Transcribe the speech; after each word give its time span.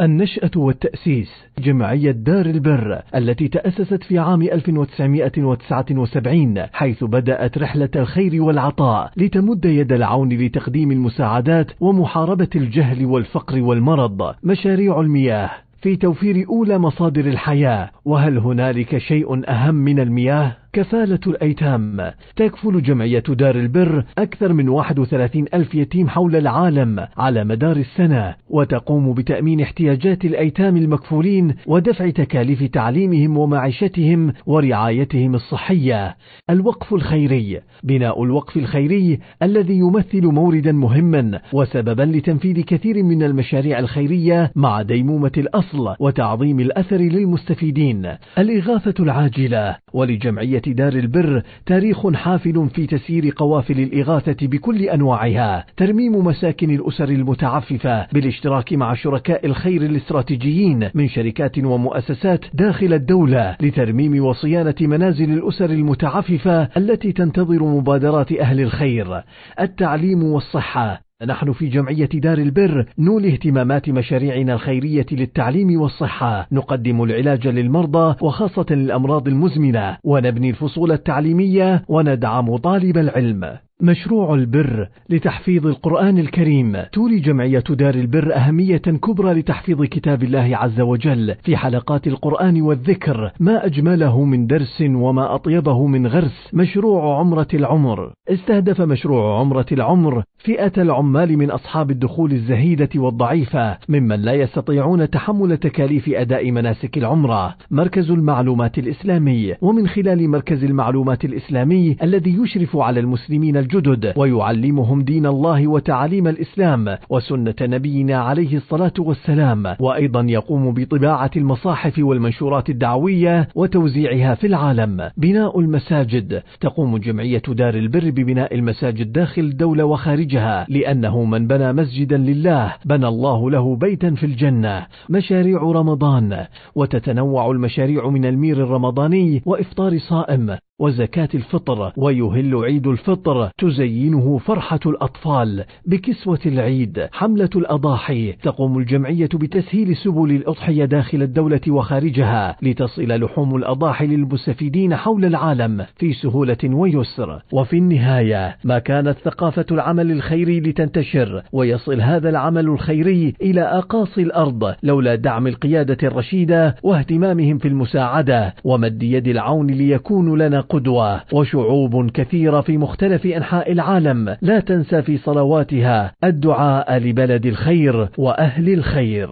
النشأة 0.00 0.50
والتأسيس 0.56 1.30
جمعية 1.58 2.10
دار 2.10 2.46
البر 2.46 3.02
التي 3.14 3.48
تأسست 3.48 4.02
في 4.02 4.18
عام 4.18 4.42
1979 4.42 6.66
حيث 6.72 7.04
بدأت 7.04 7.58
رحلة 7.58 7.88
الخير 7.96 8.42
والعطاء 8.42 9.12
لتمد 9.16 9.64
يد 9.64 9.92
العون 9.92 10.28
لتقديم 10.28 10.92
المساعدات 10.92 11.66
ومحاربة 11.80 12.48
الجهل 12.56 13.06
والفقر 13.06 13.62
والمرض 13.62 14.34
مشاريع 14.42 15.00
المياه 15.00 15.50
في 15.82 15.96
توفير 15.96 16.46
أولى 16.48 16.78
مصادر 16.78 17.26
الحياة 17.26 17.90
وهل 18.04 18.38
هنالك 18.38 18.98
شيء 18.98 19.50
أهم 19.50 19.74
من 19.74 20.00
المياه؟ 20.00 20.56
كفالة 20.72 21.20
الأيتام. 21.26 22.10
تكفل 22.36 22.82
جمعية 22.82 23.22
دار 23.28 23.54
البر 23.54 24.04
أكثر 24.18 24.52
من 24.52 24.68
31 24.68 25.44
ألف 25.54 25.74
يتيم 25.74 26.08
حول 26.08 26.36
العالم 26.36 27.06
على 27.16 27.44
مدار 27.44 27.76
السنة 27.76 28.34
وتقوم 28.48 29.12
بتأمين 29.14 29.60
احتياجات 29.60 30.24
الأيتام 30.24 30.76
المكفولين 30.76 31.54
ودفع 31.66 32.10
تكاليف 32.10 32.62
تعليمهم 32.62 33.38
ومعيشتهم 33.38 34.32
ورعايتهم 34.46 35.34
الصحية. 35.34 36.16
الوقف 36.50 36.94
الخيري. 36.94 37.60
بناء 37.82 38.24
الوقف 38.24 38.56
الخيري 38.56 39.18
الذي 39.42 39.78
يمثل 39.78 40.26
موردا 40.26 40.72
مهما 40.72 41.40
وسببا 41.52 42.02
لتنفيذ 42.02 42.60
كثير 42.60 43.02
من 43.02 43.22
المشاريع 43.22 43.78
الخيرية 43.78 44.52
مع 44.56 44.82
ديمومة 44.82 45.32
الأصل 45.38 45.94
وتعظيم 46.00 46.60
الأثر 46.60 46.96
للمستفيدين. 46.96 48.12
الإغاثة 48.38 49.04
العاجلة. 49.04 49.76
ولجمعية 49.92 50.59
دار 50.68 50.92
البر 50.92 51.42
تاريخ 51.66 52.12
حافل 52.12 52.68
في 52.74 52.86
تسيير 52.86 53.32
قوافل 53.36 53.80
الإغاثة 53.80 54.46
بكل 54.46 54.82
أنواعها. 54.82 55.66
ترميم 55.76 56.26
مساكن 56.26 56.70
الأسر 56.70 57.08
المتعففة 57.08 58.06
بالاشتراك 58.12 58.72
مع 58.72 58.94
شركاء 58.94 59.46
الخير 59.46 59.82
الاستراتيجيين 59.82 60.90
من 60.94 61.08
شركات 61.08 61.58
ومؤسسات 61.58 62.44
داخل 62.54 62.92
الدولة 62.92 63.56
لترميم 63.60 64.24
وصيانة 64.24 64.74
منازل 64.80 65.32
الأسر 65.32 65.70
المتعففة 65.70 66.68
التي 66.76 67.12
تنتظر 67.12 67.64
مبادرات 67.64 68.32
أهل 68.32 68.60
الخير. 68.60 69.22
التعليم 69.60 70.22
والصحة. 70.22 71.09
نحن 71.26 71.52
في 71.52 71.66
جمعية 71.66 72.08
دار 72.14 72.38
البر 72.38 72.86
نولي 72.98 73.32
اهتمامات 73.32 73.88
مشاريعنا 73.88 74.54
الخيرية 74.54 75.06
للتعليم 75.12 75.80
والصحة. 75.80 76.48
نقدم 76.52 77.02
العلاج 77.02 77.48
للمرضى 77.48 78.16
وخاصة 78.20 78.66
الأمراض 78.70 79.28
المزمنة 79.28 79.96
ونبني 80.04 80.50
الفصول 80.50 80.92
التعليمية 80.92 81.84
وندعم 81.88 82.56
طالب 82.56 82.98
العلم. 82.98 83.58
مشروع 83.82 84.34
البر 84.34 84.88
لتحفيظ 85.10 85.66
القرآن 85.66 86.18
الكريم. 86.18 86.76
تولي 86.92 87.18
جمعية 87.18 87.64
دار 87.70 87.94
البر 87.94 88.34
أهمية 88.36 88.76
كبرى 88.76 89.32
لتحفيظ 89.32 89.82
كتاب 89.82 90.22
الله 90.22 90.56
عز 90.56 90.80
وجل 90.80 91.34
في 91.42 91.56
حلقات 91.56 92.06
القرآن 92.06 92.62
والذكر. 92.62 93.32
ما 93.40 93.66
أجمله 93.66 94.24
من 94.24 94.46
درس 94.46 94.80
وما 94.80 95.34
أطيبه 95.34 95.86
من 95.86 96.06
غرس. 96.06 96.50
مشروع 96.52 97.18
عمرة 97.18 97.48
العمر. 97.54 98.12
استهدف 98.28 98.80
مشروع 98.80 99.40
عمرة 99.40 99.66
العمر 99.72 100.22
فئة 100.38 100.72
العمال 100.82 101.38
من 101.38 101.50
أصحاب 101.50 101.90
الدخول 101.90 102.32
الزهيدة 102.32 102.88
والضعيفة 102.96 103.78
ممن 103.88 104.20
لا 104.20 104.32
يستطيعون 104.32 105.10
تحمل 105.10 105.56
تكاليف 105.56 106.08
أداء 106.08 106.50
مناسك 106.50 106.98
العمرة. 106.98 107.56
مركز 107.70 108.10
المعلومات 108.10 108.78
الإسلامي. 108.78 109.54
ومن 109.60 109.88
خلال 109.88 110.28
مركز 110.28 110.64
المعلومات 110.64 111.24
الإسلامي 111.24 111.96
الذي 112.02 112.38
يشرف 112.42 112.76
على 112.76 113.00
المسلمين 113.00 113.56
الجدد 113.74 114.12
ويعلمهم 114.16 115.02
دين 115.02 115.26
الله 115.26 115.68
وتعاليم 115.68 116.28
الإسلام 116.28 116.98
وسنة 117.10 117.54
نبينا 117.62 118.16
عليه 118.16 118.56
الصلاة 118.56 118.92
والسلام 118.98 119.76
وأيضا 119.80 120.22
يقوم 120.28 120.74
بطباعة 120.74 121.30
المصاحف 121.36 121.98
والمنشورات 121.98 122.70
الدعوية 122.70 123.48
وتوزيعها 123.54 124.34
في 124.34 124.46
العالم. 124.46 125.10
بناء 125.16 125.60
المساجد. 125.60 126.42
تقوم 126.60 126.96
جمعية 126.96 127.42
دار 127.48 127.74
البر 127.74 128.10
ببناء 128.10 128.54
المساجد 128.54 129.12
داخل 129.12 129.42
الدولة 129.42 129.84
وخارجها 129.84 130.66
لأنه 130.68 131.24
من 131.24 131.46
بنى 131.46 131.72
مسجدا 131.72 132.16
لله 132.16 132.74
بنى 132.84 133.08
الله 133.08 133.50
له 133.50 133.76
بيتا 133.76 134.10
في 134.10 134.26
الجنة. 134.26 134.86
مشاريع 135.10 135.62
رمضان. 135.62 136.46
وتتنوع 136.74 137.50
المشاريع 137.50 138.08
من 138.08 138.24
المير 138.24 138.56
الرمضاني 138.64 139.42
وإفطار 139.46 139.98
صائم. 139.98 140.56
وزكاة 140.80 141.28
الفطر 141.34 141.92
ويهل 141.96 142.54
عيد 142.54 142.86
الفطر 142.86 143.50
تزينه 143.58 144.38
فرحة 144.38 144.80
الأطفال 144.86 145.64
بكسوة 145.86 146.38
العيد 146.46 147.08
حملة 147.12 147.50
الأضاحي 147.56 148.32
تقوم 148.32 148.78
الجمعية 148.78 149.28
بتسهيل 149.34 149.96
سبل 149.96 150.30
الأضحية 150.30 150.84
داخل 150.84 151.22
الدولة 151.22 151.60
وخارجها 151.68 152.56
لتصل 152.62 153.20
لحوم 153.24 153.56
الأضاحي 153.56 154.06
للمستفيدين 154.06 154.96
حول 154.96 155.24
العالم 155.24 155.86
في 155.96 156.12
سهولة 156.12 156.56
ويسر. 156.64 157.42
وفي 157.52 157.78
النهاية 157.78 158.56
ما 158.64 158.78
كانت 158.78 159.18
ثقافة 159.24 159.66
العمل 159.70 160.10
الخيري 160.12 160.60
لتنتشر 160.60 161.42
ويصل 161.52 162.00
هذا 162.00 162.28
العمل 162.28 162.66
الخيري 162.68 163.34
إلى 163.42 163.60
أقاصي 163.60 164.22
الأرض 164.22 164.74
لولا 164.82 165.14
دعم 165.14 165.46
القيادة 165.46 166.08
الرشيدة 166.08 166.76
واهتمامهم 166.82 167.58
في 167.58 167.68
المساعدة 167.68 168.54
ومد 168.64 169.02
يد 169.02 169.28
العون 169.28 169.66
ليكون 169.66 170.38
لنا 170.38 170.60
قدوة 170.70 171.22
وشعوب 171.32 172.10
كثيرة 172.10 172.60
في 172.60 172.78
مختلف 172.78 173.26
أنحاء 173.26 173.72
العالم. 173.72 174.36
لا 174.42 174.60
تنسى 174.60 175.02
في 175.02 175.18
صلواتها 175.18 176.12
الدعاء 176.24 176.98
لبلد 176.98 177.46
الخير 177.46 178.08
وأهل 178.18 178.68
الخير. 178.72 179.28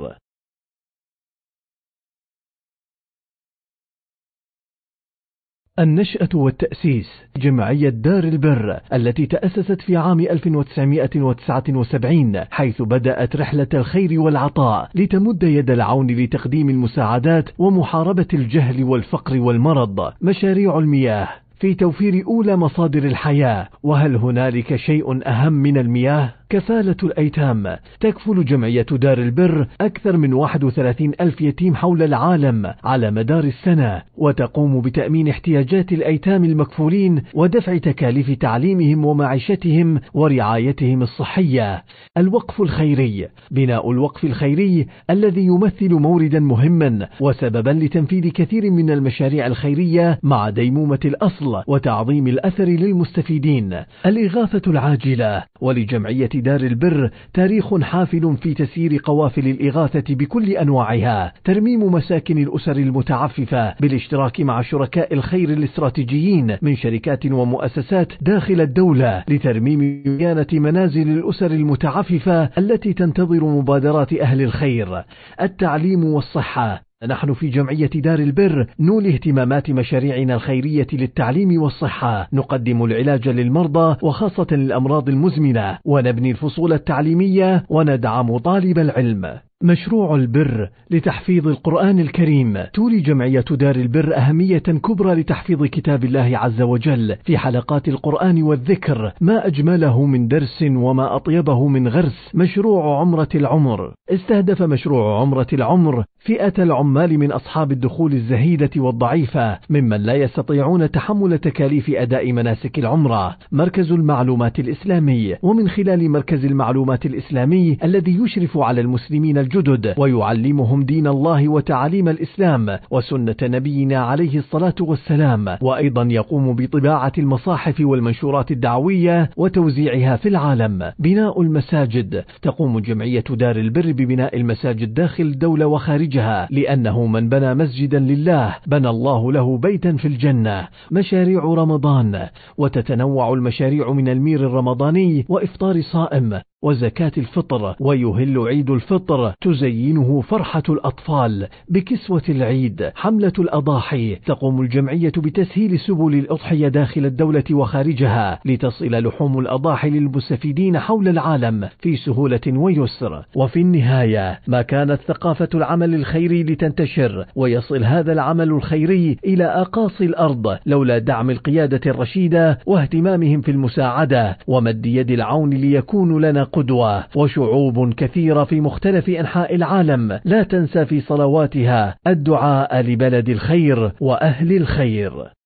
النشأة 5.78 6.28
والتأسيس 6.34 7.08
جمعية 7.36 7.88
دار 7.88 8.24
البر 8.24 8.80
التي 8.92 9.26
تأسست 9.26 9.80
في 9.80 9.96
عام 9.96 10.20
1979 10.20 12.40
حيث 12.50 12.82
بدأت 12.82 13.36
رحلة 13.36 13.66
الخير 13.74 14.20
والعطاء 14.20 14.90
لتمد 14.94 15.42
يد 15.42 15.70
العون 15.70 16.06
لتقديم 16.06 16.70
المساعدات 16.70 17.44
ومحاربة 17.58 18.26
الجهل 18.34 18.84
والفقر 18.84 19.40
والمرض 19.40 20.12
مشاريع 20.22 20.78
المياه 20.78 21.28
في 21.60 21.74
توفير 21.74 22.24
أولى 22.26 22.56
مصادر 22.56 23.04
الحياة 23.04 23.68
وهل 23.82 24.16
هنالك 24.16 24.76
شيء 24.76 25.28
أهم 25.28 25.52
من 25.52 25.78
المياه؟ 25.78 26.34
كفالة 26.50 26.96
الأيتام. 27.02 27.76
تكفل 28.00 28.44
جمعية 28.44 28.86
دار 28.92 29.18
البر 29.18 29.66
أكثر 29.80 30.16
من 30.16 30.32
31 30.32 31.12
ألف 31.20 31.40
يتيم 31.40 31.74
حول 31.74 32.02
العالم 32.02 32.74
على 32.84 33.10
مدار 33.10 33.44
السنة 33.44 34.02
وتقوم 34.16 34.80
بتأمين 34.80 35.28
احتياجات 35.28 35.92
الأيتام 35.92 36.44
المكفولين 36.44 37.22
ودفع 37.34 37.76
تكاليف 37.76 38.30
تعليمهم 38.30 39.04
ومعيشتهم 39.04 40.00
ورعايتهم 40.14 41.02
الصحية. 41.02 41.84
الوقف 42.16 42.60
الخيري. 42.60 43.28
بناء 43.50 43.90
الوقف 43.90 44.24
الخيري 44.24 44.86
الذي 45.10 45.46
يمثل 45.46 45.94
موردا 45.94 46.40
مهما 46.40 47.08
وسببا 47.20 47.70
لتنفيذ 47.70 48.28
كثير 48.28 48.70
من 48.70 48.90
المشاريع 48.90 49.46
الخيرية 49.46 50.18
مع 50.22 50.50
ديمومة 50.50 51.00
الأصل 51.04 51.62
وتعظيم 51.66 52.26
الأثر 52.26 52.64
للمستفيدين. 52.64 53.80
الإغاثة 54.06 54.70
العاجلة. 54.70 55.44
ولجمعية 55.60 56.37
دار 56.40 56.60
البر 56.60 57.10
تاريخ 57.34 57.80
حافل 57.80 58.36
في 58.36 58.54
تسيير 58.54 59.00
قوافل 59.04 59.46
الإغاثة 59.46 60.14
بكل 60.14 60.50
أنواعها. 60.50 61.32
ترميم 61.44 61.92
مساكن 61.92 62.38
الأسر 62.38 62.76
المتعففة 62.76 63.74
بالاشتراك 63.80 64.40
مع 64.40 64.62
شركاء 64.62 65.14
الخير 65.14 65.50
الاستراتيجيين 65.50 66.56
من 66.62 66.76
شركات 66.76 67.26
ومؤسسات 67.26 68.12
داخل 68.20 68.60
الدولة 68.60 69.24
لترميم 69.28 70.02
صيانة 70.04 70.46
منازل 70.52 71.08
الأسر 71.08 71.50
المتعففة 71.50 72.50
التي 72.58 72.92
تنتظر 72.92 73.44
مبادرات 73.44 74.12
أهل 74.12 74.42
الخير. 74.42 75.04
التعليم 75.40 76.04
والصحة. 76.04 76.87
نحن 77.06 77.34
في 77.34 77.48
جمعية 77.48 77.90
دار 77.94 78.18
البر 78.18 78.66
نولي 78.80 79.14
اهتمامات 79.14 79.70
مشاريعنا 79.70 80.34
الخيرية 80.34 80.86
للتعليم 80.92 81.62
والصحة. 81.62 82.28
نقدم 82.32 82.84
العلاج 82.84 83.28
للمرضى 83.28 83.96
وخاصة 84.02 84.46
الأمراض 84.52 85.08
المزمنة 85.08 85.78
ونبني 85.84 86.30
الفصول 86.30 86.72
التعليمية 86.72 87.64
وندعم 87.68 88.38
طالب 88.38 88.78
العلم. 88.78 89.38
مشروع 89.62 90.14
البر 90.14 90.70
لتحفيظ 90.90 91.48
القرآن 91.48 91.98
الكريم. 91.98 92.58
تولي 92.74 93.00
جمعية 93.00 93.44
دار 93.50 93.76
البر 93.76 94.16
أهمية 94.16 94.58
كبرى 94.58 95.14
لتحفيظ 95.14 95.64
كتاب 95.64 96.04
الله 96.04 96.38
عز 96.38 96.62
وجل 96.62 97.16
في 97.24 97.38
حلقات 97.38 97.88
القرآن 97.88 98.42
والذكر. 98.42 99.12
ما 99.20 99.46
أجمله 99.46 100.04
من 100.06 100.28
درس 100.28 100.62
وما 100.62 101.16
أطيبه 101.16 101.68
من 101.68 101.88
غرس. 101.88 102.30
مشروع 102.34 103.00
عمرة 103.00 103.28
العمر. 103.34 103.94
استهدف 104.10 104.62
مشروع 104.62 105.20
عمرة 105.20 105.46
العمر 105.52 106.04
فئة 106.18 106.54
العمال 106.58 107.18
من 107.18 107.32
أصحاب 107.32 107.72
الدخول 107.72 108.12
الزهيدة 108.12 108.70
والضعيفة 108.76 109.58
ممن 109.70 110.00
لا 110.00 110.14
يستطيعون 110.14 110.90
تحمل 110.90 111.38
تكاليف 111.38 111.90
أداء 111.90 112.32
مناسك 112.32 112.78
العمرة. 112.78 113.36
مركز 113.52 113.92
المعلومات 113.92 114.58
الإسلامي. 114.58 115.36
ومن 115.42 115.68
خلال 115.68 116.10
مركز 116.10 116.44
المعلومات 116.44 117.06
الإسلامي 117.06 117.78
الذي 117.84 118.18
يشرف 118.22 118.58
على 118.58 118.80
المسلمين 118.80 119.47
الجدد 119.48 119.94
ويعلمهم 119.98 120.82
دين 120.82 121.06
الله 121.06 121.48
وتعاليم 121.48 122.08
الإسلام 122.08 122.78
وسنة 122.90 123.36
نبينا 123.42 123.98
عليه 123.98 124.38
الصلاة 124.38 124.74
والسلام 124.80 125.58
وأيضا 125.62 126.08
يقوم 126.10 126.56
بطباعة 126.56 127.12
المصاحف 127.18 127.80
والمنشورات 127.80 128.50
الدعوية 128.50 129.30
وتوزيعها 129.36 130.16
في 130.16 130.28
العالم. 130.28 130.92
بناء 130.98 131.42
المساجد. 131.42 132.24
تقوم 132.42 132.78
جمعية 132.78 133.24
دار 133.30 133.56
البر 133.56 133.92
ببناء 133.92 134.36
المساجد 134.36 134.94
داخل 134.94 135.24
الدولة 135.24 135.66
وخارجها 135.66 136.48
لأنه 136.50 137.06
من 137.06 137.28
بنى 137.28 137.54
مسجدا 137.54 137.98
لله 137.98 138.54
بنى 138.66 138.88
الله 138.88 139.32
له 139.32 139.58
بيتا 139.58 139.92
في 139.92 140.08
الجنة. 140.08 140.68
مشاريع 140.90 141.44
رمضان. 141.44 142.28
وتتنوع 142.58 143.32
المشاريع 143.32 143.92
من 143.92 144.08
المير 144.08 144.40
الرمضاني 144.40 145.26
وإفطار 145.28 145.80
صائم. 145.80 146.40
وزكاة 146.62 147.12
الفطر 147.18 147.74
ويهل 147.80 148.38
عيد 148.38 148.70
الفطر 148.70 149.34
تزينه 149.40 150.20
فرحة 150.20 150.62
الأطفال 150.68 151.48
بكسوة 151.68 152.22
العيد. 152.28 152.90
حملة 152.94 153.32
الأضاحي 153.38 154.14
تقوم 154.14 154.60
الجمعية 154.60 155.12
بتسهيل 155.16 155.78
سبل 155.78 156.14
الأضحية 156.14 156.68
داخل 156.68 157.06
الدولة 157.06 157.44
وخارجها 157.50 158.40
لتصل 158.44 159.06
لحوم 159.06 159.38
الأضاحي 159.38 159.90
للمستفيدين 159.90 160.78
حول 160.78 161.08
العالم 161.08 161.68
في 161.80 161.96
سهولة 161.96 162.40
ويسر. 162.46 163.24
وفي 163.34 163.60
النهاية 163.60 164.40
ما 164.46 164.62
كانت 164.62 164.98
ثقافة 165.08 165.48
العمل 165.54 165.94
الخيري 165.94 166.42
لتنتشر 166.42 167.26
ويصل 167.36 167.84
هذا 167.84 168.12
العمل 168.12 168.50
الخيري 168.50 169.16
إلى 169.24 169.44
أقاصي 169.44 170.04
الأرض 170.04 170.58
لولا 170.66 170.98
دعم 170.98 171.30
القيادة 171.30 171.80
الرشيدة 171.86 172.58
واهتمامهم 172.66 173.40
في 173.40 173.50
المساعدة. 173.50 174.38
ومد 174.46 174.86
يد 174.86 175.10
العون 175.10 175.50
ليكونوا 175.50 176.20
لنا 176.20 176.47
قدوة 176.52 177.04
وشعوب 177.14 177.94
كثيرة 177.94 178.44
في 178.44 178.60
مختلف 178.60 179.08
أنحاء 179.08 179.54
العالم. 179.54 180.20
لا 180.24 180.42
تنسى 180.42 180.84
في 180.86 181.00
صلواتها 181.00 181.96
الدعاء 182.06 182.80
لبلد 182.80 183.28
الخير 183.28 183.92
وأهل 184.00 184.56
الخير. 184.56 185.37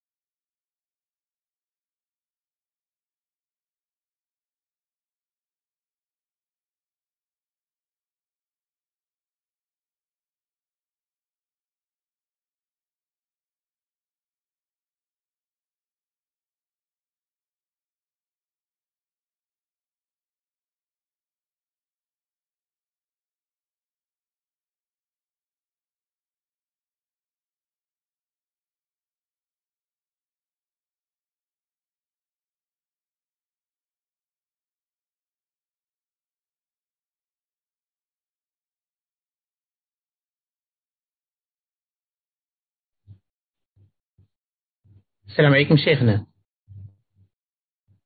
السلام 45.33 45.53
عليكم 45.53 45.77
شيخنا. 45.77 46.27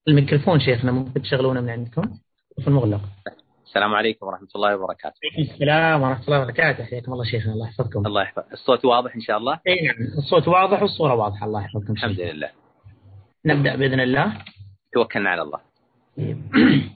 الميكروفون 0.09 0.61
شيخنا 0.61 0.93
ممكن 0.93 1.23
تشغلونه 1.23 1.61
من 1.61 1.71
عندكم؟ 1.71 2.03
الميكروفون 2.03 2.75
مغلق 2.75 3.01
السلام 3.67 3.95
عليكم 3.95 4.27
ورحمة 4.27 4.49
الله 4.57 4.77
وبركاته. 4.77 5.15
عليكم 5.25 5.53
السلام 5.53 6.03
ورحمة 6.03 6.25
الله 6.25 6.41
وبركاته. 6.41 6.85
حياكم 6.85 7.13
الله 7.13 7.25
شيخنا 7.25 7.53
الله 7.53 7.67
يحفظكم. 7.69 8.07
الله 8.07 8.23
يحفظ. 8.23 8.43
الصوت 8.53 8.85
واضح 8.85 9.15
إن 9.15 9.21
شاء 9.21 9.39
الله؟ 9.39 9.61
اي 9.69 9.87
نعم 9.87 9.97
الصوت 10.19 10.49
واضح 10.49 10.83
والصورة 10.83 11.15
واضحة 11.15 11.47
الله 11.47 11.63
يحفظكم 11.63 11.93
الحمد 11.93 12.21
لله. 12.21 12.51
نبدأ 13.47 13.77
بإذن 13.77 14.01
الله. 14.01 14.45
توكلنا 14.93 15.31
على 15.31 15.43
الله. 15.43 15.61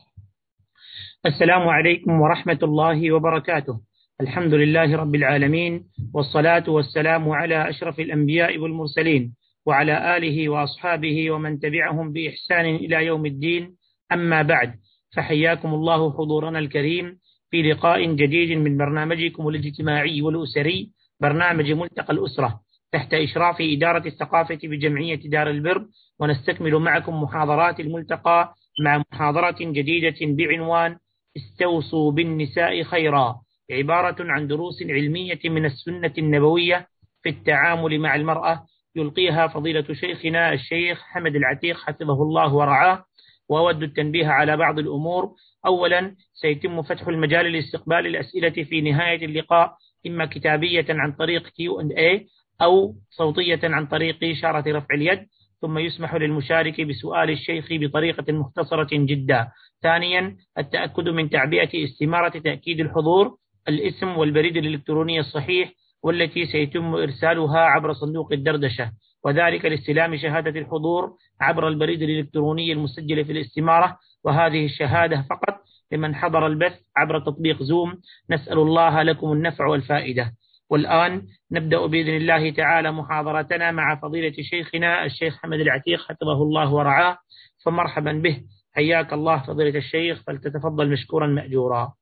السلام 1.27 1.69
عليكم 1.69 2.21
ورحمة 2.21 2.59
الله 2.63 3.13
وبركاته. 3.13 3.81
الحمد 4.21 4.55
لله 4.55 4.97
رب 4.97 5.15
العالمين 5.15 5.85
والصلاة 6.15 6.71
والسلام 6.71 7.29
على 7.31 7.71
أشرف 7.71 8.01
الأنبياء 8.01 8.59
والمرسلين. 8.59 9.40
وعلى 9.67 10.17
آله 10.17 10.49
وأصحابه 10.49 11.31
ومن 11.31 11.59
تبعهم 11.61 12.13
بإحسان 12.13 12.65
إلى 12.75 13.07
يوم 13.07 13.27
الدين. 13.27 13.77
أما 14.13 14.43
بعد 14.43 14.75
فحياكم 15.17 15.75
الله 15.75 16.13
حضورنا 16.13 16.59
الكريم 16.59 17.19
في 17.51 17.63
لقاء 17.63 18.13
جديد 18.15 18.59
من 18.59 18.77
برنامجكم 18.77 19.49
الاجتماعي 19.49 20.23
والأسري 20.23 20.91
برنامج 21.21 21.73
ملتقى 21.73 22.13
الأسرة 22.13 22.61
تحت 22.93 23.15
إشراف 23.15 23.57
إدارة 23.61 24.07
الثقافة 24.07 24.59
بجمعية 24.63 25.21
دار 25.29 25.51
البر. 25.51 25.87
ونستكمل 26.21 26.77
معكم 26.79 27.23
محاضرات 27.23 27.81
الملتقى 27.81 28.55
مع 28.85 29.03
محاضرة 29.13 29.57
جديدة 29.61 30.17
بعنوان 30.23 30.97
استوصوا 31.37 32.13
بالنساء 32.13 32.83
خيرا. 32.83 33.41
عبارة 33.71 34.17
عن 34.21 34.47
دروس 34.47 34.83
علمية 34.83 35.41
من 35.45 35.65
السنة 35.65 36.13
النبوية 36.19 36.87
في 37.23 37.29
التعامل 37.29 37.99
مع 37.99 38.15
المرأة 38.15 38.67
يلقيها 38.97 39.47
فضيلة 39.47 39.95
شيخنا 39.95 40.53
الشيخ 40.53 41.03
حمد 41.03 41.37
العتيق 41.37 41.77
حفظه 41.77 42.23
الله 42.23 42.55
ورعاه 42.55 43.05
وأود 43.49 43.83
التنبيه 43.83 44.27
على 44.27 44.57
بعض 44.57 44.79
الأمور. 44.79 45.31
أولا 45.67 46.15
سيتم 46.35 46.83
فتح 46.83 47.09
المجال 47.09 47.53
لاستقبال 47.53 48.07
الأسئلة 48.07 48.65
في 48.65 48.81
نهاية 48.81 49.25
اللقاء 49.25 49.73
إما 50.07 50.27
كتابية 50.27 50.87
عن 50.89 51.13
طريق 51.13 51.47
Q&A 51.47 52.27
أو 52.63 52.95
صوتية 53.11 53.61
عن 53.65 53.87
طريق 53.87 54.17
إشارة 54.25 54.77
رفع 54.77 54.95
اليد 54.95 55.27
ثم 55.61 55.79
يسمح 55.79 56.15
للمشارك 56.15 56.81
بسؤال 56.81 57.31
الشيخ 57.31 57.67
بطريقة 57.71 58.33
مختصرة 58.33 58.89
جدا. 58.93 59.49
ثانيا 59.83 60.37
التأكد 60.59 61.09
من 61.09 61.31
تعبئة 61.31 61.85
استمارة 61.85 62.39
تأكيد 62.39 62.81
الحضور 62.81 63.37
الاسم 63.69 64.09
والبريد 64.19 64.57
الإلكتروني 64.57 65.21
الصحيح 65.21 65.73
والتي 66.03 66.47
سيتم 66.47 66.95
إرسالها 66.95 67.59
عبر 67.59 67.93
صندوق 67.93 68.33
الدردشة 68.33 68.93
وذلك 69.25 69.65
لاستلام 69.65 70.17
شهادة 70.17 70.61
الحضور 70.61 71.13
عبر 71.41 71.69
البريد 71.69 72.03
الإلكتروني 72.03 72.73
المسجل 72.73 73.25
في 73.25 73.33
الاستمارة. 73.33 73.99
وهذه 74.25 74.65
الشهادة 74.65 75.27
فقط 75.31 75.61
لمن 75.93 76.15
حضر 76.15 76.47
البث 76.47 76.81
عبر 76.97 77.21
تطبيق 77.21 77.63
زوم. 77.63 77.95
نسأل 78.31 78.59
الله 78.59 79.03
لكم 79.03 79.33
النفع 79.33 79.67
والفائدة. 79.67 80.33
والآن 80.71 81.23
نبدأ 81.53 81.87
بإذن 81.87 82.17
الله 82.17 82.51
تعالى 82.51 82.93
محاضرتنا 82.93 83.71
مع 83.71 84.01
فضيلة 84.01 84.43
شيخنا 84.43 85.05
الشيخ 85.05 85.37
حمد 85.37 85.61
العتيق 85.61 86.01
حفظه 86.01 86.43
الله 86.43 86.73
ورعاه. 86.75 87.17
فمرحبا 87.65 88.13
به. 88.13 88.43
حياك 88.75 89.13
الله 89.13 89.43
فضيلة 89.47 89.79
الشيخ 89.79 90.23
فلتتفضل 90.27 90.91
مشكورا 90.91 91.27
مأجورا. 91.27 91.93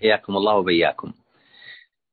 حياكم 0.00 0.36
الله 0.36 0.56
وبياكم. 0.56 1.12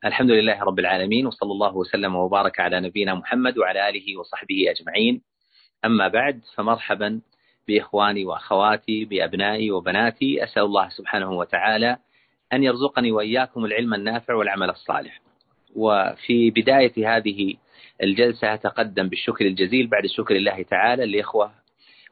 الحمد 0.06 0.32
لله 0.32 0.64
رب 0.64 0.80
العالمين 0.80 1.28
وصلى 1.28 1.52
الله 1.52 1.76
وسلم 1.76 2.16
وبارك 2.16 2.60
على 2.60 2.80
نبينا 2.80 3.16
محمد 3.16 3.58
وعلى 3.58 3.90
آله 3.90 4.20
وصحبه 4.20 4.66
أجمعين. 4.72 5.22
أما 5.86 6.08
بعد 6.08 6.42
فمرحبا 6.56 7.22
بإخواني 7.68 8.26
وأخواتي 8.26 9.06
بأبنائي 9.06 9.72
وبناتي. 9.72 10.44
أسأل 10.44 10.64
الله 10.64 10.90
سبحانه 10.90 11.32
وتعالى 11.32 11.98
أن 12.54 12.64
يرزقني 12.64 13.12
وإياكم 13.12 13.66
العلم 13.66 13.94
النافع 13.94 14.34
والعمل 14.34 14.70
الصالح. 14.70 15.22
وفي 15.76 16.52
بداية 16.52 17.18
هذه 17.18 17.54
الجلسة 18.04 18.54
أتقدم 18.54 19.10
بالشكر 19.10 19.46
الجزيل 19.46 19.88
بعد 19.88 20.06
شكر 20.06 20.36
الله 20.36 20.64
تعالى 20.64 21.06
للإخوة 21.06 21.52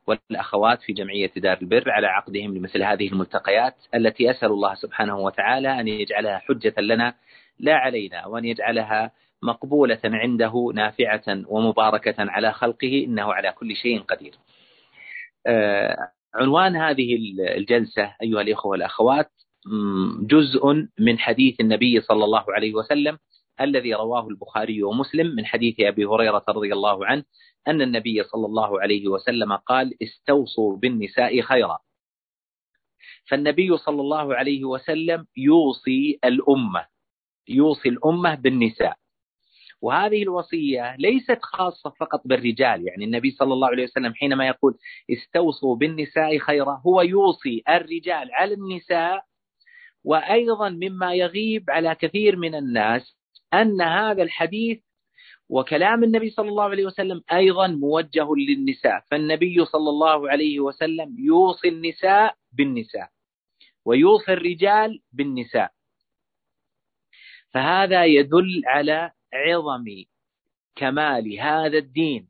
والأخوات 0.07 0.81
في 0.81 0.93
جمعية 0.93 1.31
دار 1.37 1.57
البر 1.61 1.91
على 1.91 2.07
عقدهم 2.07 2.57
لمثل 2.57 2.83
هذه 2.83 3.07
الملتقيات 3.07 3.75
التي 3.95 4.31
أسأل 4.31 4.49
الله 4.49 4.73
سبحانه 4.75 5.17
وتعالى 5.19 5.79
أن 5.79 5.87
يجعلها 5.87 6.37
حجة 6.37 6.73
لنا 6.77 7.13
لا 7.59 7.75
علينا 7.75 8.25
وأن 8.25 8.45
يجعلها 8.45 9.11
مقبولة 9.43 9.99
عنده 10.03 10.71
نافعة 10.73 11.23
ومباركة 11.47 12.15
على 12.19 12.53
خلقه 12.53 13.03
إنه 13.07 13.33
على 13.33 13.51
كل 13.51 13.75
شيء 13.75 14.01
قدير. 14.01 14.35
عنوان 16.35 16.75
هذه 16.75 17.15
الجلسة 17.57 18.15
أيها 18.21 18.41
الإخوة 18.41 18.71
والأخوات 18.71 19.31
جزء 20.21 20.87
من 20.99 21.19
حديث 21.19 21.59
النبي 21.59 22.01
صلى 22.01 22.25
الله 22.25 22.45
عليه 22.49 22.73
وسلم 22.73 23.17
الذي 23.61 23.93
رواه 23.93 24.27
البخاري 24.27 24.83
ومسلم 24.83 25.35
من 25.35 25.45
حديث 25.45 25.79
أبي 25.79 26.05
هريرة 26.05 26.43
رضي 26.49 26.73
الله 26.73 27.05
عنه 27.05 27.23
أن 27.67 27.81
النبي 27.81 28.23
صلى 28.23 28.45
الله 28.45 28.81
عليه 28.81 29.07
وسلم 29.07 29.53
قال 29.53 29.93
استوصوا 30.03 30.77
بالنساء 30.77 31.41
خيرا. 31.41 31.79
فالنبي 33.29 33.77
صلى 33.77 34.01
الله 34.01 34.35
عليه 34.35 34.65
وسلم 34.65 35.27
يوصي 35.37 36.19
الأمة 36.25 36.85
يوصي 37.49 37.89
الأمة 37.89 38.35
بالنساء. 38.35 38.97
وهذه 39.81 40.23
الوصية 40.23 40.95
ليست 40.95 41.39
خاصة 41.41 41.89
فقط 41.89 42.21
بالرجال 42.25 42.87
يعني 42.87 43.05
النبي 43.05 43.31
صلى 43.31 43.53
الله 43.53 43.67
عليه 43.67 43.83
وسلم 43.83 44.13
حينما 44.13 44.47
يقول 44.47 44.77
استوصوا 45.11 45.75
بالنساء 45.75 46.37
خيرا 46.37 46.81
هو 46.85 47.01
يوصي 47.01 47.63
الرجال 47.69 48.29
على 48.33 48.53
النساء 48.53 49.23
وأيضا 50.03 50.69
مما 50.69 51.13
يغيب 51.13 51.69
على 51.69 51.95
كثير 51.95 52.35
من 52.35 52.55
الناس 52.55 53.17
أن 53.53 53.81
هذا 53.81 54.23
الحديث 54.23 54.79
وكلام 55.49 56.03
النبي 56.03 56.29
صلى 56.29 56.49
الله 56.49 56.63
عليه 56.63 56.85
وسلم 56.85 57.21
أيضا 57.31 57.67
موجه 57.67 58.27
للنساء. 58.37 59.03
فالنبي 59.11 59.65
صلى 59.65 59.89
الله 59.89 60.29
عليه 60.29 60.59
وسلم 60.59 61.15
يوصي 61.19 61.67
النساء 61.67 62.35
بالنساء 62.51 63.09
ويوصي 63.85 64.33
الرجال 64.33 65.01
بالنساء. 65.11 65.76
فهذا 67.53 68.05
يدل 68.05 68.61
على 68.65 69.11
عظم 69.33 69.85
كمال 70.75 71.39
هذا 71.39 71.77
الدين 71.77 72.27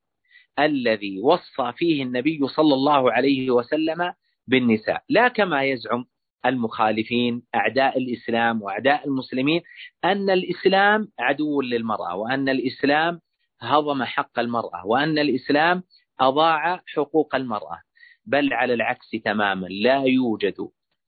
الذي 0.60 1.20
وصى 1.20 1.72
فيه 1.78 2.04
النبي 2.04 2.48
صلى 2.48 2.74
الله 2.74 3.12
عليه 3.12 3.52
وسلم 3.52 4.14
بالنساء 4.48 5.04
لا 5.10 5.28
كما 5.28 5.64
يزعم 5.64 6.06
المخالفين 6.46 7.44
أعداء 7.56 7.98
الإسلام 7.98 8.62
وأعداء 8.62 9.08
المسلمين 9.08 9.62
أن 10.04 10.30
الإسلام 10.30 11.08
عدو 11.20 11.62
للمرأة 11.62 12.16
وأن 12.16 12.50
الإسلام 12.50 13.22
هضم 13.62 14.04
حق 14.04 14.40
المرأة 14.40 14.86
وأن 14.86 15.20
الإسلام 15.20 15.84
أضاع 16.20 16.82
حقوق 16.96 17.36
المرأة 17.36 17.82
بل 18.26 18.54
على 18.54 18.74
العكس 18.74 19.10
تماما 19.26 19.68
لا 19.68 20.04
يوجد 20.04 20.56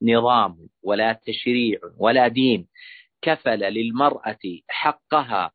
نظام 0.01 0.57
ولا 0.83 1.13
تشريع 1.25 1.79
ولا 1.97 2.27
دين 2.27 2.67
كفل 3.21 3.59
للمرأة 3.59 4.39
حقها 4.67 5.51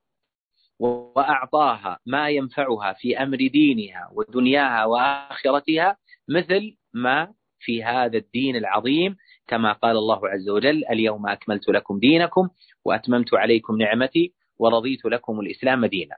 وأعطاها 0.79 1.99
ما 2.07 2.29
ينفعها 2.31 2.93
في 2.93 3.19
أمر 3.23 3.37
دينها 3.37 4.09
ودنياها 4.13 4.85
وآخرتها 4.85 5.97
مثل 6.29 6.77
ما 6.93 7.35
في 7.59 7.85
هذا 7.85 8.17
الدين 8.19 8.57
العظيم 8.57 9.17
كما 9.47 9.73
قال 9.73 9.97
الله 9.97 10.29
عز 10.29 10.49
وجل 10.49 10.85
اليوم 10.87 11.27
أكملت 11.27 11.69
لكم 11.69 11.99
دينكم 11.99 12.49
وأتممت 12.85 13.35
عليكم 13.35 13.77
نعمتي 13.79 14.35
ورضيت 14.59 15.05
لكم 15.05 15.41
الإسلام 15.41 15.87
دينا. 15.87 16.17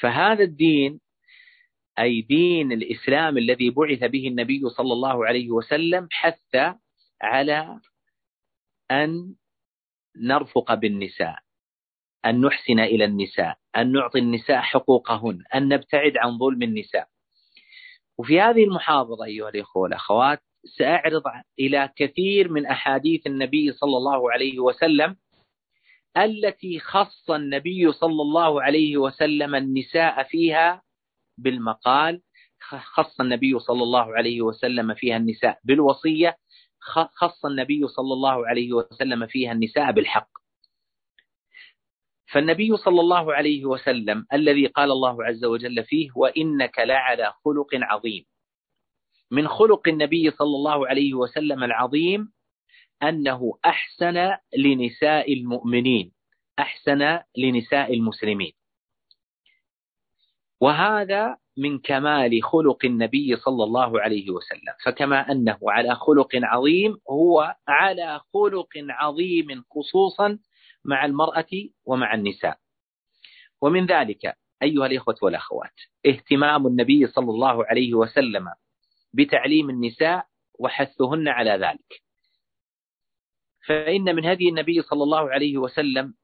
فهذا 0.00 0.44
الدين 0.44 1.00
أي 1.98 2.20
دين 2.22 2.72
الإسلام 2.72 3.38
الذي 3.38 3.70
بعث 3.70 4.04
به 4.04 4.28
النبي 4.28 4.68
صلى 4.68 4.92
الله 4.92 5.26
عليه 5.26 5.50
وسلم 5.50 6.08
حث 6.10 6.56
على 7.22 7.80
أن 8.90 9.34
نرفق 10.16 10.74
بالنساء 10.74 11.38
أن 12.24 12.40
نحسن 12.40 12.80
إلى 12.80 13.04
النساء 13.04 13.56
أن 13.76 13.92
نعطي 13.92 14.18
النساء 14.18 14.60
حقوقهن 14.60 15.42
أن 15.54 15.68
نبتعد 15.68 16.16
عن 16.16 16.38
ظلم 16.38 16.62
النساء. 16.62 17.08
وفي 18.18 18.40
هذه 18.40 18.64
المحاضرة 18.64 19.24
أيها 19.24 19.48
الإخوة 19.48 19.82
والأخوات 19.82 20.42
سأعرض 20.78 21.22
إلى 21.58 21.90
كثير 21.96 22.52
من 22.52 22.66
أحاديث 22.66 23.26
النبي 23.26 23.72
صلى 23.72 23.96
الله 23.96 24.32
عليه 24.32 24.58
وسلم 24.58 25.16
التي 26.16 26.80
خص 26.80 27.30
النبي 27.30 27.92
صلى 27.92 28.22
الله 28.22 28.62
عليه 28.62 28.96
وسلم 28.96 29.54
النساء 29.54 30.22
فيها 30.22 30.82
بالمقال 31.38 32.22
خص 32.94 33.20
النبي 33.20 33.58
صلى 33.58 33.82
الله 33.82 34.16
عليه 34.16 34.42
وسلم 34.42 34.94
فيها 34.94 35.16
النساء 35.16 35.58
بالوصية 35.64 36.36
خص 36.88 37.44
النبي 37.44 37.88
صلى 37.88 38.12
الله 38.12 38.48
عليه 38.48 38.72
وسلم 38.72 39.26
فيها 39.26 39.52
النساء 39.52 39.92
بالحق. 39.92 40.28
فالنبي 42.32 42.76
صلى 42.76 43.00
الله 43.00 43.34
عليه 43.34 43.64
وسلم 43.64 44.26
الذي 44.32 44.66
قال 44.66 44.90
الله 44.90 45.24
عز 45.24 45.44
وجل 45.44 45.84
فيه 45.84 46.10
وإنك 46.16 46.78
لعلى 46.78 47.32
خلق 47.44 47.68
عظيم. 47.74 48.24
من 49.30 49.48
خلق 49.48 49.88
النبي 49.88 50.30
صلى 50.30 50.56
الله 50.56 50.88
عليه 50.88 51.14
وسلم 51.14 51.64
العظيم 51.64 52.32
أنه 53.02 53.58
أحسن 53.64 54.36
لنساء 54.58 55.32
المؤمنين 55.32 56.12
أحسن 56.58 57.20
لنساء 57.36 57.94
المسلمين. 57.94 58.52
وهذا 60.60 61.36
من 61.58 61.78
كمال 61.78 62.42
خلق 62.42 62.84
النبي 62.84 63.36
صلى 63.36 63.64
الله 63.64 64.00
عليه 64.00 64.30
وسلم. 64.30 64.74
فكما 64.84 65.32
أنه 65.32 65.58
على 65.62 65.94
خلق 65.94 66.28
عظيم 66.34 66.96
هو 67.10 67.56
على 67.68 68.20
خلق 68.34 68.68
عظيم 68.76 69.64
خصوصا 69.70 70.38
مع 70.84 71.04
المرأة 71.04 71.50
ومع 71.86 72.14
النساء. 72.14 72.58
ومن 73.62 73.86
ذلك 73.86 74.34
أيها 74.62 74.86
الإخوة 74.86 75.16
والأخوات 75.22 75.74
اهتمام 76.06 76.66
النبي 76.66 77.06
صلى 77.06 77.30
الله 77.30 77.64
عليه 77.66 77.94
وسلم 77.94 78.46
بتعليم 79.14 79.70
النساء 79.70 80.26
وحثهن 80.58 81.28
على 81.28 81.50
ذلك. 81.50 82.02
فإن 83.66 84.16
من 84.16 84.24
هدي 84.26 84.48
النبي 84.48 84.82
صلى 84.82 85.02
الله 85.02 85.30
عليه 85.30 85.58
وسلم 85.58 86.14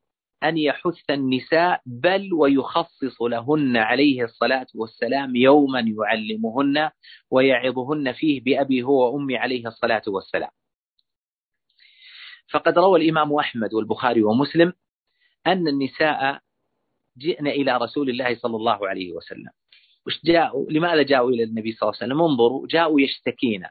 أن 0.45 0.59
يحث 0.59 1.11
النساء 1.11 1.81
بل 1.87 2.35
ويخصص 2.35 3.23
لهن 3.23 3.77
عليه 3.77 4.25
الصلاة 4.25 4.67
والسلام 4.75 5.37
يوما 5.37 5.81
يعلمهن 5.81 6.91
ويعظهن 7.31 8.13
فيه 8.13 8.45
بأبي 8.45 8.83
هو 8.83 9.15
وأمي 9.15 9.37
عليه 9.37 9.67
الصلاة 9.67 10.03
والسلام. 10.07 10.51
فقد 12.51 12.79
روى 12.79 13.01
الإمام 13.01 13.33
أحمد 13.35 13.75
والبخاري 13.75 14.23
ومسلم 14.23 14.73
أن 15.47 15.69
النساء 15.69 16.41
جئن 17.19 17.47
إلى 17.47 17.77
رسول 17.77 18.11
الله 18.11 18.35
صلى 18.35 18.57
الله 18.57 18.89
عليه 18.89 19.13
وسلم. 19.13 19.51
وش 20.07 20.21
جاءوا؟ 20.25 20.71
لماذا 20.71 21.03
جاءوا 21.03 21.31
إلى 21.31 21.43
النبي 21.43 21.73
صلى 21.73 21.89
الله 21.89 21.99
عليه 22.03 22.15
وسلم؟ 22.15 22.23
انظروا 22.23 22.67
جاءوا 22.67 23.01
يشتكين. 23.01 23.67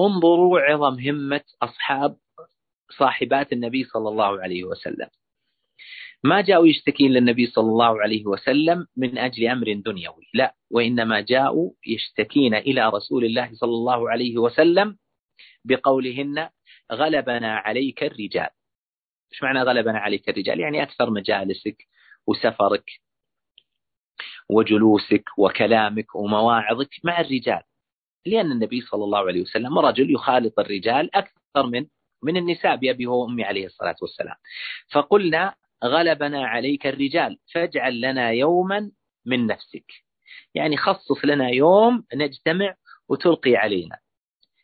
انظروا 0.00 0.60
عظم 0.60 0.98
همة 1.00 1.44
أصحاب 1.62 2.16
صاحبات 2.98 3.52
النبي 3.52 3.84
صلى 3.84 4.08
الله 4.08 4.42
عليه 4.42 4.64
وسلم. 4.64 5.08
ما 6.24 6.40
جاءوا 6.40 6.66
يشتكين 6.66 7.10
للنبي 7.12 7.46
صلى 7.46 7.70
الله 7.70 8.02
عليه 8.02 8.26
وسلم 8.26 8.86
من 8.96 9.18
أجل 9.18 9.48
أمر 9.48 9.72
دنيوي. 9.72 10.28
لا 10.34 10.54
وإنما 10.70 11.20
جاءوا 11.20 11.70
يشتكين 11.86 12.54
إلى 12.54 12.88
رسول 12.88 13.24
الله 13.24 13.50
صلى 13.54 13.70
الله 13.70 14.10
عليه 14.10 14.38
وسلم 14.38 14.98
بقولهن 15.64 16.48
غلبنا 16.92 17.56
عليك 17.56 18.02
الرجال. 18.02 18.48
إيش 19.32 19.42
معنى 19.42 19.62
غلبنا 19.62 19.98
عليك 19.98 20.28
الرجال؟ 20.28 20.60
يعني 20.60 20.82
أكثر 20.82 21.10
مجالسك 21.10 21.86
وسفرك 22.26 22.90
وجلوسك 24.50 25.24
وكلامك 25.38 26.14
ومواعظك 26.14 26.94
مع 27.04 27.20
الرجال. 27.20 27.62
لأن 28.26 28.52
النبي 28.52 28.80
صلى 28.80 29.04
الله 29.04 29.18
عليه 29.18 29.42
وسلم 29.42 29.78
رجل 29.78 30.10
يخالط 30.10 30.58
الرجال 30.58 31.16
أكثر 31.16 31.66
من 31.66 31.86
من 32.22 32.36
النساء 32.36 32.76
بأبي 32.76 33.06
وأمي 33.06 33.44
عليه 33.44 33.66
الصلاة 33.66 33.96
والسلام. 34.02 34.36
فقلنا 34.92 35.54
غلبنا 35.84 36.46
عليك 36.46 36.86
الرجال 36.86 37.38
فاجعل 37.54 38.00
لنا 38.00 38.30
يوما 38.30 38.90
من 39.26 39.46
نفسك. 39.46 39.92
يعني 40.54 40.76
خصص 40.76 41.24
لنا 41.24 41.48
يوم 41.48 42.04
نجتمع 42.14 42.74
وتلقي 43.08 43.56
علينا. 43.56 43.98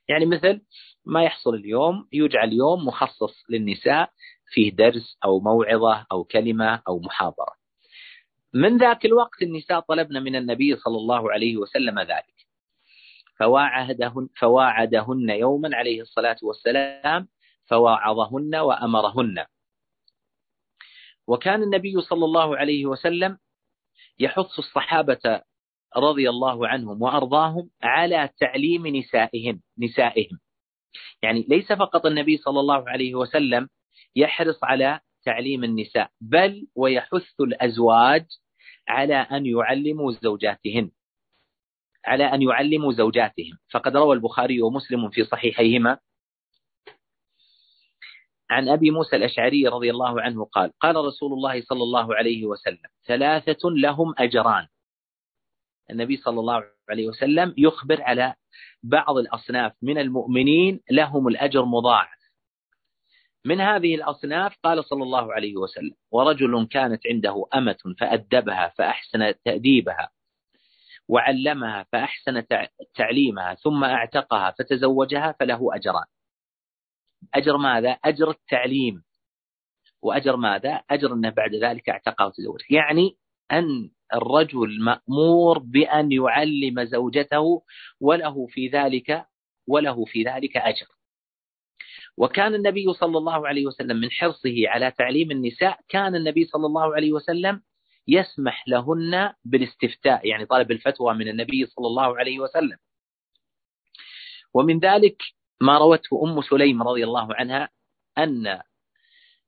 يعني 0.08 0.26
مثل 0.26 0.60
ما 1.04 1.24
يحصل 1.24 1.54
اليوم 1.54 2.08
يجعل 2.12 2.52
يوم 2.52 2.86
مخصص 2.86 3.44
للنساء 3.50 4.10
فيه 4.52 4.70
درس 4.70 5.18
أو 5.24 5.40
موعظة 5.40 6.06
أو 6.12 6.24
كلمة 6.24 6.82
أو 6.88 7.00
محاضرة. 7.00 7.54
من 8.54 8.76
ذاك 8.78 9.04
الوقت 9.04 9.42
النساء 9.42 9.80
طلبنا 9.80 10.20
من 10.20 10.36
النبي 10.36 10.76
صلى 10.76 10.96
الله 10.96 11.32
عليه 11.32 11.56
وسلم 11.56 12.00
ذلك. 12.00 12.34
فواعدهن, 13.38 14.28
فواعدهن 14.38 15.30
يوما 15.30 15.76
عليه 15.76 16.00
الصلاة 16.00 16.36
والسلام 16.42 17.28
فواعظهن 17.66 18.54
وأمرهن. 18.56 19.44
وكان 21.28 21.62
النبي 21.62 22.00
صلى 22.00 22.24
الله 22.24 22.56
عليه 22.56 22.86
وسلم 22.86 23.38
يحث 24.18 24.58
الصحابة 24.58 25.42
رضي 25.96 26.30
الله 26.30 26.68
عنهم 26.68 27.02
وأرضاهم 27.02 27.70
على 27.82 28.30
تعليم 28.40 28.86
نسائهم 28.86 29.60
نسائهم. 29.78 30.38
يعني 31.22 31.46
ليس 31.48 31.72
فقط 31.72 32.06
النبي 32.06 32.36
صلى 32.36 32.60
الله 32.60 32.88
عليه 32.90 33.14
وسلم 33.14 33.68
يحرص 34.16 34.64
على 34.64 35.00
تعليم 35.24 35.64
النساء 35.64 36.10
بل 36.20 36.66
ويحث 36.76 37.40
الأزواج 37.40 38.26
على 38.88 39.14
أن 39.16 39.46
يعلموا 39.46 40.12
زوجاتهن 40.12 40.90
على 42.06 42.24
أن 42.24 42.42
يعلموا 42.42 42.92
زوجاتهم. 42.92 43.58
فقد 43.72 43.96
روى 43.96 44.16
البخاري 44.16 44.62
ومسلم 44.62 45.10
في 45.10 45.24
صحيحيهما 45.24 45.98
عن 48.54 48.68
أبي 48.68 48.90
موسى 48.90 49.16
الأشعري 49.16 49.68
رضي 49.68 49.90
الله 49.90 50.20
عنه 50.20 50.44
قال 50.44 50.70
قال 50.80 50.96
رسول 50.96 51.32
الله 51.32 51.62
صلى 51.62 51.82
الله 51.82 52.14
عليه 52.14 52.46
وسلم 52.46 52.90
ثلاثة 53.06 53.68
لهم 53.70 54.14
أجران. 54.18 54.66
النبي 55.90 56.16
صلى 56.16 56.40
الله 56.40 56.62
عليه 56.90 57.08
وسلم 57.08 57.54
يخبر 57.58 58.02
على 58.02 58.34
بعض 58.82 59.18
الأصناف 59.18 59.72
من 59.82 59.98
المؤمنين 59.98 60.80
لهم 60.90 61.28
الأجر 61.28 61.64
مضاعف. 61.64 62.24
من 63.44 63.60
هذه 63.60 63.94
الأصناف 63.94 64.56
قال 64.64 64.84
صلى 64.84 65.02
الله 65.02 65.32
عليه 65.32 65.56
وسلم 65.56 65.94
ورجل 66.10 66.66
كانت 66.70 67.00
عنده 67.06 67.44
أمة 67.54 67.94
فأدبها 67.98 68.72
فأحسن 68.78 69.34
تأديبها 69.44 70.10
وعلمها 71.08 71.86
فأحسن 71.92 72.44
تعليمها 72.94 73.54
ثم 73.54 73.84
أعتقها 73.84 74.50
فتزوجها 74.58 75.34
فله 75.40 75.74
أجران. 75.74 76.04
أجر 77.34 77.56
ماذا؟ 77.56 77.90
أجر 78.04 78.30
التعليم 78.30 79.02
وأجر 80.02 80.36
ماذا؟ 80.36 80.82
أجر 80.90 81.12
أنه 81.12 81.30
بعد 81.30 81.54
ذلك 81.54 81.88
اعتقها 81.88 82.26
وتزوجها 82.26 82.66
يعني 82.70 83.16
أن 83.52 83.90
الرجل 84.14 84.80
مأمور 84.80 85.58
بأن 85.58 86.12
يعلم 86.12 86.84
زوجته 86.84 87.62
وله 88.00 88.46
في 88.46 88.68
ذلك 88.68 89.26
وله 89.68 90.04
في 90.04 90.22
ذلك 90.22 90.56
أجر 90.56 90.86
وكان 92.16 92.54
النبي 92.54 92.92
صلى 92.92 93.18
الله 93.18 93.48
عليه 93.48 93.66
وسلم 93.66 93.96
من 93.96 94.10
حرصه 94.10 94.54
على 94.66 94.90
تعليم 94.90 95.30
النساء 95.30 95.78
كان 95.88 96.14
النبي 96.14 96.44
صلى 96.44 96.66
الله 96.66 96.94
عليه 96.94 97.12
وسلم 97.12 97.62
يسمح 98.08 98.68
لهن 98.68 99.32
بالاستفتاء 99.44 100.26
يعني 100.26 100.46
طلب 100.46 100.70
الفتوى 100.70 101.14
من 101.14 101.28
النبي 101.28 101.66
صلى 101.66 101.86
الله 101.86 102.18
عليه 102.18 102.38
وسلم 102.38 102.76
ومن 104.54 104.78
ذلك 104.78 105.16
ما 105.60 105.78
روته 105.78 106.22
أم 106.24 106.42
سليم 106.42 106.82
رضي 106.82 107.04
الله 107.04 107.34
عنها 107.34 107.68
أن 108.18 108.60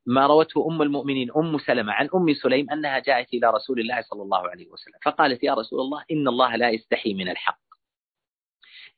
ما 0.06 0.26
روته 0.26 0.68
أم 0.70 0.82
المؤمنين 0.82 1.30
أم 1.36 1.58
سلمة 1.58 1.92
عن 1.92 2.08
أم 2.14 2.34
سليم 2.34 2.70
أنها 2.70 2.98
جاءت 2.98 3.34
إلى 3.34 3.50
رسول 3.50 3.80
الله 3.80 4.00
صلى 4.02 4.22
الله 4.22 4.48
عليه 4.48 4.68
وسلم. 4.68 4.98
فقالت 5.04 5.44
يا 5.44 5.54
رسول 5.54 5.80
الله 5.80 6.04
إن 6.10 6.28
الله 6.28 6.56
لا 6.56 6.70
يستحي 6.70 7.14
من 7.14 7.28
الحق. 7.28 7.60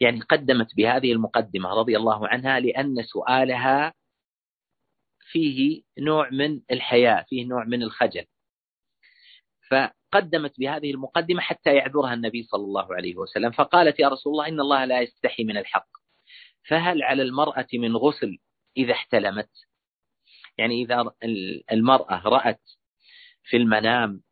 يعني 0.01 0.21
قدمت 0.21 0.75
بهذه 0.77 1.13
المقدمة 1.13 1.69
رضي 1.75 1.97
الله 1.97 2.29
عنها 2.29 2.61
لأن 2.61 3.03
سؤالها 3.03 3.95
فيه 5.33 5.83
نوع 5.99 6.31
من 6.31 6.61
الحياء 6.71 7.25
فيه 7.29 7.47
نوع 7.47 7.65
من 7.65 7.83
الخجل. 7.83 8.25
فقدمت 9.71 10.61
بهذه 10.61 10.91
المقدمة 10.91 11.41
حتى 11.41 11.75
يعذرها 11.75 12.15
النبي 12.15 12.43
صلى 12.43 12.65
الله 12.65 12.95
عليه 12.95 13.17
وسلم. 13.17 13.51
فقالت 13.51 14.01
يا 14.01 14.09
رسول 14.09 14.33
الله 14.33 14.49
إن 14.49 14.61
الله 14.61 14.85
لا 14.85 15.01
يستحي 15.01 15.45
من 15.45 15.57
الحق. 15.57 15.98
فهل 16.69 17.03
على 17.03 17.23
المرأة 17.23 17.67
من 17.75 17.97
غسل 17.97 18.39
إذا 18.77 18.93
احتلمت؟ 18.93 19.51
يعني 20.59 20.83
إذا 20.83 21.13
المرأة 21.73 22.23
رأت 22.29 22.61
في 23.43 23.57
المنام 23.57 24.23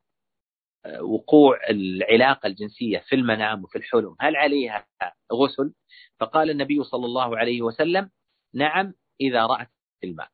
آه، 0.85 1.03
وقوع 1.03 1.61
العلاقة 1.71 2.47
الجنسية 2.47 2.99
في 2.99 3.15
المنام 3.15 3.65
وفي 3.65 3.79
الحلم 3.79 4.17
هل 4.21 4.37
عليها 4.37 4.87
غسل؟ 5.33 5.75
فقال 6.21 6.51
النبي 6.51 6.85
صلى 6.85 7.07
الله 7.07 7.39
عليه 7.39 7.63
وسلم 7.63 8.11
نعم 8.55 8.95
إذا 9.21 9.47
رأت 9.47 9.71
الماء. 10.05 10.29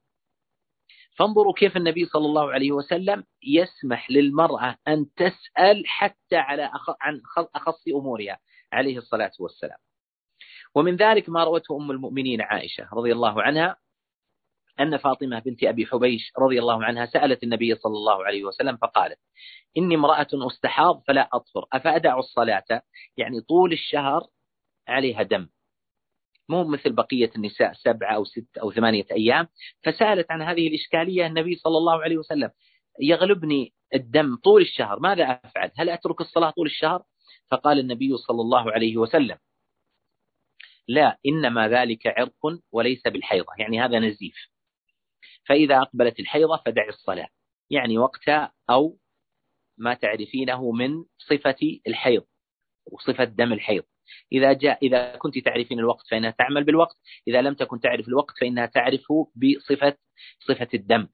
فانظروا 1.19 1.55
كيف 1.55 1.77
النبي 1.77 2.05
صلى 2.07 2.27
الله 2.27 2.53
عليه 2.53 2.73
وسلم 2.73 3.25
يسمح 3.43 4.11
للمرأة 4.11 4.77
أن 4.89 5.07
تسأل 5.17 5.87
حتى 5.87 6.37
على 6.37 6.71
عن 7.01 7.21
أخص 7.55 7.89
أمورها 7.89 8.39
عليه 8.73 8.99
الصلاة 8.99 9.33
والسلام. 9.39 9.79
ومن 10.75 10.97
ذلك 10.97 11.29
ما 11.29 11.45
روته 11.45 11.77
أم 11.77 11.91
المؤمنين 11.91 12.41
عائشة 12.41 12.89
رضي 12.93 13.13
الله 13.13 13.43
عنها 13.43 13.77
أن 14.81 14.97
فاطمة 14.97 15.39
بنت 15.39 15.65
أبي 15.65 15.87
حبيش 15.87 16.33
رضي 16.39 16.59
الله 16.59 16.85
عنها 16.85 17.07
سألت 17.07 17.43
النبي 17.43 17.75
صلى 17.75 17.97
الله 17.97 18.25
عليه 18.25 18.45
وسلم 18.45 18.77
فقالت 18.77 19.19
إني 19.77 19.95
امرأة 19.95 20.27
أستحاض 20.35 21.03
فلا 21.09 21.29
أطهر 21.33 21.67
أفأدع 21.73 22.19
الصلاة؟ 22.19 22.83
يعني 23.17 23.41
طول 23.41 23.73
الشهر 23.73 24.27
عليها 24.89 25.23
دم. 25.23 25.49
مو 26.49 26.65
مثل 26.65 26.93
بقية 26.93 27.31
النساء 27.37 27.73
سبعة 27.73 28.15
أو 28.15 28.25
ست 28.25 28.59
أو 28.59 28.73
ثمانية 28.73 29.07
أيام. 29.13 29.49
فسألت 29.85 30.31
عن 30.31 30.43
هذه 30.43 30.69
الإشكالية 30.69 31.27
النبي 31.27 31.55
صلى 31.55 31.79
الله 31.79 32.03
عليه 32.03 32.19
وسلم. 32.19 32.51
يغلبني 33.01 33.73
الدم 33.95 34.37
طول 34.37 34.63
الشهر 34.63 35.01
ماذا 35.01 35.25
أفعل؟ 35.45 35.71
هل 35.77 35.91
أترك 35.91 36.21
الصلاة 36.21 36.51
طول 36.51 36.67
الشهر؟ 36.67 37.03
فقال 37.51 37.79
النبي 37.79 38.17
صلى 38.17 38.41
الله 38.41 38.73
عليه 38.73 38.97
وسلم 38.97 39.37
لا 40.89 41.19
إنما 41.27 41.69
ذلك 41.69 42.07
عرق 42.07 42.61
وليس 42.73 43.03
بالحيضة 43.03 43.53
يعني 43.59 43.81
هذا 43.81 43.99
نزيف. 43.99 44.35
فإذا 45.49 45.83
أقبلت 45.83 46.21
الحيضة 46.21 46.57
فدع 46.67 46.89
الصلاة 46.89 47.29
يعني 47.71 47.99
وقتها 47.99 48.53
أو 48.71 48.99
ما 49.79 49.95
تعرفينه 49.95 50.73
من 50.73 51.05
صفة 51.19 51.81
الحيض 51.87 52.25
وصفة 52.87 53.25
دم 53.25 53.53
الحيض. 53.53 53.85
إذا 54.33 54.53
جاء 54.53 54.87
إذا 54.87 55.17
كنت 55.17 55.39
تعرفين 55.39 55.79
الوقت 55.79 56.09
فإنها 56.11 56.31
تعمل 56.31 56.65
بالوقت 56.65 56.97
إذا 57.29 57.43
لم 57.43 57.55
تكن 57.55 57.81
تعرف 57.81 58.09
الوقت 58.09 58.35
فإنها 58.41 58.67
تعرف 58.67 59.07
بصفة 59.37 59.97
صفة 60.49 60.69
الدم. 60.75 61.09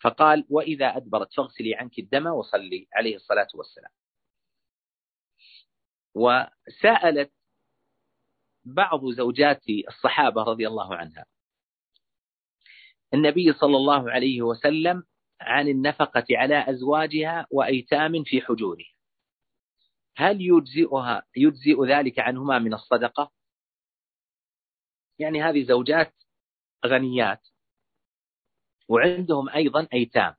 فقال 0.00 0.46
وإذا 0.50 0.96
أدبرت 0.96 1.34
فاغسلي 1.34 1.74
عنك 1.74 1.98
الدم 1.98 2.26
وصلي 2.26 2.88
عليه 2.94 3.16
الصلاة 3.16 3.48
والسلام. 3.54 3.90
وسألت 6.14 7.32
بعض 8.64 9.00
زوجات 9.06 9.62
الصحابة 9.88 10.42
رضي 10.42 10.68
الله 10.68 10.94
عنها. 10.94 11.26
النبي 13.14 13.52
صلى 13.52 13.76
الله 13.76 14.10
عليه 14.10 14.42
وسلم 14.42 15.02
عن 15.40 15.68
النفقة 15.68 16.24
على 16.30 16.70
أزواجها 16.70 17.46
وأيتام 17.50 18.24
في 18.24 18.40
حجورها 18.40 18.94
هل 20.16 20.40
يجزئها 20.40 21.22
يجزئ 21.36 21.84
ذلك 21.86 22.18
عنهما 22.18 22.58
من 22.58 22.74
الصدقة؟ 22.74 23.32
يعني 25.18 25.42
هذه 25.42 25.64
زوجات 25.64 26.14
غنيات 26.86 27.48
وعندهم 28.88 29.48
أيضا 29.48 29.88
أيتام. 29.92 30.34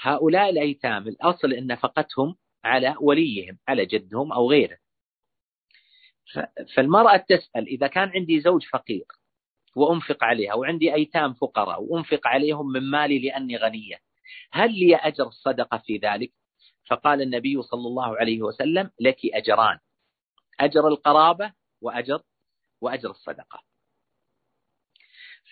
هؤلاء 0.00 0.50
الأيتام 0.50 1.08
الأصل 1.08 1.52
أن 1.52 1.66
نفقتهم 1.66 2.36
على 2.64 2.96
وليهم 3.00 3.58
على 3.68 3.86
جدهم 3.86 4.32
أو 4.32 4.50
غيره. 4.50 4.81
فالمرأة 6.74 7.16
تسأل 7.16 7.66
إذا 7.66 7.86
كان 7.86 8.08
عندي 8.08 8.40
زوج 8.40 8.64
فقير 8.72 9.04
وأنفق 9.76 10.24
عليها 10.24 10.54
وعندي 10.54 10.94
أيتام 10.94 11.34
فقراء 11.34 11.82
وأنفق 11.82 12.26
عليهم 12.26 12.72
من 12.72 12.90
مالي 12.90 13.18
لأني 13.18 13.56
غنية 13.56 13.96
هل 14.52 14.72
لي 14.72 14.96
أجر 14.96 15.26
الصدقة 15.26 15.78
في 15.78 15.96
ذلك؟ 15.96 16.32
فقال 16.90 17.22
النبي 17.22 17.62
صلى 17.62 17.86
الله 17.88 18.16
عليه 18.16 18.42
وسلم 18.42 18.90
لك 19.00 19.18
أجران 19.24 19.78
أجر 20.60 20.88
القرابة 20.88 21.52
وأجر 21.80 22.22
وأجر 22.80 23.10
الصدقة. 23.10 23.62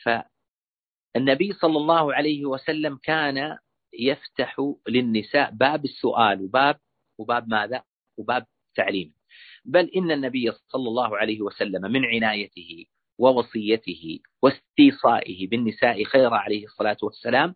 فالنبي 0.05 1.53
صلى 1.53 1.77
الله 1.79 2.15
عليه 2.15 2.47
وسلم 2.47 2.97
كان 3.03 3.59
يفتح 3.99 4.57
للنساء 4.89 5.51
باب 5.51 5.85
السؤال 5.85 6.43
وباب 6.43 6.81
وباب 7.19 7.49
ماذا؟ 7.49 7.83
وباب 8.17 8.47
تعليم. 8.75 9.20
بل 9.65 9.91
إن 9.97 10.11
النبي 10.11 10.53
صلى 10.53 10.89
الله 10.89 11.17
عليه 11.17 11.41
وسلم 11.41 11.83
من 11.93 12.05
عنايته 12.05 12.87
ووصيته 13.19 14.21
واستيصائه 14.43 15.49
بالنساء 15.49 16.05
خير 16.05 16.35
عليه 16.35 16.65
الصلاة 16.65 16.97
والسلام 17.03 17.55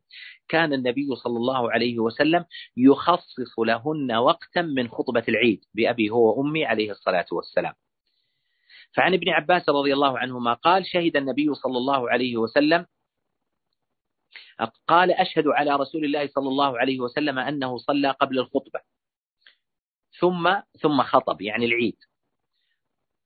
كان 0.49 0.73
النبي 0.73 1.15
صلى 1.17 1.37
الله 1.37 1.73
عليه 1.73 1.99
وسلم 1.99 2.45
يخصص 2.77 3.59
لهن 3.59 4.13
وقتا 4.13 4.63
من 4.63 4.89
خطبة 4.89 5.25
العيد 5.29 5.65
بأبي 5.75 6.11
هو 6.11 6.39
وأمي 6.39 6.65
عليه 6.65 6.91
الصلاة 6.91 7.27
والسلام. 7.33 7.75
فعن 8.93 9.15
ابن 9.15 9.29
عباس 9.29 9.69
رضي 9.69 9.93
الله 9.95 10.19
عنهما 10.19 10.55
قال 10.55 10.87
شهد 10.87 11.17
النبي 11.17 11.55
صلى 11.55 11.79
الله 11.79 12.11
عليه 12.11 12.37
وسلم 12.37 12.87
قال 14.89 15.11
أشهد 15.11 15.47
على 15.47 15.77
رسول 15.77 16.05
الله 16.05 16.27
صلى 16.27 16.49
الله 16.49 16.79
عليه 16.79 17.01
وسلم 17.01 17.39
أنه 17.39 17.79
صلى 17.79 18.11
قبل 18.11 18.39
الخطبة. 18.39 18.81
ثم 20.19 20.61
ثم 20.81 21.03
خطب 21.03 21.41
يعني 21.43 21.65
العيد. 21.65 21.97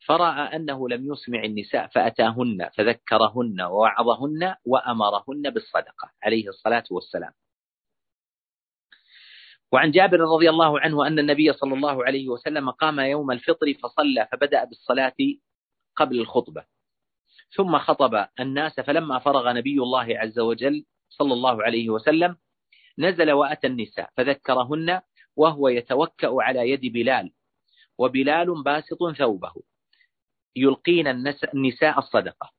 فرأى 0.06 0.56
أنه 0.56 0.88
لم 0.88 1.12
يسمع 1.12 1.44
النساء 1.44 1.86
فأتاهن 1.86 2.70
فذكرهن 2.76 3.60
ووعظهن 3.60 4.54
وأمرهن 4.64 5.50
بالصدقة 5.50 6.10
عليه 6.22 6.48
الصلاة 6.48 6.84
والسلام. 6.90 7.32
وعن 9.72 9.90
جابر 9.90 10.20
رضي 10.20 10.50
الله 10.50 10.80
عنه 10.80 11.06
أن 11.06 11.18
النبي 11.18 11.52
صلى 11.52 11.74
الله 11.74 12.04
عليه 12.04 12.28
وسلم 12.28 12.70
قام 12.70 13.00
يوم 13.00 13.30
الفطر 13.30 13.74
فصلى 13.82 14.28
فبدأ 14.32 14.64
بالصلاة 14.64 15.16
قبل 15.96 16.20
الخطبة. 16.20 16.64
ثم 17.50 17.78
خطب 17.78 18.26
الناس 18.40 18.80
فلما 18.80 19.18
فرغ 19.18 19.52
نبي 19.52 19.82
الله 19.82 20.18
عز 20.18 20.38
وجل 20.38 20.84
صلى 21.08 21.32
الله 21.32 21.62
عليه 21.62 21.90
وسلم 21.90 22.36
نزل 22.98 23.32
وأتى 23.32 23.66
النساء 23.66 24.10
فذكرهن 24.16 25.00
وهو 25.38 25.68
يتوكأ 25.68 26.30
على 26.32 26.70
يد 26.70 26.92
بلال 26.92 27.32
وبلال 27.98 28.62
باسط 28.62 28.98
ثوبه 29.18 29.52
يلقين 30.56 31.06
النساء 31.54 31.98
الصدقة. 31.98 32.52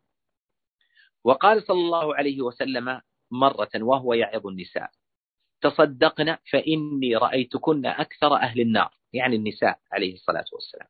وقال 1.23 1.63
صلى 1.63 1.79
الله 1.79 2.15
عليه 2.15 2.41
وسلم 2.41 3.01
مرة 3.31 3.69
وهو 3.75 4.13
يعظ 4.13 4.47
النساء 4.47 4.89
تصدقن 5.61 6.37
فإني 6.51 7.15
رأيتكن 7.15 7.85
أكثر 7.85 8.35
أهل 8.35 8.61
النار. 8.61 8.93
يعني 9.13 9.35
النساء 9.35 9.79
عليه 9.91 10.13
الصلاة 10.13 10.45
والسلام. 10.53 10.87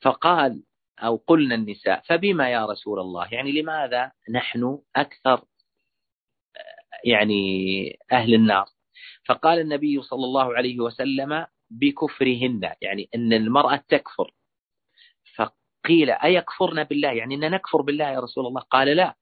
فقال 0.00 0.62
أو 0.98 1.16
قلنا 1.16 1.54
النساء 1.54 2.02
فبما 2.06 2.50
يا 2.50 2.66
رسول 2.66 3.00
الله؟ 3.00 3.34
يعني 3.34 3.52
لماذا 3.52 4.12
نحن 4.30 4.78
أكثر 4.96 5.44
يعني 7.04 7.42
أهل 8.12 8.34
النار؟ 8.34 8.66
فقال 9.28 9.58
النبي 9.58 10.02
صلى 10.02 10.24
الله 10.24 10.56
عليه 10.56 10.80
وسلم 10.80 11.46
بكفرهن 11.70 12.72
يعني 12.80 13.08
أن 13.14 13.32
المرأة 13.32 13.84
تكفر. 13.88 14.34
فقيل 15.36 16.10
أيكفرن 16.10 16.84
بالله؟ 16.84 17.12
يعني 17.12 17.34
أن 17.34 17.50
نكفر 17.50 17.82
بالله 17.82 18.04
يا 18.08 18.20
رسول 18.20 18.46
الله؟ 18.46 18.60
قال 18.60 18.96
لا. 18.96 19.16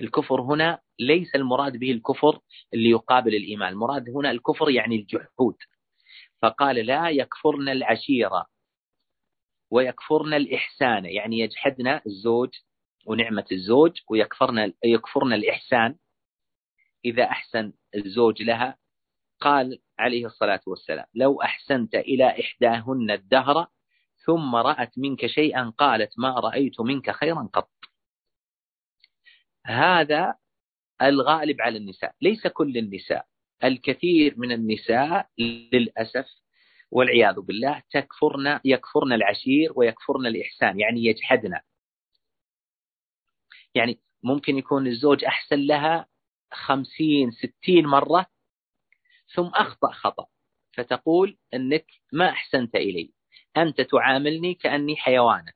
الكفر 0.00 0.40
هنا 0.40 0.80
ليس 0.98 1.34
المراد 1.34 1.76
به 1.76 1.90
الكفر 1.92 2.40
اللي 2.74 2.90
يقابل 2.90 3.34
الإيمان 3.34 3.72
المراد 3.72 4.08
هنا 4.10 4.30
الكفر 4.30 4.70
يعني 4.70 4.96
الجحود. 4.96 5.56
فقال 6.42 6.86
لا 6.86 7.08
يكفرن 7.08 7.68
العشيرة 7.68 8.46
ويكفرن 9.70 10.34
الإحسان 10.34 11.04
يعني 11.04 11.38
يجحدن 11.38 12.00
الزوج 12.06 12.50
ونعمة 13.06 13.44
الزوج 13.52 14.00
ويكفرن 14.10 14.72
يكفرن 14.84 15.32
الإحسان. 15.32 15.96
إذا 17.04 17.24
أحسن 17.24 17.72
الزوج 17.94 18.42
لها 18.42 18.78
قال 19.40 19.78
عليه 19.98 20.26
الصلاة 20.26 20.60
والسلام 20.66 21.06
لو 21.14 21.42
أحسنت 21.42 21.94
إلى 21.94 22.40
إحداهن 22.40 23.10
الدهر 23.10 23.66
ثم 24.26 24.54
رأت 24.54 24.98
منك 24.98 25.26
شيئا 25.26 25.72
قالت 25.78 26.18
ما 26.18 26.40
رأيت 26.40 26.80
منك 26.80 27.10
خيرا 27.10 27.48
قط. 27.52 27.70
هذا 29.66 30.34
الغالب 31.02 31.60
على 31.60 31.78
النساء 31.78 32.14
ليس 32.22 32.46
كل 32.46 32.76
النساء 32.78 33.26
الكثير 33.64 34.34
من 34.38 34.52
النساء 34.52 35.28
للأسف 35.38 36.26
والعياذ 36.90 37.40
بالله 37.40 37.82
تكفرن 37.90 38.60
يكفرن 38.64 39.12
العشير 39.12 39.72
ويكفرن 39.76 40.26
الإحسان 40.26 40.80
يعني 40.80 41.04
يجحدن. 41.04 41.58
يعني 43.74 44.00
ممكن 44.22 44.58
يكون 44.58 44.86
الزوج 44.86 45.24
أحسن 45.24 45.56
لها 45.56 46.06
خمسين 46.52 47.30
ستين 47.30 47.86
مرة 47.86 48.26
ثم 49.34 49.46
أخطأ 49.46 49.92
خطأ 49.92 50.26
فتقول 50.72 51.38
أنك 51.54 51.86
ما 52.12 52.28
أحسنت 52.28 52.74
إلي. 52.74 53.12
أنت 53.56 53.80
تعاملني 53.80 54.54
كأني 54.54 54.96
حيوانة. 54.96 55.52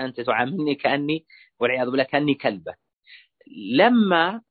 أنت 0.00 0.20
تعاملني 0.20 0.74
كأني 0.74 1.26
والعياذ 1.60 1.86
بالله 1.86 2.04
كأني 2.04 2.34
كلبة. 2.34 2.74
لما 3.74 4.42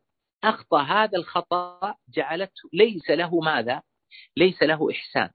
أخطأ 0.43 0.81
هذا 0.81 1.17
الخطأ 1.17 1.95
جعلته 2.09 2.69
ليس 2.73 3.09
له 3.09 3.39
ماذا؟ 3.39 3.81
ليس 4.37 4.63
له 4.63 4.91
إحسان. 4.91 5.29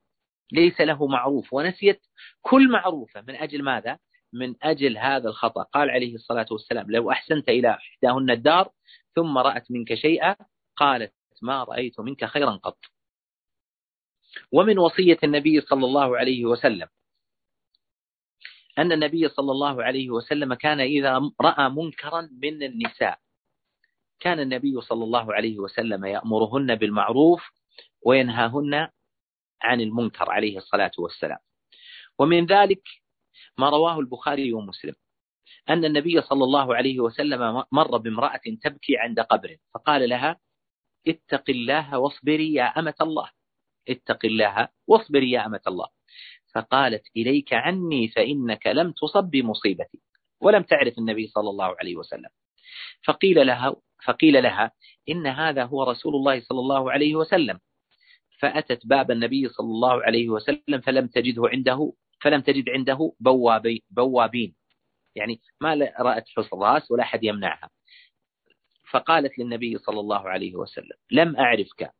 ليس 0.53 0.81
له 0.81 1.07
معروف. 1.07 1.53
ونسيت 1.53 2.01
كل 2.43 2.71
معروفة. 2.71 3.21
من 3.21 3.37
أجل 3.37 3.63
ماذا؟ 3.63 3.99
من 4.33 4.55
أجل 4.63 4.99
هذا 4.99 5.29
الخطأ. 5.29 5.63
قال 5.63 5.91
عليه 5.91 6.15
الصلاة 6.15 6.47
والسلام 6.51 6.91
لو 6.91 7.11
أحسنت 7.11 7.49
إلى 7.49 7.71
إحداهن 7.71 8.31
الدار 8.31 8.71
ثم 9.15 9.39
رأت 9.39 9.71
منك 9.71 9.95
شيئا 9.95 10.37
قالت 10.77 11.15
ما 11.43 11.65
رأيت 11.65 12.01
منك 12.01 12.25
خيرا 12.25 12.51
قط. 12.51 12.79
ومن 14.53 14.79
وصية 14.79 15.19
النبي 15.25 15.61
صلى 15.61 15.85
الله 15.85 16.19
عليه 16.19 16.45
وسلم. 16.45 16.89
أن 18.79 18.93
النبي 18.93 19.29
صلى 19.29 19.53
الله 19.53 19.83
عليه 19.83 20.11
وسلم 20.11 20.55
كان 20.55 20.81
إذا 20.81 21.31
رأى 21.41 21.69
منكرا 21.69 22.29
من 22.43 22.63
النساء. 22.63 23.19
كان 24.21 24.41
النبي 24.41 24.81
صلى 24.81 25.05
الله 25.05 25.35
عليه 25.35 25.59
وسلم 25.59 26.05
يأمرهن 26.05 26.75
بالمعروف 26.75 27.51
وينهاهن 28.07 28.89
عن 29.63 29.81
المنكر 29.81 30.31
عليه 30.31 30.59
الصلاة 30.59 30.93
والسلام. 30.99 31.39
ومن 32.19 32.47
ذلك 32.47 32.83
ما 33.59 33.71
رواه 33.71 34.01
البخاري 34.01 34.53
ومسلم. 34.53 34.95
أن 35.69 35.85
النبي 35.85 36.21
صلى 36.21 36.45
الله 36.45 36.75
عليه 36.75 37.01
وسلم 37.01 37.65
مر 37.73 37.97
بامرأة 37.97 38.41
تبكي 38.63 38.97
عند 38.99 39.21
قبر 39.21 39.57
فقال 39.75 40.09
لها 40.09 40.41
اتق 41.09 41.45
الله 41.49 41.99
واصبري 41.99 42.55
يا 42.55 42.65
أمة 42.65 42.95
الله. 43.01 43.31
اتق 43.89 44.25
الله 44.25 44.69
واصبري 44.87 45.31
يا 45.31 45.47
أمة 45.47 45.61
الله. 45.67 45.87
فقالت 46.55 47.03
إليك 47.17 47.53
عني 47.53 48.09
فإنك 48.09 48.67
لم 48.67 48.93
تصب 48.93 49.25
بمصيبتي 49.25 50.01
ولم 50.41 50.63
تعرف 50.63 50.99
النبي 50.99 51.27
صلى 51.27 51.51
الله 51.51 51.77
عليه 51.81 51.97
وسلم. 51.97 52.31
فقيل 53.05 53.47
لها 53.47 53.77
فقيل 54.05 54.43
لها 54.43 54.73
إن 55.09 55.27
هذا 55.27 55.65
هو 55.65 55.83
رسول 55.83 56.15
الله 56.15 56.41
صلى 56.41 56.61
الله 56.61 56.93
عليه 56.93 57.15
وسلم. 57.15 57.61
فأتت 58.39 58.87
باب 58.87 59.11
النبي 59.11 59.49
صلى 59.49 59.67
الله 59.67 60.03
عليه 60.03 60.29
وسلم 60.29 60.81
فلم 60.81 61.07
تجده 61.07 61.43
عنده 61.49 61.93
فلم 62.21 62.41
تجد 62.41 62.71
عنده 62.71 63.13
بوابي 63.21 63.85
بوابين. 63.91 64.55
يعني 65.15 65.41
ما 65.61 65.75
رأت 66.01 66.25
حراس 66.51 66.91
ولا 66.91 67.03
أحد 67.03 67.25
يمنعها. 67.25 67.71
فقالت 68.91 69.39
للنبي 69.39 69.79
صلى 69.79 70.01
الله 70.01 70.29
عليه 70.29 70.55
وسلم 70.55 70.97
لم 71.11 71.37
أعرفك. 71.37 71.91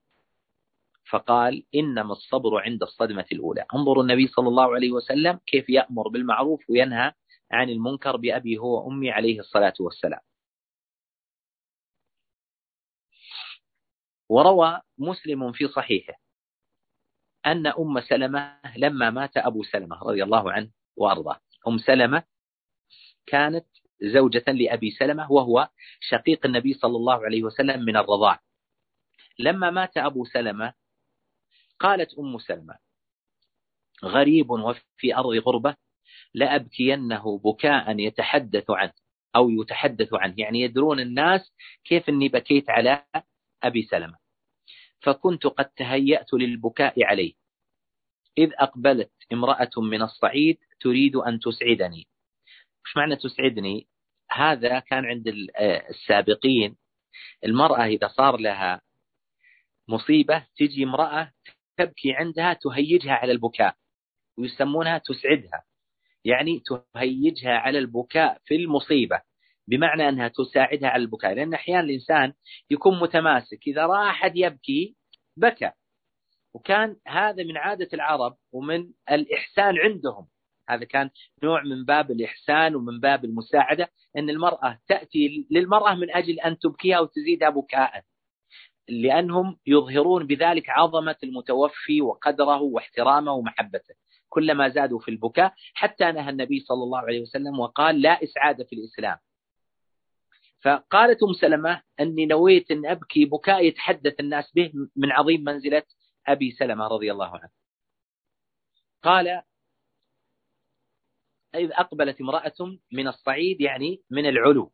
فقال 1.11 1.67
إنما 1.75 2.13
الصبر 2.13 2.59
عند 2.61 2.83
الصدمة 2.83 3.27
الأولى. 3.33 3.67
انظروا 3.75 4.03
النبي 4.03 4.27
صلى 4.29 4.49
الله 4.49 4.75
عليه 4.75 4.93
وسلم 4.93 5.41
كيف 5.47 5.69
يأمر 5.69 6.09
بالمعروف 6.09 6.71
وينهى 6.71 7.13
عن 7.51 7.69
المنكر 7.71 8.17
بأبي 8.17 8.59
هو 8.59 8.87
وأمي 8.87 9.11
عليه 9.11 9.41
الصلاة 9.41 9.75
والسلام. 9.81 10.21
وروى 14.29 14.81
مسلم 14.99 15.53
في 15.53 15.69
صحيحه 15.69 16.15
أن 17.47 17.67
أم 17.67 18.01
سلمة 18.01 18.61
لما 18.77 19.11
مات 19.11 19.37
أبو 19.37 19.63
سلمة 19.63 19.97
رضي 20.03 20.23
الله 20.25 20.53
عنه 20.53 20.71
وأرضاه. 20.97 21.41
أم 21.69 21.79
سلمة 21.79 22.23
كانت 23.27 23.67
زوجة 24.03 24.45
لأبي 24.53 24.91
سلمة 24.91 25.33
وهو 25.33 25.69
شقيق 26.01 26.47
النبي 26.47 26.75
صلى 26.75 26.97
الله 26.97 27.25
عليه 27.25 27.43
وسلم 27.43 27.81
من 27.85 27.97
الرضاع. 27.97 28.41
لما 29.39 29.71
مات 29.71 29.97
أبو 29.97 30.25
سلمة 30.25 30.75
قالت 31.81 32.19
أم 32.19 32.39
سلمة 32.39 32.79
غريب 34.05 34.51
وفي 34.51 35.17
أرض 35.17 35.35
غربة 35.47 35.77
لأبكينه 36.35 37.39
بكاء 37.39 37.99
يتحدث 37.99 38.71
عنه 38.71 38.93
أو 39.37 39.51
يتحدث 39.51 40.15
عنه 40.15 40.35
يعني 40.39 40.61
يدرون 40.61 41.01
الناس 41.01 41.53
كيف 41.85 42.09
أني 42.09 42.29
بكيت 42.29 42.71
على 42.71 43.05
أبي 43.63 43.83
سلمة 43.83 44.17
فكنت 45.01 45.47
قد 45.47 45.65
تهيأت 45.65 46.35
للبكاء 46.35 47.05
عليه. 47.05 47.33
إذ 48.39 48.51
أقبلت 48.59 49.13
امرأة 49.33 49.71
من 49.77 50.03
الصعيد 50.03 50.59
تريد 50.81 51.17
أن 51.17 51.39
تسعدني. 51.41 52.07
مش 52.85 52.97
معنى 52.97 53.17
تسعدني؟ 53.17 53.87
هذا 54.31 54.79
كان 54.79 55.05
عند 55.05 55.29
السابقين. 55.91 56.77
المرأة 57.45 57.85
إذا 57.85 58.09
صار 58.09 58.37
لها 58.37 58.81
مصيبة 59.89 60.47
تجي 60.57 60.85
امرأة 60.85 61.33
تبكي 61.77 62.13
عندها 62.13 62.53
تهيجها 62.53 63.13
على 63.13 63.33
البكاء 63.33 63.75
ويسمونها 64.39 64.99
تسعدها. 64.99 65.63
يعني 66.25 66.63
تهيجها 66.95 67.53
على 67.53 67.79
البكاء 67.79 68.39
في 68.45 68.57
المصيبة 68.57 69.21
بمعنى 69.69 70.09
أنها 70.09 70.29
تساعدها 70.29 70.89
على 70.89 71.03
البكاء. 71.03 71.35
لأن 71.35 71.55
أحيانا 71.55 71.81
الإنسان 71.81 72.33
يكون 72.71 73.01
متماسك 73.01 73.59
إذا 73.67 73.87
رأى 73.87 74.11
أحد 74.11 74.33
يبكي 74.37 74.97
بكى. 75.37 75.71
وكان 76.55 76.97
هذا 77.07 77.43
من 77.45 77.57
عادة 77.57 77.89
العرب 77.95 78.37
ومن 78.53 78.91
الإحسان 79.11 79.79
عندهم. 79.79 80.27
هذا 80.69 80.85
كان 80.85 81.11
نوع 81.43 81.63
من 81.63 81.85
باب 81.85 82.11
الإحسان 82.11 82.77
ومن 82.77 83.01
باب 83.01 83.25
المساعدة 83.25 83.89
أن 84.17 84.31
المرأة 84.31 84.79
تأتي 84.89 85.47
للمرأة 85.51 85.95
من 85.95 86.11
أجل 86.11 86.41
أن 86.41 86.59
تبكيها 86.59 87.01
وتزيدها 87.01 87.51
بكاء. 87.51 88.03
لأنهم 88.89 89.59
يظهرون 89.67 90.27
بذلك 90.27 90.71
عظمة 90.71 91.17
المتوفي 91.25 92.03
وقدره 92.03 92.63
واحترامه 92.63 93.33
ومحبته. 93.33 93.95
كلما 94.29 94.69
زادوا 94.69 94.99
في 94.99 95.11
البكاء 95.11 95.55
حتى 95.75 96.13
نهى 96.13 96.31
النبي 96.31 96.61
صلى 96.61 96.83
الله 96.83 96.99
عليه 96.99 97.21
وسلم 97.21 97.59
وقال 97.59 98.03
لا 98.03 98.23
إسعاد 98.25 98.63
في 98.63 98.77
الإسلام. 98.77 99.17
فقالت 100.63 101.23
أم 101.23 101.33
سلمة 101.33 101.83
أني 102.01 102.27
نويت 102.27 102.71
أن 102.71 102.87
أبكي 102.87 103.25
بكاء 103.25 103.65
يتحدث 103.65 104.21
الناس 104.21 104.53
به 104.55 104.73
من 104.97 105.13
عظيم 105.13 105.45
منزلة 105.45 105.83
أبي 106.27 106.51
سلمة 106.51 106.87
رضي 106.87 107.13
الله 107.13 107.29
عنه. 107.29 107.51
قال 109.03 109.43
إذ 111.55 111.71
أقبلت 111.73 112.21
امرأة 112.21 112.77
من 112.93 113.09
الصعيد 113.09 113.61
يعني 113.61 114.03
من 114.11 114.27
العلو. 114.27 114.73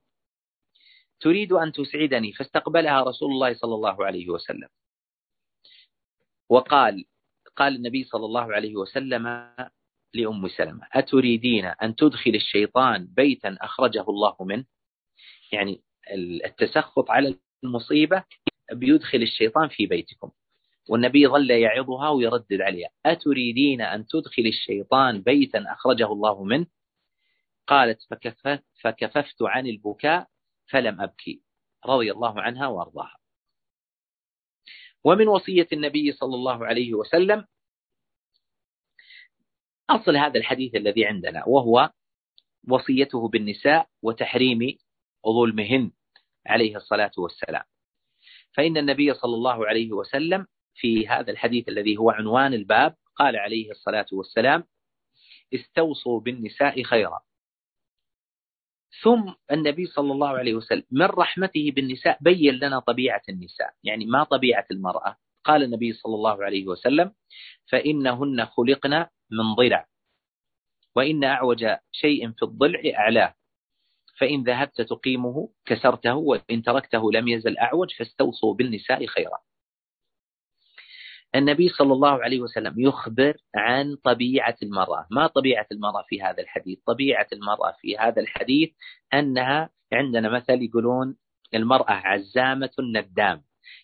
تريد 1.20 1.52
أن 1.52 1.72
تسعدني 1.72 2.32
فاستقبلها 2.32 3.02
رسول 3.02 3.30
الله 3.30 3.54
صلى 3.54 3.74
الله 3.74 4.04
عليه 4.06 4.28
وسلم. 4.28 4.68
وقال 6.48 7.04
قال 7.56 7.76
النبي 7.76 8.04
صلى 8.04 8.24
الله 8.24 8.52
عليه 8.54 8.76
وسلم 8.76 9.54
لأم 10.14 10.48
سلمة 10.48 10.86
أتريدين 10.92 11.64
أن 11.64 11.96
تدخل 11.96 12.30
الشيطان 12.34 13.06
بيتا 13.06 13.56
أخرجه 13.60 14.04
الله 14.08 14.36
منه؟ 14.40 14.64
يعني 15.52 15.82
التسخط 16.44 17.10
على 17.10 17.38
المصيبة 17.64 18.24
بيدخل 18.72 19.18
الشيطان 19.22 19.68
في 19.68 19.86
بيتكم. 19.86 20.30
والنبي 20.88 21.26
ظل 21.26 21.50
يعظها 21.50 22.08
ويردد 22.08 22.60
عليها 22.60 22.90
أتريدين 23.06 23.80
أن 23.80 24.06
تدخل 24.06 24.42
الشيطان 24.46 25.22
بيتا 25.22 25.64
أخرجه 25.72 26.12
الله 26.12 26.44
منه؟ 26.44 26.66
قالت 27.66 28.02
فكففت, 28.10 28.64
فكففت 28.82 29.42
عن 29.42 29.66
البكاء 29.66 30.26
فلم 30.70 31.00
أبكي 31.00 31.42
رضي 31.86 32.12
الله 32.12 32.40
عنها 32.40 32.66
وأرضاها. 32.66 33.16
ومن 35.04 35.28
وصية 35.28 35.68
النبي 35.72 36.12
صلى 36.12 36.34
الله 36.34 36.66
عليه 36.66 36.94
وسلم 36.94 37.46
أصل 39.90 40.16
هذا 40.16 40.38
الحديث 40.38 40.74
الذي 40.74 41.06
عندنا 41.06 41.44
وهو 41.46 41.90
وصيته 42.68 43.28
بالنساء 43.28 43.88
وتحريم 44.02 44.78
ظلمهن 45.26 45.92
عليه 46.46 46.76
الصلاة 46.76 47.12
والسلام. 47.18 47.64
فإن 48.52 48.76
النبي 48.76 49.14
صلى 49.14 49.34
الله 49.34 49.66
عليه 49.66 49.92
وسلم 49.92 50.46
في 50.74 51.08
هذا 51.08 51.30
الحديث 51.30 51.68
الذي 51.68 51.96
هو 51.96 52.10
عنوان 52.10 52.54
الباب 52.54 52.96
قال 53.16 53.36
عليه 53.36 53.70
الصلاة 53.70 54.06
والسلام 54.12 54.64
استوصوا 55.54 56.20
بالنساء 56.20 56.82
خيرا 56.82 57.20
ثم 59.02 59.32
النبي 59.50 59.86
صلى 59.86 60.12
الله 60.12 60.28
عليه 60.28 60.54
وسلم 60.54 60.82
من 60.90 61.06
رحمته 61.06 61.72
بالنساء 61.74 62.18
بين 62.20 62.54
لنا 62.54 62.78
طبيعة 62.78 63.22
النساء 63.28 63.74
يعني 63.84 64.06
ما 64.06 64.24
طبيعة 64.24 64.66
المرأة. 64.70 65.16
قال 65.44 65.62
النبي 65.62 65.92
صلى 65.92 66.14
الله 66.14 66.44
عليه 66.44 66.66
وسلم 66.66 67.12
فإنهن 67.70 68.46
خلقن 68.46 69.06
من 69.30 69.54
ضلع 69.54 69.86
وإن 70.96 71.24
أعوج 71.24 71.66
شيء 71.92 72.32
في 72.32 72.42
الضلع 72.42 72.80
أعلاه 72.94 73.34
فإن 74.18 74.42
ذهبت 74.42 74.80
تقيمه 74.80 75.48
كسرته 75.66 76.14
وإن 76.14 76.62
تركته 76.62 77.12
لم 77.12 77.28
يزل 77.28 77.58
أعوج 77.58 77.92
فاستوصوا 77.98 78.54
بالنساء 78.54 79.06
خيرا. 79.06 79.38
النبي 81.34 81.68
صلى 81.68 81.92
الله 81.92 82.22
عليه 82.22 82.40
وسلم 82.40 82.74
يخبر 82.80 83.36
عن 83.54 83.96
طبيعة 84.04 84.56
المرأة. 84.62 85.06
ما 85.10 85.26
طبيعة 85.26 85.66
المرأة 85.72 86.04
في 86.08 86.22
هذا 86.22 86.42
الحديث؟ 86.42 86.78
طبيعة 86.86 87.26
المرأة 87.32 87.74
في 87.80 87.98
هذا 87.98 88.22
الحديث 88.22 88.70
أنها 89.14 89.70
عندنا 89.92 90.28
مثل 90.28 90.62
يقولون 90.62 91.16
المرأة 91.54 91.92
عزامة 91.92 92.70
ندام 92.80 93.42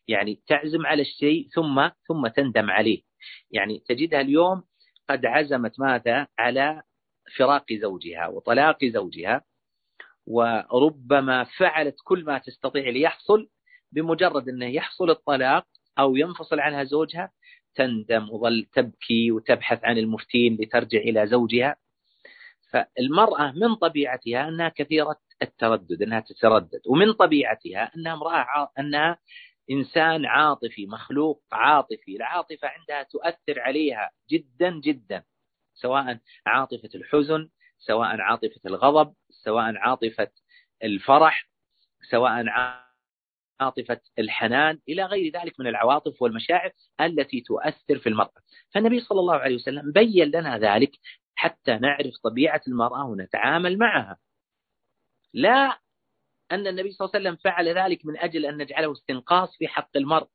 يعني 0.08 0.40
تعزم 0.48 0.86
على 0.86 1.02
الشيء 1.02 1.48
ثم 1.54 1.88
ثم 2.08 2.26
تندم 2.26 2.70
عليه. 2.70 3.02
يعني 3.50 3.82
تجدها 3.88 4.20
اليوم 4.20 4.62
قد 5.10 5.26
عزمت 5.26 5.80
ماذا؟ 5.80 6.26
على 6.38 6.82
فراق 7.36 7.72
زوجها 7.72 8.28
وطلاق 8.28 8.84
زوجها 8.84 9.42
وربما 10.26 11.44
فعلت 11.44 11.96
كل 12.04 12.24
ما 12.24 12.38
تستطيع 12.38 12.88
ليحصل 12.88 13.48
بمجرد 13.92 14.48
أنه 14.48 14.66
يحصل 14.66 15.10
الطلاق 15.10 15.66
أو 15.98 16.16
ينفصل 16.16 16.60
عنها 16.60 16.84
زوجها 16.84 17.32
تندم 17.74 18.30
وظل 18.30 18.66
تبكي 18.72 19.32
وتبحث 19.32 19.84
عن 19.84 19.98
المفتين 19.98 20.56
لترجع 20.60 20.98
إلى 20.98 21.26
زوجها. 21.26 21.76
فالمرأة 22.72 23.52
من 23.52 23.74
طبيعتها 23.74 24.48
أنها 24.48 24.68
كثيرة 24.68 25.16
التردد 25.42 26.02
أنها 26.02 26.20
تتردد. 26.20 26.80
ومن 26.86 27.12
طبيعتها 27.12 27.90
أنها 27.96 28.12
امرأة 28.12 28.70
أنها 28.78 29.18
إنسان 29.70 30.26
عاطفي 30.26 30.86
مخلوق 30.86 31.42
عاطفي. 31.52 32.16
العاطفة 32.16 32.68
عندها 32.68 33.02
تؤثر 33.02 33.60
عليها 33.60 34.10
جدا 34.30 34.80
جدا. 34.80 35.24
سواء 35.74 36.18
عاطفة 36.46 36.90
الحزن 36.94 37.48
سواء 37.78 38.20
عاطفة 38.20 38.60
الغضب 38.66 39.14
سواء 39.30 39.76
عاطفة 39.76 40.28
الفرح 40.84 41.48
سواء 42.10 42.48
عاطفة 43.60 44.00
الحنان 44.18 44.78
إلى 44.88 45.04
غير 45.04 45.32
ذلك 45.32 45.60
من 45.60 45.66
العواطف 45.66 46.22
والمشاعر 46.22 46.70
التي 47.00 47.40
تؤثر 47.40 47.98
في 47.98 48.08
المرأة. 48.08 48.32
فالنبي 48.74 49.00
صلى 49.00 49.20
الله 49.20 49.34
عليه 49.34 49.54
وسلم 49.54 49.92
بين 49.92 50.28
لنا 50.28 50.58
ذلك 50.58 50.90
حتى 51.34 51.78
نعرف 51.78 52.14
طبيعة 52.24 52.60
المرأة 52.68 53.04
ونتعامل 53.04 53.78
معها. 53.78 54.16
لا 55.34 55.78
أن 56.52 56.66
النبي 56.66 56.92
صلى 56.92 57.04
الله 57.06 57.16
عليه 57.16 57.28
وسلم 57.28 57.36
فعل 57.44 57.68
ذلك 57.68 58.06
من 58.06 58.18
أجل 58.18 58.46
أن 58.46 58.56
نجعله 58.56 58.92
استنقاص 58.92 59.56
في 59.58 59.68
حق 59.68 59.96
المرء 59.96 60.28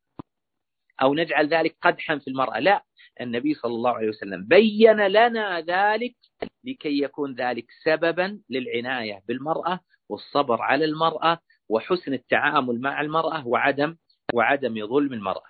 أو 1.02 1.14
نجعل 1.14 1.48
ذلك 1.48 1.78
قدحا 1.82 2.18
في 2.18 2.28
المرأة. 2.28 2.60
لا 2.60 2.86
النبي 3.22 3.54
صلى 3.54 3.74
الله 3.74 3.92
عليه 3.92 4.10
وسلم 4.10 4.46
بين 4.48 5.08
لنا 5.08 5.62
ذلك 5.62 6.16
لكي 6.64 7.02
يكون 7.02 7.36
ذلك 7.36 7.66
سببا 7.84 8.42
للعناية 8.50 9.24
بالمرأة 9.28 9.80
والصبر 10.10 10.62
على 10.62 10.86
المرأة 10.86 11.40
وحسن 11.72 12.14
التعامل 12.14 12.82
مع 12.82 13.02
المرأة 13.02 13.48
وعدم 13.48 13.98
وعدم 14.34 14.88
ظلم 14.88 15.14
المرأة. 15.14 15.50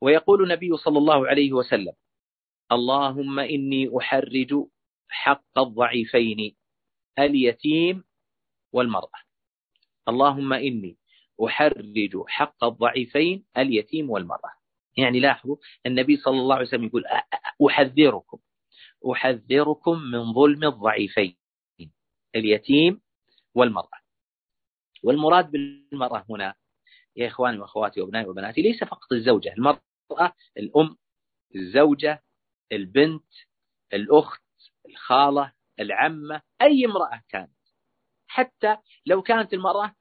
ويقول 0.00 0.42
النبي 0.42 0.76
صلى 0.76 0.98
الله 0.98 1.26
عليه 1.28 1.52
وسلم 1.52 1.92
اللهم 2.72 3.38
إني 3.38 3.90
أحرج 3.98 4.54
حق 5.08 5.58
الضعيفين 5.58 6.56
اليتيم 7.18 8.04
والمرأة. 8.72 9.20
اللهم 10.08 10.52
إني 10.52 10.96
أحرج 11.44 12.22
حق 12.26 12.64
الضعيفين 12.64 13.44
اليتيم 13.58 14.10
والمرأة. 14.10 14.52
يعني 14.96 15.20
لاحظوا 15.20 15.56
النبي 15.86 16.16
صلى 16.16 16.38
الله 16.40 16.54
عليه 16.54 16.66
وسلم 16.66 16.84
يقول 16.84 17.04
أحذركم 17.70 18.38
أحذركم 19.12 19.98
من 19.98 20.32
ظلم 20.32 20.64
الضعيفين 20.64 21.36
اليتيم 22.36 23.00
والمرأة. 23.54 24.00
والمراد 25.02 25.50
بالمرأة 25.50 26.24
هنا 26.30 26.54
يا 27.16 27.28
إخواني 27.28 27.58
وأخواتي 27.58 28.00
وأبنائي 28.00 28.26
وبناتي 28.26 28.62
ليس 28.62 28.84
فقط 28.84 29.12
الزوجة 29.12 29.52
المرأة 29.52 30.34
الأم 30.56 30.96
الزوجة 31.54 32.24
البنت 32.72 33.24
الأخت 33.92 34.42
الخالة 34.88 35.52
العمة 35.80 36.42
أي 36.62 36.84
امرأة 36.86 37.22
كانت. 37.28 37.56
حتى 38.26 38.76
لو 39.06 39.22
كانت 39.22 39.52
المرأة 39.52 39.94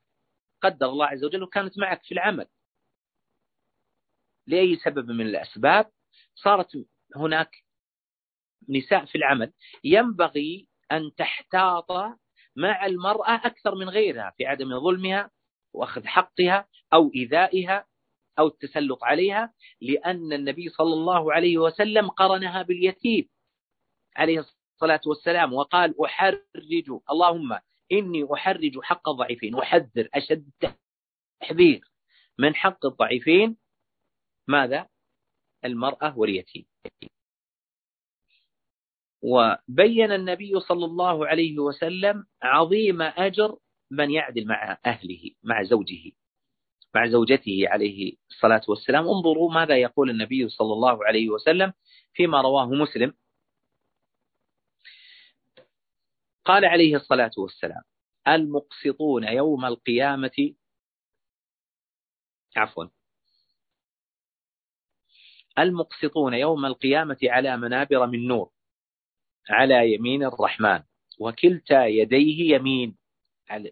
قدر 0.61 0.89
الله 0.89 1.05
عز 1.05 1.23
وجل 1.23 1.43
وكانت 1.43 1.77
معك 1.79 2.03
في 2.03 2.11
العمل. 2.13 2.47
لأي 4.47 4.75
سبب 4.75 5.11
من 5.11 5.25
الأسباب 5.25 5.91
صارت 6.35 6.85
هناك 7.15 7.63
نساء 8.69 9.05
في 9.05 9.17
العمل 9.17 9.53
ينبغي 9.83 10.67
أن 10.91 11.15
تحتاط 11.15 11.91
مع 12.55 12.85
المرأة 12.85 13.35
أكثر 13.45 13.75
من 13.75 13.89
غيرها 13.89 14.33
في 14.37 14.45
عدم 14.45 14.79
ظلمها 14.79 15.31
وأخذ 15.73 16.05
حقها 16.05 16.67
أو 16.93 17.11
إيذائها 17.15 17.85
أو 18.39 18.47
التسلط 18.47 19.03
عليها 19.03 19.53
لأن 19.81 20.33
النبي 20.33 20.69
صلى 20.69 20.93
الله 20.93 21.33
عليه 21.33 21.57
وسلم 21.57 22.09
قرنها 22.09 22.61
باليتيم 22.61 23.29
عليه 24.15 24.39
الصلاة 24.39 25.01
والسلام 25.05 25.53
وقال 25.53 25.95
أحرج 26.05 26.89
اللهم 27.11 27.59
إني 27.91 28.27
أحرج 28.33 28.79
حق 28.83 29.09
الضعيفين 29.09 29.55
أحذر 29.55 30.09
أشد 30.13 30.51
تحذير 31.41 31.81
من 32.39 32.55
حق 32.55 32.85
الضعيفين 32.85 33.57
ماذا؟ 34.47 34.87
المرأة 35.65 36.17
واليتيم 36.17 36.65
وبين 39.21 40.11
النبي 40.11 40.59
صلى 40.59 40.85
الله 40.85 41.27
عليه 41.27 41.59
وسلم 41.59 42.25
عظيم 42.43 43.01
أجر 43.01 43.57
من 43.91 44.11
يعدل 44.11 44.47
مع 44.47 44.77
أهله 44.85 45.31
مع 45.43 45.63
زوجه 45.63 46.11
مع 46.95 47.07
زوجته 47.07 47.63
عليه 47.67 48.15
الصلاة 48.29 48.61
والسلام. 48.67 49.07
انظروا 49.07 49.51
ماذا 49.53 49.77
يقول 49.77 50.09
النبي 50.09 50.49
صلى 50.49 50.73
الله 50.73 51.05
عليه 51.05 51.29
وسلم 51.29 51.73
فيما 52.13 52.41
رواه 52.41 52.65
مسلم. 52.65 53.13
قال 56.45 56.65
عليه 56.65 56.95
الصلاة 56.95 57.31
والسلام 57.37 57.81
المقسطون 58.27 59.23
يوم 59.23 59.65
القيامة 59.65 60.55
عفوا 62.55 62.85
المقسطون 65.59 66.33
يوم 66.33 66.65
القيامة 66.65 67.17
على 67.23 67.57
منابر 67.57 68.07
من 68.07 68.27
نور. 68.27 68.51
على 69.51 69.93
يمين 69.93 70.23
الرحمن 70.23 70.83
وكلتا 71.19 71.85
يديه 71.85 72.55
يمين 72.55 72.97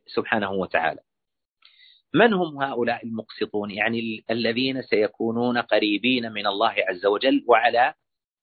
سبحانه 0.08 0.52
وتعالى. 0.52 1.00
من 2.14 2.34
هم 2.34 2.64
هؤلاء 2.64 3.06
المقسطون؟ 3.06 3.72
يعني 3.72 4.26
الذين 4.30 4.82
سيكونون 4.82 5.58
قريبين 5.58 6.32
من 6.32 6.48
الله 6.48 6.76
عز 6.90 7.06
وجل 7.06 7.46
وعلى 7.48 7.94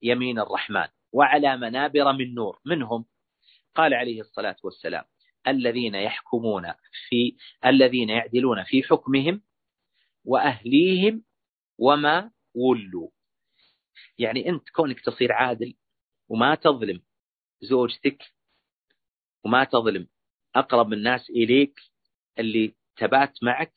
يمين 0.03 0.39
الرحمن 0.39 0.87
وعلى 1.13 1.57
منابر 1.57 2.13
من 2.13 2.35
نور. 2.35 2.59
منهم 2.65 3.05
قال 3.75 3.95
عليه 3.95 4.21
الصلاة 4.21 4.57
والسلام 4.65 5.05
الذين 5.49 5.95
يحكمون 5.95 6.73
في 7.09 7.37
الذين 7.67 8.09
يعدلون 8.11 8.65
في 8.65 8.83
حكمهم 8.83 9.43
وأهليهم 10.25 11.25
وما 11.79 12.31
ولوا. 12.55 13.09
يعني 14.19 14.49
أنت 14.49 14.69
كونك 14.69 15.01
تصير 15.01 15.33
عادل 15.33 15.75
وما 16.29 16.55
تظلم 16.55 17.01
زوجتك 17.61 18.23
وما 19.45 19.65
تظلم. 19.65 20.09
أقرب 20.55 20.93
الناس 20.93 21.31
إليك 21.31 21.81
اللي 22.39 22.75
تبات 22.97 23.43
معك 23.43 23.73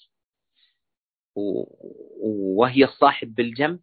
وهي 2.56 2.84
الصاحب 2.84 3.36
بالجنب 3.36 3.80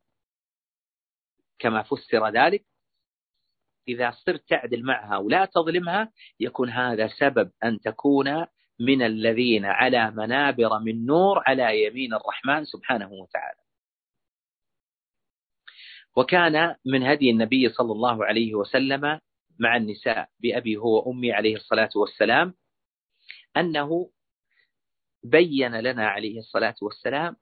كما 1.58 1.82
فسر 1.82 2.28
ذلك. 2.28 2.64
إذا 3.88 4.10
صرت 4.10 4.48
تعدل 4.48 4.82
معها 4.84 5.16
ولا 5.16 5.44
تظلمها 5.44 6.12
يكون 6.40 6.70
هذا 6.70 7.08
سبب 7.08 7.52
أن 7.64 7.80
تكون 7.80 8.46
من 8.80 9.02
الذين 9.02 9.64
على 9.64 10.10
منابر 10.10 10.78
من 10.78 11.06
نور 11.06 11.42
على 11.46 11.84
يمين 11.84 12.14
الرحمن 12.14 12.64
سبحانه 12.64 13.12
وتعالى. 13.12 13.60
وكان 16.16 16.76
من 16.84 17.02
هدي 17.02 17.30
النبي 17.30 17.68
صلى 17.68 17.92
الله 17.92 18.24
عليه 18.24 18.54
وسلم 18.54 19.20
مع 19.58 19.76
النساء 19.76 20.28
بأبي 20.40 20.76
هو 20.76 21.08
وأمي 21.08 21.32
عليه 21.32 21.56
الصلاة 21.56 21.90
والسلام 21.96 22.54
أنه 23.56 24.10
بين 25.22 25.80
لنا 25.80 26.08
عليه 26.08 26.38
الصلاة 26.38 26.74
والسلام 26.82 27.36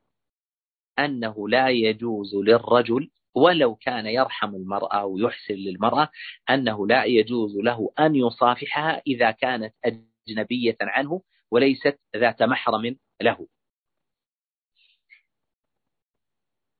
أنه 0.98 1.48
لا 1.48 1.68
يجوز 1.68 2.34
للرجل 2.34 3.10
ولو 3.34 3.74
كان 3.74 4.06
يرحم 4.06 4.54
المرأة 4.54 5.04
ويحسن 5.04 5.54
للمرأة 5.54 6.08
أنه 6.50 6.86
لا 6.86 7.04
يجوز 7.04 7.56
له 7.56 7.92
أن 8.00 8.14
يصافحها 8.14 9.02
إذا 9.06 9.30
كانت 9.30 9.74
أجنبية 9.84 10.76
عنه 10.80 11.22
وليست 11.50 12.00
ذات 12.16 12.42
محرم 12.42 12.96
له. 13.22 13.48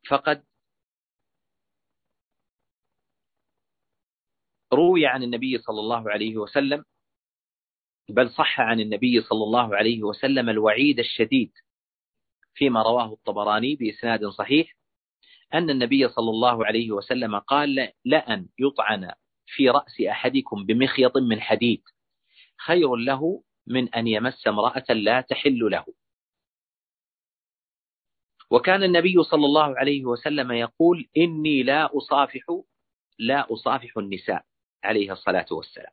فقد 0.09 0.45
روي 4.75 5.07
عن 5.07 5.23
النبي 5.23 5.59
صلى 5.59 5.81
الله 5.81 6.11
عليه 6.11 6.37
وسلم 6.37 6.85
بل 8.09 8.31
صح 8.31 8.61
عن 8.61 8.81
النبي 8.81 9.21
صلى 9.21 9.45
الله 9.45 9.77
عليه 9.77 10.03
وسلم 10.03 10.49
الوعيد 10.49 10.99
الشديد 10.99 11.53
فيما 12.55 12.83
رواه 12.83 13.13
الطبراني 13.13 13.77
بإسناد 13.77 14.27
صحيح 14.27 14.77
أن 15.55 15.71
النبي 15.71 16.09
صلى 16.09 16.31
الله 16.31 16.67
عليه 16.67 16.91
وسلم 16.91 17.39
قال 17.39 17.93
لأن 18.05 18.49
يطعن 18.59 19.13
في 19.47 19.71
رأس 19.71 20.01
أحدكم 20.01 20.67
بمخيط 20.67 21.17
من 21.17 21.41
حديد 21.41 21.83
خير 22.67 22.97
له 22.97 23.43
من 23.67 23.95
أن 23.95 24.07
يمس 24.07 24.47
امرأة 24.49 24.85
لا 24.89 25.21
تحل 25.21 25.59
له. 25.71 25.85
وكان 28.51 28.83
النبي 28.83 29.23
صلى 29.23 29.47
الله 29.47 29.79
عليه 29.79 30.05
وسلم 30.05 30.53
يقول 30.53 31.09
إني 31.17 31.63
لا 31.63 31.97
أصافح 31.97 32.43
لا 33.19 33.53
أصافح 33.53 33.99
النساء. 33.99 34.45
عليه 34.85 35.13
الصلاة 35.13 35.47
والسلام. 35.51 35.93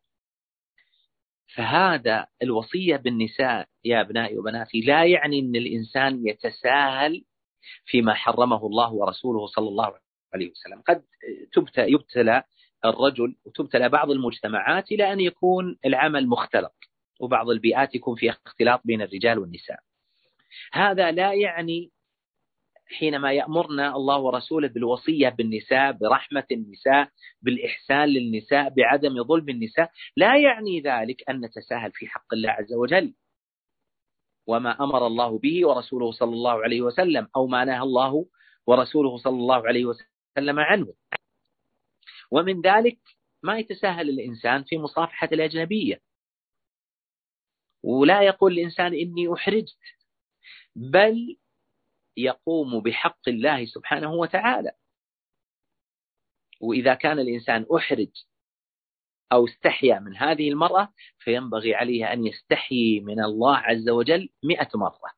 فهذا 1.56 2.28
الوصية 2.44 2.98
بالنساء 2.98 3.68
يا 3.86 4.02
أبنائي 4.02 4.38
وبناتي 4.38 4.82
لا 4.82 5.06
يعني 5.06 5.40
أن 5.40 5.56
الإنسان 5.56 6.28
يتساهل 6.28 7.24
فيما 7.86 8.14
حرمه 8.14 8.66
الله 8.66 8.94
ورسوله 8.94 9.48
صلى 9.48 9.68
الله 9.68 9.94
عليه 10.34 10.52
وسلم. 10.52 10.82
قد 10.82 11.04
يبتلى 11.78 12.44
الرجل 12.86 13.36
وتبتلى 13.46 13.90
بعض 13.90 14.12
المجتمعات 14.12 14.92
إلى 14.92 15.14
أن 15.14 15.20
يكون 15.20 15.78
العمل 15.86 16.28
مختلط 16.28 16.76
وبعض 17.20 17.50
البيئات 17.50 17.96
يكون 17.96 18.16
فيها 18.16 18.38
اختلاط 18.46 18.82
بين 18.86 19.02
الرجال 19.02 19.40
والنساء. 19.40 19.80
هذا 20.74 21.12
لا 21.12 21.34
يعني 21.34 21.92
حينما 22.92 23.34
يأمرنا 23.34 23.96
الله 23.96 24.20
ورسوله 24.20 24.68
بالوصية 24.68 25.30
بالنساء 25.30 25.92
برحمة 25.92 26.46
النساء 26.52 27.10
بالإحسان 27.42 28.10
للنساء 28.10 28.70
بعدم 28.70 29.24
ظلم 29.24 29.50
النساء 29.50 29.92
لا 30.18 30.38
يعني 30.38 30.82
ذلك 30.82 31.30
أن 31.30 31.46
نتساهل 31.46 31.92
في 31.92 32.08
حق 32.08 32.34
الله 32.34 32.50
عز 32.50 32.74
وجل. 32.74 33.14
وما 34.48 34.84
أمر 34.84 35.08
الله 35.08 35.40
به 35.40 35.68
ورسوله 35.68 36.12
صلى 36.12 36.34
الله 36.34 36.64
عليه 36.64 36.82
وسلم 36.82 37.28
أو 37.36 37.48
ما 37.48 37.66
نهى 37.66 37.82
الله 37.82 38.26
ورسوله 38.68 39.18
صلى 39.18 39.36
الله 39.38 39.68
عليه 39.68 39.86
وسلم 39.86 40.60
عنه. 40.60 40.94
ومن 42.32 42.62
ذلك 42.62 43.00
ما 43.44 43.60
يتساهل 43.60 44.10
الإنسان 44.10 44.64
في 44.64 44.78
مصافحة 44.78 45.30
الأجنبية. 45.32 46.00
ولا 47.84 48.22
يقول 48.22 48.52
الإنسان 48.54 48.94
إني 48.94 49.34
أحرجت 49.34 49.78
بل 50.76 51.38
يقوم 52.18 52.80
بحق 52.80 53.30
الله 53.30 53.66
سبحانه 53.66 54.14
وتعالى. 54.14 54.72
وإذا 56.62 56.94
كان 56.94 57.20
الإنسان 57.20 57.66
أحرج 57.76 58.10
أو 59.32 59.46
استحيا 59.46 60.00
من 60.00 60.18
هذه 60.18 60.50
المرأة 60.50 60.94
فينبغي 61.18 61.76
عليه 61.76 62.14
أن 62.14 62.26
يستحيي 62.26 63.00
من 63.00 63.24
الله 63.24 63.58
عز 63.58 63.90
وجل 63.90 64.30
مئة 64.44 64.70
مرة 64.76 65.12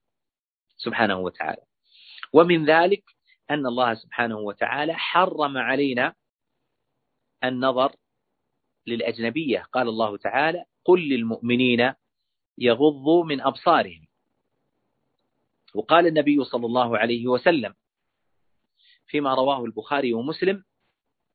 سبحانه 0.77 1.19
وتعالى. 1.19 1.61
ومن 2.33 2.65
ذلك 2.65 3.03
أن 3.49 3.65
الله 3.65 3.93
سبحانه 3.93 4.37
وتعالى 4.37 4.93
حرم 4.93 5.57
علينا 5.57 6.15
النظر 7.43 7.95
للأجنبية. 8.87 9.59
قال 9.59 9.87
الله 9.87 10.17
تعالى 10.17 10.65
قل 10.85 11.09
للمؤمنين 11.09 11.93
يغضوا 12.57 13.25
من 13.25 13.41
أبصارهم. 13.41 14.07
وقال 15.73 16.07
النبي 16.07 16.43
صلى 16.43 16.65
الله 16.65 16.97
عليه 16.97 17.27
وسلم 17.27 17.73
فيما 19.07 19.33
رواه 19.33 19.65
البخاري 19.65 20.13
ومسلم 20.13 20.63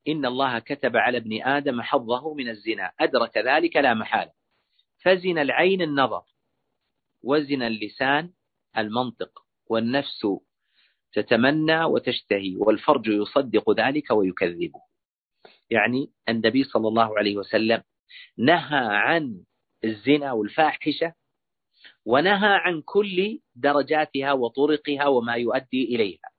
إن 0.07 0.25
الله 0.25 0.59
كتب 0.59 0.97
على 0.97 1.17
ابن 1.17 1.41
آدم 1.41 1.81
حظه 1.81 2.33
من 2.33 2.49
الزنا 2.49 2.91
أدرك 2.99 3.37
ذلك 3.37 3.75
لا 3.75 3.93
محالة. 3.93 4.31
فزن 5.03 5.37
العين 5.37 5.81
النظر 5.81 6.21
وزن 7.23 7.61
اللسان 7.61 8.33
المنطق 8.77 9.45
والنفس 9.69 10.27
تتمنى 11.13 11.83
وتشتهي 11.83 12.55
والفرج 12.57 13.07
يصدق 13.07 13.71
ذلك 13.71 14.11
ويكذبه. 14.11 14.81
يعني 15.69 16.11
النبي 16.29 16.63
صلى 16.63 16.87
الله 16.87 17.17
عليه 17.17 17.37
وسلم 17.37 17.83
نهى 18.37 18.87
عن 18.87 19.43
الزنا 19.83 20.31
والفاحشة 20.31 21.13
ونهى 22.05 22.49
عن 22.65 22.81
كل 22.81 23.39
درجاتها 23.55 24.33
وطرقها 24.33 25.07
وما 25.07 25.33
يؤدي 25.35 25.83
إليها. 25.95 26.29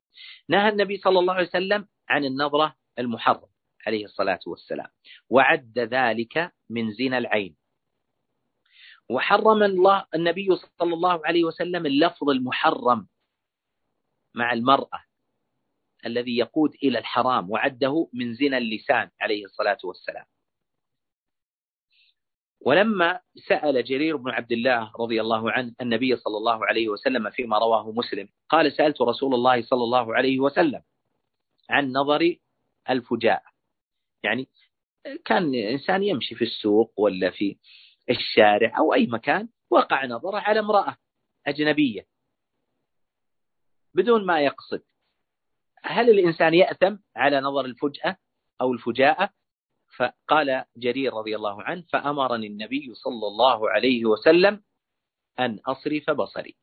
نهى 0.49 0.69
النبي 0.69 0.97
صلى 0.97 1.19
الله 1.19 1.35
عليه 1.35 1.49
وسلم 1.49 1.89
عن 2.09 2.25
النظرة 2.25 2.77
المحرم 2.99 3.49
عليه 3.87 4.05
الصلاة 4.05 4.41
والسلام 4.47 4.89
وعد 5.31 5.79
ذلك 5.79 6.53
من 6.71 6.93
زنا 6.93 7.19
العين. 7.19 7.57
وحرم 9.11 9.63
الله 9.63 10.07
النبي 10.15 10.57
صلى 10.57 10.95
الله 10.95 11.27
عليه 11.27 11.45
وسلم 11.45 11.87
اللفظ 11.87 12.31
المحرم 12.31 13.07
مع 14.35 14.53
المرأة 14.53 15.05
الذي 16.07 16.37
يقود 16.37 16.75
إلى 16.83 16.99
الحرام 16.99 17.51
وعده 17.51 18.09
من 18.13 18.35
زنا 18.35 18.59
اللسان 18.59 19.11
عليه 19.21 19.45
الصلاة 19.45 19.79
والسلام. 19.85 20.25
ولما 22.61 23.21
سأل 23.49 23.85
جرير 23.85 24.17
بن 24.17 24.31
عبد 24.31 24.53
الله 24.53 24.93
رضي 25.01 25.21
الله 25.21 25.53
عنه 25.53 25.75
النبي 25.81 26.17
صلى 26.17 26.37
الله 26.37 26.67
عليه 26.67 26.89
وسلم 26.89 27.31
فيما 27.31 27.59
رواه 27.59 27.93
مسلم 27.93 28.29
قال 28.49 28.73
سألت 28.73 29.03
رسول 29.03 29.35
الله 29.35 29.63
صلى 29.63 29.85
الله 29.85 30.15
عليه 30.15 30.41
وسلم 30.41 30.83
عن 31.71 31.93
نظر 31.93 32.37
الفجاء. 32.91 33.43
يعني 34.23 34.49
كان 35.25 35.55
إنسان 35.55 36.03
يمشي 36.03 36.35
في 36.35 36.45
السوق 36.45 36.93
ولا 36.97 37.31
في 37.31 37.57
الشارع 38.11 38.79
أو 38.79 38.95
أي 38.95 39.07
مكان 39.07 39.49
وقع 39.71 40.07
نظره 40.07 40.39
على 40.39 40.61
امرأة 40.61 40.97
أجنبية 41.47 42.07
بدون 43.95 44.27
ما 44.27 44.41
يقصد. 44.41 44.83
هل 45.83 46.11
الإنسان 46.11 46.55
يأثم 46.55 46.97
على 47.17 47.41
نظر 47.41 47.65
الفجأة 47.65 48.17
أو 48.61 48.73
الفجاءة؟ 48.73 49.31
فقال 49.97 50.65
جرير 50.77 51.15
رضي 51.15 51.37
الله 51.37 51.63
عنه 51.63 51.83
فأمرني 51.93 52.47
النبي 52.47 52.95
صلى 52.95 53.27
الله 53.27 53.71
عليه 53.71 54.05
وسلم 54.05 54.63
أن 55.39 55.59
أصرف 55.67 56.11
بصري. 56.11 56.57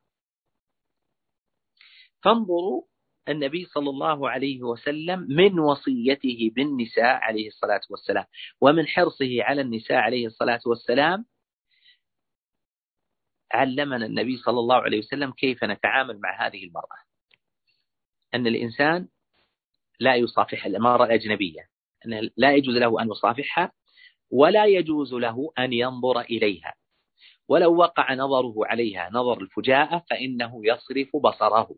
فانظروا 2.22 2.82
النبي 3.28 3.64
صلى 3.64 3.90
الله 3.90 4.30
عليه 4.30 4.62
وسلم 4.62 5.20
من 5.20 5.58
وصيته 5.58 6.50
بالنساء 6.54 7.04
عليه 7.04 7.48
الصلاة 7.48 7.80
والسلام 7.90 8.24
ومن 8.60 8.86
حرصه 8.86 9.42
على 9.42 9.60
النساء 9.60 9.96
عليه 9.96 10.26
الصلاة 10.26 10.60
والسلام. 10.66 11.26
علمنا 13.52 14.06
النبي 14.06 14.36
صلى 14.36 14.60
الله 14.60 14.76
عليه 14.76 14.98
وسلم 14.98 15.32
كيف 15.32 15.64
نتعامل 15.64 16.20
مع 16.20 16.46
هذه 16.46 16.64
المرأة. 16.64 16.98
أن 18.34 18.46
الإنسان 18.46 19.08
لا 20.00 20.14
يصافح 20.16 20.66
المرأة 20.66 21.04
الأجنبية. 21.04 21.68
لا 22.36 22.52
يجوز 22.52 22.76
له 22.76 23.02
أن 23.02 23.10
يصافحها 23.10 23.72
ولا 24.30 24.64
يجوز 24.64 25.14
له 25.14 25.52
أن 25.58 25.72
ينظر 25.72 26.20
إليها. 26.20 26.74
ولو 27.48 27.76
وقع 27.76 28.14
نظره 28.14 28.54
عليها 28.66 29.10
نظر 29.12 29.40
الفجاءة 29.40 30.04
فإنه 30.10 30.60
يصرف 30.64 31.16
بصره. 31.16 31.76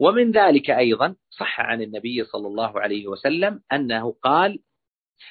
ومن 0.00 0.30
ذلك 0.30 0.70
أيضا 0.70 1.16
صح 1.30 1.60
عن 1.60 1.82
النبي 1.82 2.24
صلى 2.24 2.46
الله 2.46 2.80
عليه 2.80 3.06
وسلم 3.06 3.62
أنه 3.72 4.12
قال 4.22 4.58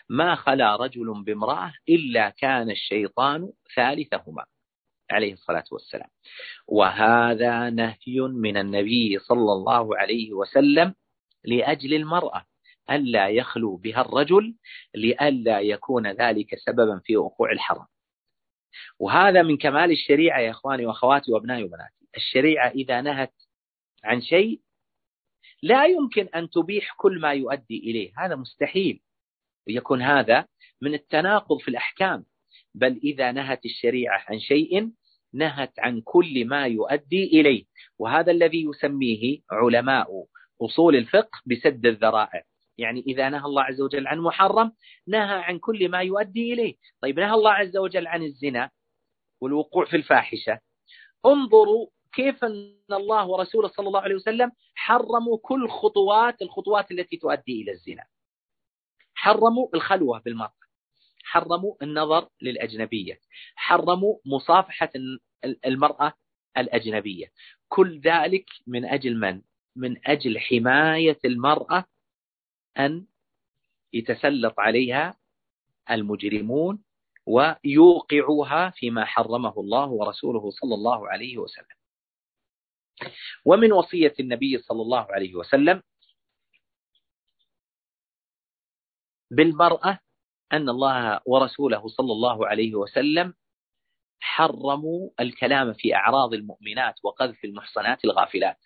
ما 0.09 0.35
خلا 0.35 0.75
رجل 0.75 1.23
بامرأة 1.23 1.73
إلا 1.89 2.29
كان 2.29 2.69
الشيطان 2.69 3.51
ثالثهما. 3.75 4.45
عليه 5.11 5.33
الصلاة 5.33 5.63
والسلام. 5.71 6.09
وهذا 6.67 7.69
نهي 7.69 8.19
من 8.19 8.57
النبي 8.57 9.19
صلى 9.19 9.51
الله 9.53 9.97
عليه 9.97 10.33
وسلم 10.33 10.95
لأجل 11.45 11.93
المرأة. 11.93 12.45
ألا 12.91 13.27
يخلو 13.27 13.75
بها 13.75 14.01
الرجل 14.01 14.55
لئلا 14.95 15.59
يكون 15.59 16.07
ذلك 16.07 16.55
سببا 16.55 17.01
في 17.05 17.17
وقوع 17.17 17.51
الحرام 17.51 17.87
وهذا 18.99 19.41
من 19.41 19.57
كمال 19.57 19.91
الشريعة 19.91 20.39
يا 20.39 20.51
إخواني 20.51 20.85
وأخواتي 20.85 21.31
وأبنائي 21.31 21.63
وبناتي. 21.63 22.07
الشريعة 22.17 22.69
إذا 22.69 23.01
نهت 23.01 23.33
عن 24.03 24.21
شيء 24.21 24.61
لا 25.63 25.85
يمكن 25.85 26.27
أن 26.35 26.49
تبيح 26.49 26.95
كل 26.97 27.19
ما 27.19 27.33
يؤدي 27.33 27.77
إليه. 27.77 28.11
هذا 28.17 28.35
مستحيل. 28.35 29.01
ويكون 29.67 30.01
هذا 30.01 30.47
من 30.81 30.93
التناقض 30.93 31.57
في 31.57 31.67
الأحكام. 31.67 32.25
بل 32.75 32.99
إذا 33.03 33.31
نهت 33.31 33.65
الشريعة 33.65 34.25
عن 34.29 34.39
شيء 34.39 34.91
نهت 35.33 35.79
عن 35.79 36.01
كل 36.01 36.45
ما 36.45 36.67
يؤدي 36.67 37.23
إليه. 37.23 37.65
وهذا 37.99 38.31
الذي 38.31 38.65
يسميه 38.65 39.39
علماء 39.51 40.25
أصول 40.61 40.95
الفقه 40.95 41.41
بسد 41.45 41.85
الذرائع. 41.85 42.43
يعني 42.77 43.03
إذا 43.07 43.29
نهى 43.29 43.45
الله 43.45 43.63
عز 43.63 43.81
وجل 43.81 44.07
عن 44.07 44.19
محرم 44.19 44.71
نهى 45.07 45.35
عن 45.43 45.59
كل 45.59 45.89
ما 45.89 46.01
يؤدي 46.01 46.53
إليه. 46.53 46.75
طيب 47.01 47.19
نهى 47.19 47.33
الله 47.33 47.51
عز 47.51 47.77
وجل 47.77 48.07
عن 48.07 48.23
الزنا 48.23 48.69
والوقوع 49.41 49.85
في 49.85 49.95
الفاحشة. 49.95 50.59
انظروا 51.25 51.87
كيف 52.13 52.43
أن 52.43 52.77
الله 52.91 53.27
ورسوله 53.27 53.67
صلى 53.67 53.87
الله 53.87 54.01
عليه 54.01 54.15
وسلم 54.15 54.51
حرموا 54.75 55.37
كل 55.41 55.69
خطوات 55.69 56.41
الخطوات 56.41 56.91
التي 56.91 57.17
تؤدي 57.17 57.61
إلى 57.61 57.71
الزنا. 57.71 58.05
حرموا 59.15 59.67
الخلوة 59.73 60.19
بالمرأة 60.19 60.53
حرموا 61.23 61.75
النظر 61.81 62.29
للأجنبية. 62.41 63.19
حرموا 63.55 64.17
مصافحة 64.25 64.89
المرأة 65.65 66.13
الأجنبية. 66.57 67.31
كل 67.67 67.99
ذلك 67.99 68.45
من 68.67 68.85
أجل 68.85 69.19
من؟ 69.19 69.41
من 69.75 70.07
أجل 70.07 70.39
حماية 70.39 71.19
المرأة 71.25 71.85
أن 72.79 73.05
يتسلط 73.93 74.59
عليها 74.59 75.17
المجرمون 75.91 76.83
ويوقعوها 77.25 78.69
فيما 78.69 79.05
حرمه 79.05 79.53
الله 79.59 79.87
ورسوله 79.89 80.51
صلى 80.51 80.75
الله 80.75 81.09
عليه 81.09 81.37
وسلم. 81.37 81.77
ومن 83.45 83.71
وصية 83.73 84.13
النبي 84.19 84.57
صلى 84.57 84.81
الله 84.81 85.07
عليه 85.11 85.35
وسلم 85.35 85.83
بالمرأة 89.31 89.99
أن 90.53 90.69
الله 90.69 91.21
ورسوله 91.25 91.87
صلى 91.87 92.11
الله 92.11 92.47
عليه 92.47 92.75
وسلم 92.75 93.33
حرموا 94.19 95.09
الكلام 95.19 95.73
في 95.73 95.95
أعراض 95.95 96.33
المؤمنات 96.33 96.95
وقذف 97.03 97.45
المحصنات 97.45 98.05
الغافلات. 98.05 98.57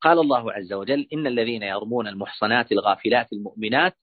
قال 0.00 0.18
الله 0.18 0.52
عز 0.52 0.72
وجل 0.72 1.08
إن 1.12 1.26
الذين 1.26 1.62
يرمون 1.62 2.08
المحصنات 2.08 2.72
الغافلات 2.72 3.32
المؤمنات 3.32 3.96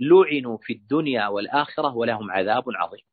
لعنوا 0.00 0.58
في 0.62 0.72
الدنيا 0.72 1.28
والآخرة 1.28 1.96
ولهم 1.96 2.30
عذاب 2.30 2.64
عظيم. 2.68 3.04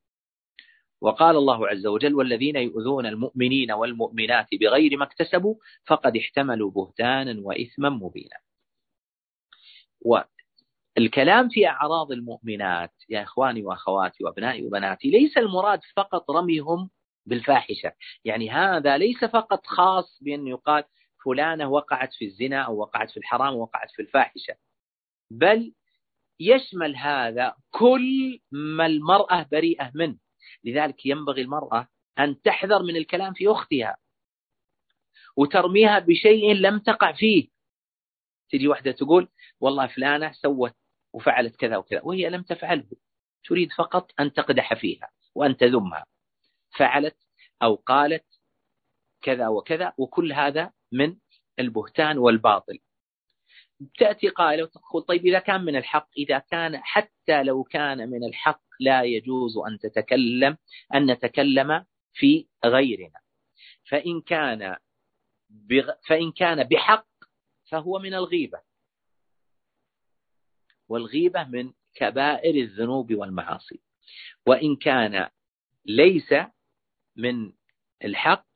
وقال 1.02 1.36
الله 1.36 1.68
عز 1.68 1.88
وجل 1.88 2.16
والذين 2.16 2.56
يؤذون 2.56 3.06
المؤمنين 3.06 3.72
والمؤمنات 3.72 4.48
بغير 4.62 4.98
ما 4.98 5.06
اكتسبوا 5.06 5.56
فقد 5.88 6.18
احتملوا 6.18 6.72
بهتانا 6.72 7.42
وإثما 7.42 7.90
مبينا. 7.90 8.38
والكلام 10.02 11.50
في 11.50 11.68
أعراض 11.68 12.12
المؤمنات 12.12 12.94
يا 13.10 13.24
إخواني 13.24 13.64
وأخواتي 13.64 14.24
وأبنائي 14.24 14.66
وبناتي 14.66 15.10
ليس 15.10 15.38
المراد 15.38 15.80
فقط 15.96 16.32
رميهم 16.32 16.90
بالفاحشة. 17.26 17.92
يعني 18.26 18.50
هذا 18.50 18.98
ليس 18.98 19.26
فقط 19.26 19.66
خاص 19.66 20.20
بأن 20.22 20.48
يقال 20.48 20.84
فلانة 21.28 21.70
وقعت 21.70 22.14
في 22.14 22.26
الزنا 22.26 22.62
أو 22.62 22.78
وقعت 22.78 23.12
في 23.12 23.18
الحرام 23.18 23.56
وقعت 23.56 23.92
في 23.92 24.02
الفاحشة. 24.02 24.56
بل 25.32 25.74
يشمل 26.40 26.96
هذا 26.96 27.56
كل 27.72 28.40
ما 28.52 28.86
المرأة 28.86 29.48
بريئة 29.52 29.92
منه. 29.96 30.18
لذلك 30.64 31.06
ينبغي 31.06 31.42
المرأة 31.42 31.88
أن 32.20 32.42
تحذر 32.42 32.84
من 32.84 32.96
الكلام 32.96 33.34
في 33.34 33.48
أختها 33.48 33.98
وترميها 35.38 36.00
بشيء 36.00 36.54
لم 36.54 36.80
تقع 36.80 37.12
فيه. 37.12 37.48
تجي 38.50 38.68
واحدة 38.68 38.92
تقول 38.92 39.30
والله 39.60 39.88
فلانة 39.88 40.32
سوت 40.32 40.74
وفعلت 41.14 41.56
كذا 41.56 41.78
وكذا 41.78 42.02
وهي 42.04 42.30
لم 42.30 42.42
تفعله. 42.42 42.92
تريد 43.44 43.72
فقط 43.72 44.12
أن 44.20 44.34
تقدح 44.34 44.74
فيها 44.74 45.10
وأن 45.36 45.58
تذمها. 45.58 46.06
فعلت 46.78 47.18
أو 47.64 47.76
قالت 47.76 48.26
كذا 49.22 49.48
وكذا 49.48 49.94
وكل 49.98 50.34
هذا 50.34 50.72
من 50.92 51.18
البهتان 51.60 52.18
والباطل. 52.18 52.80
تأتي 53.98 54.30
قائلة 54.30 54.64
وتقول 54.64 55.02
طيب 55.04 55.26
إذا 55.26 55.40
كان 55.40 55.62
من 55.66 55.76
الحق 55.76 56.10
إذا 56.18 56.40
كان 56.40 56.78
حتى 56.78 57.44
لو 57.44 57.64
كان 57.64 58.10
من 58.10 58.24
الحق 58.24 58.62
لا 58.80 59.04
يجوز 59.04 59.58
أن 59.58 59.80
تتكلم 59.80 60.58
أن 60.94 61.12
نتكلم 61.12 61.86
في 62.14 62.48
غيرنا. 62.66 63.20
فإن 63.90 64.22
كان 64.22 64.78
بغ... 65.50 65.92
فإن 66.08 66.32
كان 66.32 66.64
بحق 66.64 67.08
فهو 67.66 68.00
من 68.00 68.14
الغيبة. 68.14 68.62
والغيبة 70.90 71.44
من 71.44 71.74
كبائر 71.94 72.56
الذنوب 72.64 73.14
والمعاصي. 73.14 73.82
وإن 74.46 74.76
كان 74.76 75.30
ليس 75.86 76.34
من 77.16 77.54
الحق 78.04 78.47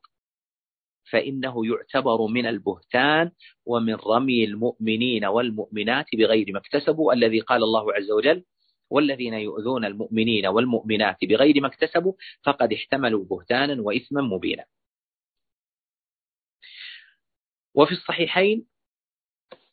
فإنه 1.12 1.66
يعتبر 1.66 2.28
من 2.28 2.46
البهتان 2.46 3.32
ومن 3.66 3.96
رمي 3.96 4.44
المؤمنين 4.44 5.26
والمؤمنات 5.26 6.06
بغير 6.16 6.46
ما 6.54 6.60
اكتسبوا 6.60 7.14
الذي 7.14 7.40
قال 7.40 7.64
الله 7.64 7.94
عز 7.94 8.12
وجل 8.12 8.44
والذين 8.90 9.34
يؤذون 9.34 9.86
المؤمنين 9.86 10.48
والمؤمنات 10.48 11.18
بغير 11.24 11.62
ما 11.62 11.68
اكتسبوا 11.68 12.14
فقد 12.44 12.74
احتملوا 12.74 13.26
بهتانا 13.26 13.82
وإثما 13.82 14.22
مبينا. 14.22 14.66
وفي 17.74 17.92
الصحيحين 17.92 18.68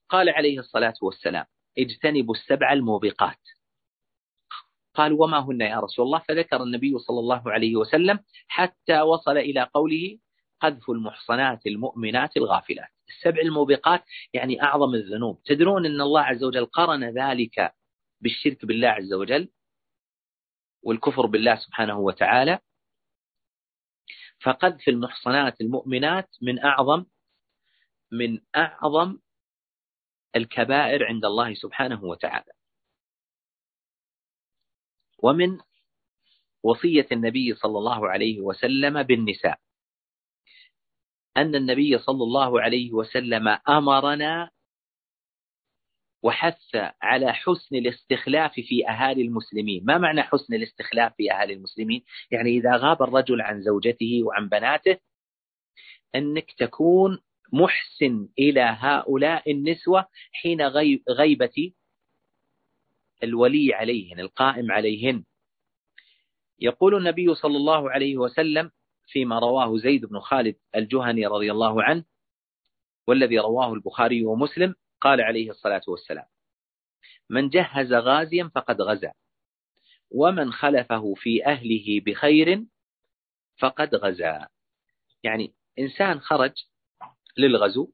قال 0.09 0.28
عليه 0.28 0.59
الصلاة 0.59 0.95
والسلام 1.03 1.45
اجتنبوا 1.78 2.34
السبع 2.34 2.72
الموبقات. 2.72 3.41
قال 4.95 5.12
وما 5.12 5.39
هن 5.39 5.61
يا 5.61 5.80
رسول 5.80 6.07
الله؟ 6.07 6.18
فذكر 6.28 6.62
النبي 6.62 6.99
صلى 6.99 7.20
الله 7.20 7.51
عليه 7.53 7.76
وسلم 7.76 8.18
حتى 8.49 9.01
وصل 9.01 9.39
إلى 9.39 9.70
قوله 9.74 10.18
قذف 10.61 10.91
المحصنات 10.91 11.67
المؤمنات 11.67 12.37
الغافلات. 12.37 12.89
السبع 13.09 13.41
الموبقات 13.43 14.05
يعني 14.35 14.63
أعظم 14.63 14.95
الذنوب. 14.95 15.43
تدرون 15.45 15.87
أن 15.87 16.01
الله 16.01 16.21
عز 16.21 16.45
وجل 16.45 16.67
قرن 16.67 17.05
ذلك 17.05 17.75
بالشرك 18.21 18.65
بالله 18.65 18.89
عز 18.89 19.13
وجل 19.13 19.49
والكفر 20.83 21.27
بالله 21.27 21.57
سبحانه 21.57 21.99
وتعالى. 21.99 22.59
فقذف 24.41 24.89
المحصنات 24.89 25.61
المؤمنات 25.61 26.29
من 26.43 26.65
أعظم 26.65 27.05
من 28.13 28.41
أعظم 28.57 29.19
الكبائر 30.37 31.07
عند 31.07 31.25
الله 31.25 31.55
سبحانه 31.55 32.05
وتعالى. 32.05 32.53
ومن 35.19 35.59
وصية 36.63 37.07
النبي 37.13 37.55
صلى 37.55 37.79
الله 37.79 38.09
عليه 38.09 38.41
وسلم 38.41 39.03
بالنساء. 39.03 39.61
أن 41.39 41.55
النبي 41.55 41.99
صلى 41.99 42.22
الله 42.22 42.61
عليه 42.61 42.93
وسلم 42.93 43.49
أمرنا 43.68 44.51
وحث 46.22 46.76
على 47.03 47.32
حسن 47.32 47.76
الاستخلاف 47.76 48.53
في 48.53 48.89
أهالي 48.89 49.22
المسلمين. 49.22 49.84
ما 49.84 49.99
معنى 49.99 50.22
حسن 50.22 50.55
الاستخلاف 50.55 51.14
في 51.16 51.32
أهالي 51.32 51.53
المسلمين؟ 51.55 52.05
يعني 52.30 52.51
إذا 52.51 52.76
غاب 52.76 53.03
الرجل 53.03 53.41
عن 53.41 53.62
زوجته 53.62 54.22
وعن 54.22 54.49
بناته 54.49 54.99
أنك 56.14 56.53
تكون 56.59 57.18
محسن 57.53 58.28
إلى 58.39 58.61
هؤلاء 58.61 59.51
النسوة 59.51 60.07
حين 60.32 60.62
غيبة 61.09 61.72
الولي 63.22 63.74
عليهن 63.74 64.20
القائم 64.20 64.72
عليهن. 64.72 65.24
يقول 66.59 66.95
النبي 66.95 67.34
صلى 67.34 67.57
الله 67.57 67.91
عليه 67.91 68.16
وسلم 68.16 68.70
فيما 69.09 69.39
رواه 69.39 69.79
زيد 69.79 70.05
بن 70.07 70.21
خالد 70.21 70.57
الجهني 70.77 71.27
رضي 71.27 71.53
الله 71.53 71.83
عنه 71.83 72.05
والذي 73.07 73.39
رواه 73.39 73.73
البخاري 73.73 74.25
ومسلم 74.25 74.75
قال 75.01 75.21
عليه 75.21 75.51
الصلاة 75.51 75.83
والسلام 75.89 76.27
من 77.31 77.49
جهز 77.49 77.93
غازيا 77.93 78.51
فقد 78.55 78.81
غزا 78.81 79.13
ومن 80.11 80.53
خلفه 80.53 81.15
في 81.15 81.47
أهله 81.47 82.01
بخير 82.07 82.65
فقد 83.59 83.95
غزا. 83.95 84.49
يعني 85.25 85.55
إنسان 85.79 86.21
خرج 86.21 86.53
للغزو 87.37 87.93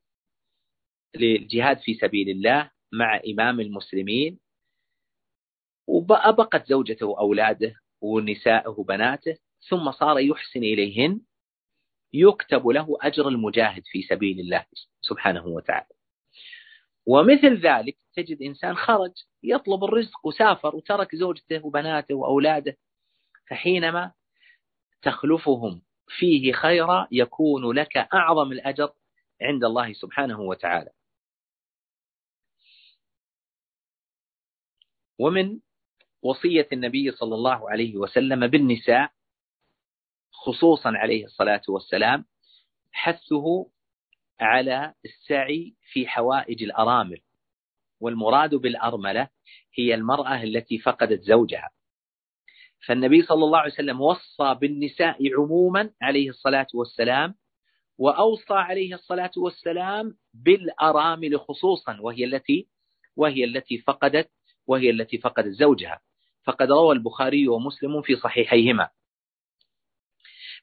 للجهاد 1.14 1.78
في 1.78 1.94
سبيل 1.94 2.28
الله 2.30 2.70
مع 2.92 3.20
إمام 3.26 3.60
المسلمين 3.60 4.38
وبقت 5.86 6.66
زوجته 6.66 7.06
وأولاده 7.06 7.74
ونسائه 8.00 8.68
وبناته 8.68 9.38
ثم 9.68 9.90
صار 9.90 10.18
يحسن 10.18 10.58
إليهن 10.60 11.20
يكتب 12.12 12.66
له 12.66 12.98
أجر 13.00 13.28
المجاهد 13.28 13.82
في 13.86 14.02
سبيل 14.02 14.40
الله 14.40 14.66
سبحانه 15.00 15.46
وتعالى. 15.46 15.86
ومثل 17.06 17.56
ذلك 17.60 17.96
تجد 18.16 18.42
إنسان 18.42 18.76
خرج 18.76 19.12
يطلب 19.42 19.84
الرزق 19.84 20.26
وسافر 20.26 20.76
وترك 20.76 21.16
زوجته 21.16 21.66
وبناته 21.66 22.14
وأولاده 22.14 22.76
فحينما 23.50 24.12
تخلفهم 25.02 25.82
فيه 26.08 26.52
خيرا 26.52 27.08
يكون 27.10 27.72
لك 27.72 27.96
أعظم 27.96 28.52
الأجر 28.52 28.92
عند 29.42 29.64
الله 29.64 29.92
سبحانه 29.92 30.40
وتعالى. 30.40 30.90
ومن 35.18 35.60
وصية 36.22 36.68
النبي 36.72 37.10
صلى 37.12 37.34
الله 37.34 37.70
عليه 37.70 37.96
وسلم 37.96 38.46
بالنساء 38.46 39.13
خصوصا 40.34 40.90
عليه 40.90 41.24
الصلاة 41.24 41.62
والسلام 41.68 42.24
حثه 42.92 43.66
على 44.40 44.94
السعي 45.04 45.74
في 45.92 46.06
حوائج 46.06 46.62
الأرامل. 46.62 47.20
والمراد 48.00 48.54
بالأرملة 48.54 49.28
هي 49.78 49.94
المرأة 49.94 50.42
التي 50.42 50.78
فقدت 50.78 51.20
زوجها. 51.20 51.70
فالنبي 52.86 53.22
صلى 53.22 53.44
الله 53.44 53.58
عليه 53.58 53.72
وسلم 53.72 54.00
وصى 54.00 54.54
بالنساء 54.60 55.34
عموما 55.34 55.90
عليه 56.02 56.28
الصلاة 56.28 56.66
والسلام 56.74 57.34
وأوصى 57.98 58.54
عليه 58.54 58.94
الصلاة 58.94 59.30
والسلام 59.36 60.14
بالأرامل 60.34 61.40
خصوصا 61.40 62.00
وهي 62.00 62.24
التي 62.24 62.68
وهي 63.16 63.44
التي 63.44 63.78
فقدت 63.78 64.30
وهي 64.66 64.90
التي 64.90 65.18
فقدت 65.18 65.48
زوجها. 65.52 66.00
فقد 66.44 66.70
روى 66.70 66.94
البخاري 66.94 67.48
ومسلم 67.48 68.02
في 68.02 68.16
صحيحيهما. 68.16 68.88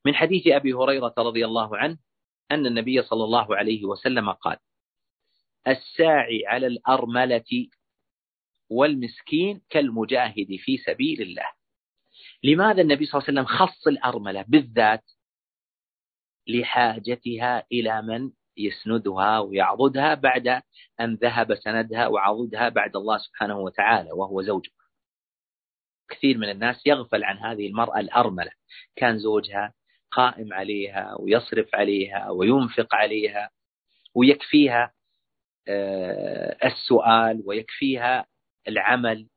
من 0.05 0.15
حديث 0.15 0.47
أبي 0.47 0.73
هريرة 0.73 1.13
رضي 1.17 1.45
الله 1.45 1.77
عنه 1.77 1.97
أن 2.51 2.65
النبي 2.65 3.01
صلى 3.01 3.23
الله 3.23 3.55
عليه 3.55 3.85
وسلم 3.85 4.31
قال 4.31 4.57
الساعي 5.67 6.47
على 6.47 6.67
الأرملة 6.67 7.67
والمسكين 8.69 9.61
كالمجاهد 9.69 10.55
في 10.59 10.77
سبيل 10.77 11.21
الله. 11.21 11.47
لماذا 12.43 12.81
النبي 12.81 13.05
صلى 13.05 13.19
الله 13.19 13.29
عليه 13.29 13.41
وسلم 13.41 13.57
خص 13.57 13.87
الأرملة 13.87 14.45
بالذات؟ 14.47 15.03
لحاجتها 16.47 17.63
إلى 17.71 18.01
من 18.01 18.31
يسندها 18.57 19.39
ويعضدها 19.39 20.13
بعد 20.13 20.61
أن 20.99 21.15
ذهب 21.15 21.55
سندها 21.55 22.07
وعضدها 22.07 22.69
بعد 22.69 22.95
الله 22.95 23.17
سبحانه 23.17 23.59
وتعالى 23.59 24.11
وهو 24.11 24.41
زوجها 24.41 24.73
كثير 26.09 26.37
من 26.37 26.49
الناس 26.49 26.81
يغفل 26.85 27.23
عن 27.23 27.37
هذه 27.37 27.67
المرأة 27.67 27.99
الأرملة. 27.99 28.51
كان 28.95 29.19
زوجها 29.19 29.73
قائم 30.11 30.53
عليها 30.53 31.15
ويصرف 31.19 31.75
عليها 31.75 32.29
وينفق 32.29 32.95
عليها 32.95 33.49
ويكفيها 34.15 34.93
آه، 35.67 36.57
السؤال 36.67 37.43
ويكفيها 37.45 38.25
العمل 38.67 39.27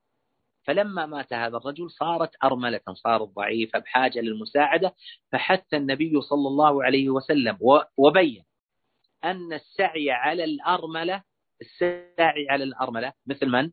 فلما 0.65 1.07
مات 1.07 1.33
هذا 1.33 1.57
الرجل 1.57 1.91
صارت 1.91 2.31
أرملة 2.45 2.81
صارت 2.93 3.29
ضعيفة 3.29 3.79
بحاجة 3.79 4.21
للمساعدة 4.21 4.95
فحث 5.33 5.75
النبي 5.75 6.21
صلى 6.21 6.49
الله 6.49 6.85
عليه 6.85 7.11
وسلم 7.11 7.59
وبين 7.97 8.45
أن 9.25 9.53
السعي 9.53 10.11
على 10.11 10.45
الأرملة 10.45 11.23
السعي 11.61 12.51
على 12.51 12.65
الأرملة 12.65 13.13
مثل 13.27 13.47
من؟ 13.47 13.71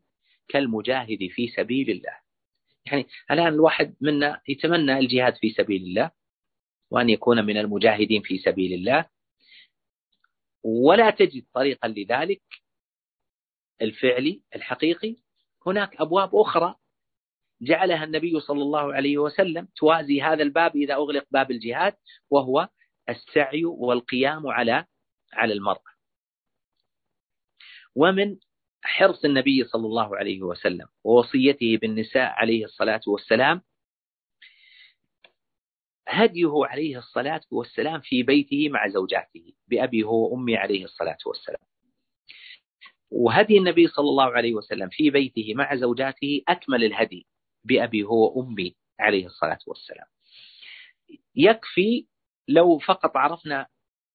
كالمجاهد 0.49 1.28
في 1.32 1.47
سبيل 1.47 1.89
الله 1.89 2.18
يعني 2.86 3.08
الآن 3.32 3.47
الواحد 3.47 3.95
منا 4.02 4.41
يتمنى 4.47 4.99
الجهاد 4.99 5.36
في 5.36 5.49
سبيل 5.49 5.82
الله 5.82 6.12
وأن 6.92 7.10
يكون 7.10 7.46
من 7.46 7.58
المجاهدين 7.58 8.22
في 8.22 8.38
سبيل 8.38 8.74
الله. 8.74 9.06
ولا 10.64 11.10
تجد 11.10 11.46
طريقا 11.54 11.88
لذلك 11.88 12.42
الفعلي 13.82 14.42
الحقيقي. 14.56 15.16
هناك 15.68 16.02
أبواب 16.02 16.36
أخرى 16.36 16.76
جعلها 17.62 18.04
النبي 18.04 18.39
صلى 18.39 18.62
الله 18.62 18.94
عليه 18.94 19.18
وسلم 19.18 19.68
توازي 19.76 20.22
هذا 20.22 20.44
الباب 20.44 20.76
إذا 20.76 20.94
أغلق 20.94 21.26
باب 21.32 21.52
الجهاد 21.52 21.96
وهو 22.30 22.70
السعي 23.10 23.66
والقيام 23.66 24.48
على 24.48 24.86
على 25.34 25.54
المرأة. 25.54 25.92
ومن 27.96 28.38
حرص 28.84 29.26
النبي 29.26 29.64
صلى 29.64 29.86
الله 29.86 30.18
عليه 30.18 30.42
وسلم 30.42 30.88
ووصيته 31.04 31.78
بالنساء 31.78 32.32
عليه 32.32 32.66
الصلاة 32.66 33.02
والسلام 33.08 33.62
هديه 36.12 36.51
عليه 36.66 36.97
الصلاة 36.97 37.41
والسلام 37.51 38.01
في 38.01 38.24
بيته 38.24 38.70
مع 38.70 38.88
زوجاته 38.88 39.53
بأبي 39.68 40.03
هو 40.03 40.32
وأمي 40.34 40.57
عليه 40.57 40.84
الصلاة 40.84 41.18
والسلام. 41.26 41.62
وهدي 43.12 43.57
النبي 43.57 43.88
صلى 43.88 44.09
الله 44.09 44.32
عليه 44.32 44.53
وسلم 44.53 44.89
في 44.91 45.09
بيته 45.09 45.53
مع 45.55 45.76
زوجاته 45.76 46.41
أكمل 46.47 46.84
الهدي 46.84 47.28
بأبي 47.64 48.03
هو 48.03 48.39
وأمي 48.39 48.76
عليه 48.99 49.26
الصلاة 49.26 49.59
والسلام. 49.68 50.05
يكفي 51.36 52.07
لو 52.47 52.78
فقط 52.80 53.18
عرفنا 53.18 53.68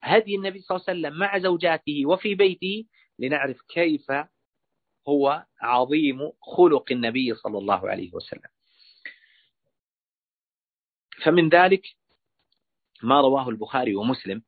هدي 0.02 0.36
النبي 0.36 0.60
صلى 0.60 0.76
الله 0.76 0.84
عليه 0.88 1.00
وسلم 1.00 1.18
مع 1.18 1.38
زوجاته 1.38 2.06
وفي 2.06 2.34
بيته 2.34 2.84
لنعرف 3.18 3.60
كيف 3.68 4.06
هو 5.08 5.46
عظيم 5.60 6.32
خلق 6.56 6.92
النبي 6.92 7.34
صلى 7.34 7.58
الله 7.58 7.88
عليه 7.90 8.10
وسلم. 8.14 8.50
فمن 11.24 11.48
ذلك 11.48 11.82
ما 13.02 13.20
رواه 13.20 13.48
البخاري 13.48 13.94
ومسلم 13.94 14.42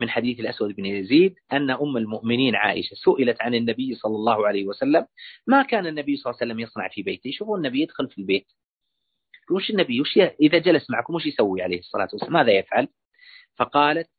من 0.00 0.10
حديث 0.10 0.40
الأسود 0.40 0.76
بن 0.76 0.86
يزيد 0.86 1.34
أن 1.52 1.70
أم 1.70 1.96
المؤمنين 1.96 2.56
عائشة 2.56 2.94
سئلت 2.94 3.42
عن 3.42 3.54
النبي 3.54 3.94
صلى 3.94 4.16
الله 4.16 4.46
عليه 4.46 4.64
وسلم 4.64 5.06
ما 5.46 5.62
كان 5.62 5.86
النبي 5.86 6.16
صلى 6.16 6.30
الله 6.30 6.38
عليه 6.42 6.52
وسلم 6.52 6.60
يصنع 6.60 6.88
في 6.88 7.02
بيته؟ 7.02 7.30
شوفوا 7.30 7.56
النبي 7.56 7.82
يدخل 7.82 8.08
في 8.08 8.18
البيت. 8.18 8.46
وش 9.50 9.70
النبي؟ 9.70 10.00
وش 10.00 10.18
إذا 10.40 10.58
جلس 10.58 10.90
معكم 10.90 11.14
وش 11.14 11.26
يسوي 11.26 11.62
عليه 11.62 11.78
الصلاة 11.78 12.08
والسلام؟ 12.12 12.32
ماذا 12.32 12.52
يفعل؟ 12.52 12.88
فقالت 13.56 14.10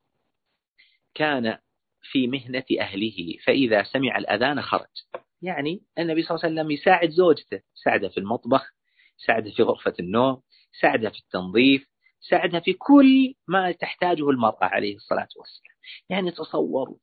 كان 1.14 1.58
في 2.02 2.26
مهنة 2.26 2.64
أهله 2.80 3.36
فإذا 3.44 3.82
سمع 3.82 4.18
الأذان 4.18 4.62
خرج. 4.62 4.86
يعني 5.42 5.82
النبي 5.98 6.22
صلى 6.22 6.34
الله 6.34 6.44
عليه 6.44 6.54
وسلم 6.54 6.70
يساعد 6.70 7.10
زوجته 7.10 7.60
ساعده 7.74 8.08
في 8.08 8.18
المطبخ 8.18 8.74
ساعده 9.26 9.50
في 9.50 9.62
غرفة 9.62 9.94
النوم 10.00 10.42
ساعدها 10.80 11.10
في 11.10 11.18
التنظيف 11.18 11.86
ساعدها 12.30 12.60
في 12.60 12.72
كل 12.72 13.34
ما 13.48 13.72
تحتاجه 13.72 14.30
المرأة 14.30 14.64
عليه 14.64 14.96
الصلاة 14.96 15.28
والسلام. 15.36 15.76
يعني 16.08 16.30
تصوروا 16.30 16.96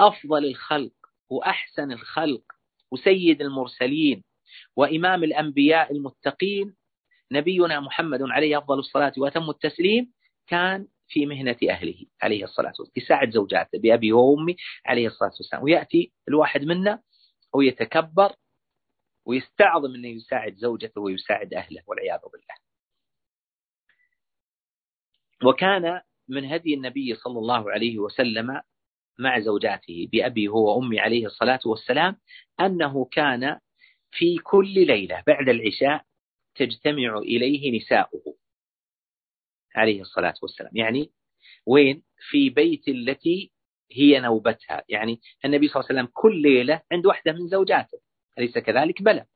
أفضل 0.00 0.44
الخلق 0.44 0.92
وأحسن 1.30 1.92
الخلق 1.92 2.42
وسيد 2.92 3.40
المرسلين 3.40 4.24
وإمام 4.76 5.24
الأنبياء 5.24 5.92
المتقين 5.92 6.76
نبينا 7.32 7.80
محمد 7.80 8.22
عليه 8.22 8.58
أفضل 8.58 8.78
الصلاة 8.78 9.12
وأتم 9.18 9.50
التسليم 9.50 10.12
كان 10.46 10.86
في 11.08 11.26
مهنة 11.26 11.56
أهله 11.70 12.06
عليه 12.22 12.44
الصلاة 12.44 12.68
والسلام 12.78 12.92
يساعد 12.96 13.30
زوجاته 13.30 13.78
بأبي 13.78 14.12
وأمي 14.12 14.56
عليه 14.86 15.06
الصلاة 15.06 15.32
والسلام. 15.38 15.62
ويأتي 15.62 16.12
الواحد 16.28 16.64
منا 16.64 17.02
ويتكبر 17.54 18.32
ويستعظم 19.26 19.94
أنه 19.94 20.08
يساعد 20.08 20.54
زوجته 20.54 21.00
ويساعد 21.00 21.54
أهله 21.54 21.82
والعياذ 21.86 22.20
بالله. 22.32 22.61
وكان 25.44 26.00
من 26.28 26.44
هدي 26.44 26.74
النبي 26.74 27.14
صلى 27.14 27.38
الله 27.38 27.70
عليه 27.70 27.98
وسلم 27.98 28.60
مع 29.18 29.40
زوجاته 29.40 30.08
بأبي 30.12 30.48
هو 30.48 30.76
وأمي 30.76 31.00
عليه 31.00 31.26
الصلاة 31.26 31.60
والسلام 31.66 32.16
أنه 32.60 33.04
كان 33.04 33.58
في 34.10 34.38
كل 34.38 34.86
ليلة 34.86 35.22
بعد 35.26 35.48
العشاء 35.48 36.04
تجتمع 36.54 37.18
إليه 37.18 37.76
نساؤه 37.78 38.36
عليه 39.74 40.00
الصلاة 40.00 40.34
والسلام. 40.42 40.76
يعني 40.76 41.10
وين؟ 41.66 42.02
في 42.30 42.50
بيت 42.50 42.88
التي 42.88 43.52
هي 43.92 44.20
نوبتها. 44.20 44.84
يعني 44.88 45.20
النبي 45.44 45.68
صلى 45.68 45.80
الله 45.80 45.88
عليه 45.90 46.00
وسلم 46.00 46.12
كل 46.14 46.42
ليلة 46.42 46.82
عند 46.92 47.06
واحدة 47.06 47.32
من 47.32 47.48
زوجاته. 47.48 47.98
أليس 48.38 48.58
كذلك؟ 48.58 49.02
بلى. 49.02 49.26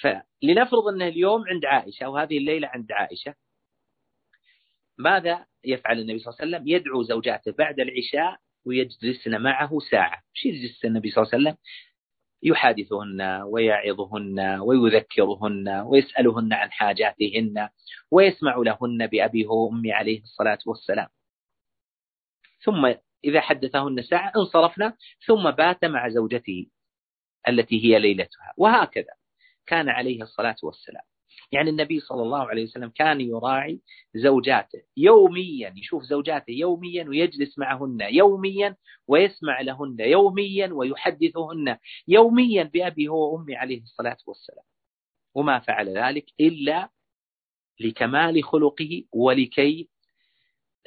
فلنفرض 0.00 0.88
أنه 0.88 1.08
اليوم 1.08 1.44
عند 1.48 1.64
عائشة 1.64 2.08
وهذه 2.08 2.38
الليلة 2.38 2.68
عند 2.68 2.92
عائشة 2.92 3.34
ماذا 4.98 5.46
يفعل 5.64 5.98
النبي 5.98 6.18
صلى 6.18 6.32
الله 6.32 6.40
عليه 6.40 6.56
وسلم؟ 6.56 6.68
يدعو 6.68 7.02
زوجاته 7.02 7.52
بعد 7.52 7.80
العشاء 7.80 8.38
ويجلسن 8.66 9.42
معه 9.42 9.78
ساعة. 9.90 10.22
إيش 10.36 10.44
يجلس 10.44 10.84
النبي 10.84 11.10
صلى 11.10 11.22
الله 11.22 11.32
عليه 11.34 11.42
وسلم؟ 11.44 11.56
يحادثهن 12.42 13.42
ويعظهن 13.42 14.58
ويذكرهن 14.60 15.68
ويسألهن 15.68 16.52
عن 16.52 16.72
حاجاتهن 16.72 17.68
ويسمع 18.10 18.56
لهن 18.56 19.06
بأبي 19.06 19.46
هو 19.46 19.66
وأمي 19.66 19.92
عليه 19.92 20.22
الصلاة 20.22 20.58
والسلام. 20.66 21.08
ثم 22.60 22.94
إذا 23.24 23.40
حدثهن 23.40 24.02
ساعة 24.02 24.32
انصرفنا 24.36 24.96
ثم 25.26 25.50
بات 25.50 25.84
مع 25.84 26.08
زوجته 26.08 26.66
التي 27.48 27.84
هي 27.84 27.98
ليلتها. 27.98 28.52
وهكذا 28.56 29.14
كان 29.66 29.88
عليه 29.88 30.22
الصلاة 30.22 30.56
والسلام. 30.62 31.02
يعني 31.52 31.70
النبي 31.70 32.00
صلى 32.00 32.22
الله 32.22 32.48
عليه 32.48 32.62
وسلم 32.62 32.88
كان 32.88 33.20
يراعي 33.20 33.80
زوجاته 34.14 34.82
يوميا 34.96 35.74
يشوف 35.76 36.02
زوجاته 36.02 36.50
يوميا 36.50 37.04
ويجلس 37.08 37.58
معهن 37.58 37.98
يوميا 38.00 38.76
ويسمع 39.08 39.60
لهن 39.60 39.96
يوميا 40.00 40.72
ويحدثهن 40.72 41.78
يوميا 42.08 42.62
بأبي 42.62 43.08
هو 43.08 43.34
وأمي 43.34 43.56
عليه 43.56 43.82
الصلاة 43.82 44.16
والسلام. 44.26 44.64
وما 45.34 45.58
فعل 45.58 45.98
ذلك 45.98 46.24
إلا 46.40 46.90
لكمال 47.80 48.44
خلقه 48.44 49.04
ولكي 49.12 49.88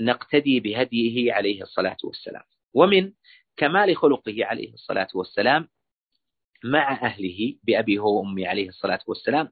نقتدي 0.01 0.59
بهديه 0.59 1.33
عليه 1.33 1.61
الصلاة 1.61 1.97
والسلام. 2.03 2.43
ومن 2.73 3.13
كمال 3.57 3.97
خلقه 3.97 4.45
عليه 4.45 4.73
الصلاة 4.73 5.07
والسلام 5.13 5.67
مع 6.63 6.91
أهله 7.01 7.57
بأبي 7.63 7.99
هو 7.99 8.19
وأمي 8.19 8.47
عليه 8.47 8.69
الصلاة 8.69 8.99
والسلام 9.07 9.51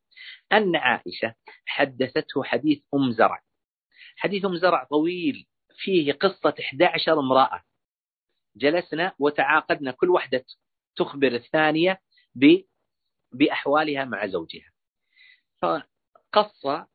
أن 0.52 0.76
عائشة 0.76 1.36
حدثته 1.66 2.44
حديث 2.44 2.84
أم 2.94 3.12
زرع. 3.12 3.42
حديث 4.18 4.46
أم 4.46 4.58
زرع 4.58 4.84
طويل 4.84 5.48
فيه 5.78 6.14
قصة 6.14 6.54
11 6.60 7.20
امرأة. 7.20 7.64
جلسنا 8.56 9.14
وتعاقدنا 9.20 9.92
كل 9.92 10.10
واحدة 10.10 10.46
تخبر 10.96 11.28
الثانية 11.28 12.02
بأحوالها 13.32 14.06
مع 14.06 14.28
زوجها. 14.28 14.72
فقص 15.62 16.88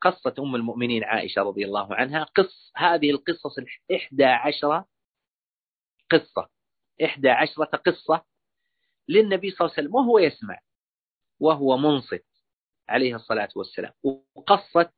قصة 0.00 0.34
أم 0.38 0.54
المؤمنين 0.54 1.04
عائشة 1.04 1.42
رضي 1.42 1.64
الله 1.64 1.94
عنها 1.94 2.24
قص 2.24 2.72
هذه 2.76 3.10
القصص 3.10 3.58
الإحدى 3.58 4.24
عشرة 4.24 4.88
قصة. 6.10 6.48
إحدى 7.04 7.28
عشرة 7.28 7.64
قصة 7.64 8.24
للنبي 9.08 9.50
صلى 9.50 9.60
الله 9.60 9.74
عليه 9.76 9.82
وسلم 9.88 9.94
وهو 9.94 10.18
يسمع 10.18 10.58
وهو 11.40 11.76
منصت 11.76 12.24
عليه 12.88 13.14
الصلاة 13.16 13.48
والسلام. 13.56 13.92
وقصت 14.34 14.90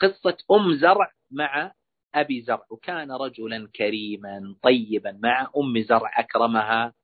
قصة 0.00 0.36
أم 0.50 0.74
زرع 0.74 1.12
مع 1.30 1.72
أبي 2.14 2.42
زرع. 2.42 2.66
وكان 2.70 3.12
رجلا 3.12 3.70
كريما 3.76 4.56
طيبا 4.62 5.18
مع 5.22 5.50
أم 5.56 5.82
زرع 5.82 6.20
أكرمها 6.20 6.94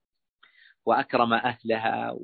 وأكرم 0.87 1.33
أهلها 1.35 2.17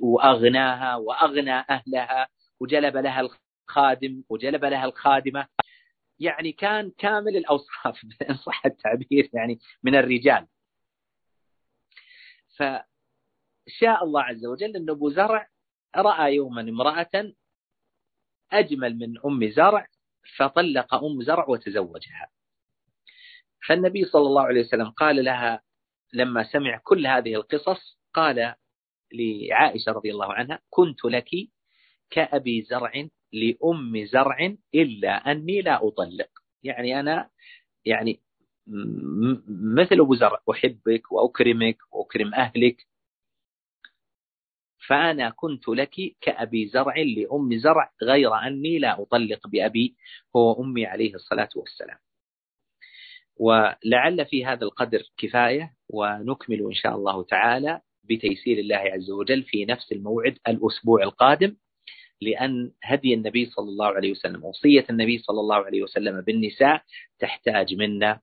وأغناها 0.00 0.96
وأغنى 0.96 1.52
أهلها 1.70 2.28
وجلب 2.60 2.96
لها 2.96 3.20
الخادم 3.20 4.22
وجلب 4.28 4.64
لها 4.64 4.84
الخادمة. 4.84 5.46
يعني 6.18 6.52
كان 6.52 6.92
كامل 6.98 7.36
الأوصاف 7.36 8.00
إن 8.30 8.36
صح 8.36 8.66
التعبير 8.66 9.30
يعني 9.34 9.60
من 9.82 9.94
الرجال. 9.94 10.46
فشاء 13.66 14.04
الله 14.04 14.22
عز 14.22 14.46
وجل 14.46 14.76
أن 14.76 14.90
أبو 14.90 15.10
زرع 15.10 15.48
رأى 15.96 16.34
يوما 16.34 16.60
امرأة 16.60 17.32
أجمل 18.52 18.98
من 18.98 19.18
أم 19.26 19.50
زرع 19.50 19.86
فطلق 20.36 20.94
أم 20.94 21.22
زرع 21.22 21.48
وتزوجها. 21.48 22.28
فالنبي 23.68 24.04
صلى 24.04 24.26
الله 24.26 24.42
عليه 24.42 24.60
وسلم 24.60 24.90
قال 24.90 25.24
لها 25.24 25.62
لما 26.12 26.44
سمع 26.52 26.80
كل 26.84 27.06
هذه 27.06 27.34
القصص 27.34 27.98
قال 28.14 28.54
لعائشة 29.12 29.92
رضي 29.92 30.10
الله 30.10 30.32
عنها 30.32 30.60
كنت 30.70 31.04
لك 31.04 31.30
كأبي 32.10 32.62
زرع 32.62 32.92
لأم 33.32 34.06
زرع 34.06 34.54
إلا 34.74 35.10
أني 35.10 35.60
لا 35.60 35.88
أطلق. 35.88 36.28
يعني 36.62 37.00
أنا 37.00 37.30
يعني 37.84 38.20
مثل 39.76 40.00
أبو 40.00 40.14
زرع 40.14 40.40
أحبك 40.50 41.12
وأكرمك 41.12 41.78
وأكرم 41.92 42.34
أهلك 42.34 42.86
فأنا 44.86 45.30
كنت 45.30 45.68
لك 45.68 45.94
كأبي 46.20 46.66
زرع 46.66 46.94
لأم 46.96 47.58
زرع 47.58 47.92
غير 48.02 48.34
أني 48.34 48.78
لا 48.78 49.02
أطلق 49.02 49.46
بأبي 49.46 49.94
هو 50.36 50.62
أمي 50.62 50.86
عليه 50.86 51.14
الصلاة 51.14 51.48
والسلام. 51.56 51.98
ولعل 53.36 54.26
في 54.26 54.46
هذا 54.46 54.64
القدر 54.64 55.02
كفاية 55.18 55.72
ونكمل 55.88 56.60
إن 56.66 56.72
شاء 56.74 56.96
الله 56.96 57.22
تعالى 57.24 57.80
بتيسير 58.04 58.58
الله 58.58 58.76
عز 58.76 59.10
وجل 59.10 59.42
في 59.42 59.64
نفس 59.64 59.92
الموعد 59.92 60.38
الأسبوع 60.48 61.02
القادم 61.02 61.56
لأن 62.20 62.72
هدي 62.84 63.14
النبي 63.14 63.46
صلى 63.46 63.68
الله 63.68 63.86
عليه 63.86 64.10
وسلم 64.10 64.44
وصية 64.44 64.84
النبي 64.90 65.18
صلى 65.18 65.40
الله 65.40 65.56
عليه 65.56 65.82
وسلم 65.82 66.20
بالنساء 66.20 66.82
تحتاج 67.18 67.74
منا 67.74 68.20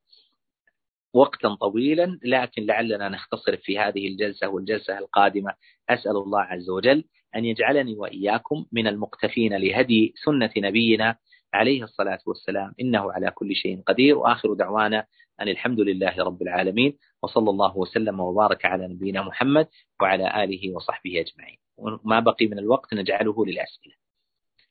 وقتا 1.14 1.56
طويلا 1.56 2.20
لكن 2.24 2.66
لعلنا 2.66 3.10
نختصر 3.10 3.58
في 3.58 3.80
هذه 3.80 4.08
الجلسة 4.08 4.48
والجلسة 4.48 4.98
القادمة. 4.98 5.54
أسأل 5.90 6.12
الله 6.12 6.42
عز 6.42 6.70
وجل 6.70 7.04
أن 7.36 7.46
يجعلني 7.46 7.96
وإياكم 7.96 8.66
من 8.72 8.88
المقتفين 8.88 9.58
لهدي 9.58 10.14
سنة 10.26 10.52
نبينا 10.58 11.16
عليه 11.54 11.84
الصلاة 11.84 12.20
والسلام. 12.26 12.74
إنه 12.82 13.12
على 13.12 13.32
كل 13.32 13.56
شيء 13.56 13.82
قدير. 13.82 14.18
وآخر 14.18 14.54
دعوانا 14.54 15.06
أن 15.42 15.48
الحمد 15.48 15.80
لله 15.80 16.24
رب 16.24 16.42
العالمين 16.42 16.98
وصلى 17.24 17.50
الله 17.50 17.78
وسلم 17.78 18.20
وبارك 18.20 18.66
على 18.66 18.88
نبينا 18.88 19.22
محمد 19.22 19.68
وعلى 20.02 20.44
آله 20.44 20.76
وصحبه 20.76 21.20
أجمعين. 21.20 21.58
وما 21.78 22.20
بقي 22.20 22.48
من 22.48 22.60
الوقت 22.60 22.94
نجعله 22.94 23.46
للأسئلة 23.46 23.94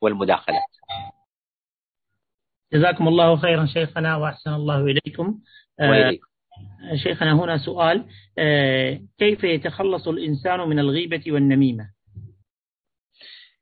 والمداخلات. 0.01 0.71
جزاكم 2.73 3.09
الله 3.09 3.37
خيرا 3.37 3.67
شيخنا 3.67 4.17
وأحسن 4.17 4.55
الله 4.55 4.85
إليكم. 4.85 5.39
وإليكم. 5.81 6.30
شيخنا 6.95 7.33
هنا 7.33 7.59
سؤال 7.59 8.07
آه، 8.39 9.01
كيف 9.19 9.45
يتخلص 9.45 10.09
الإنسان 10.09 10.61
من 10.61 10.79
الغيبة 10.79 11.23
والنميمة؟ 11.27 11.91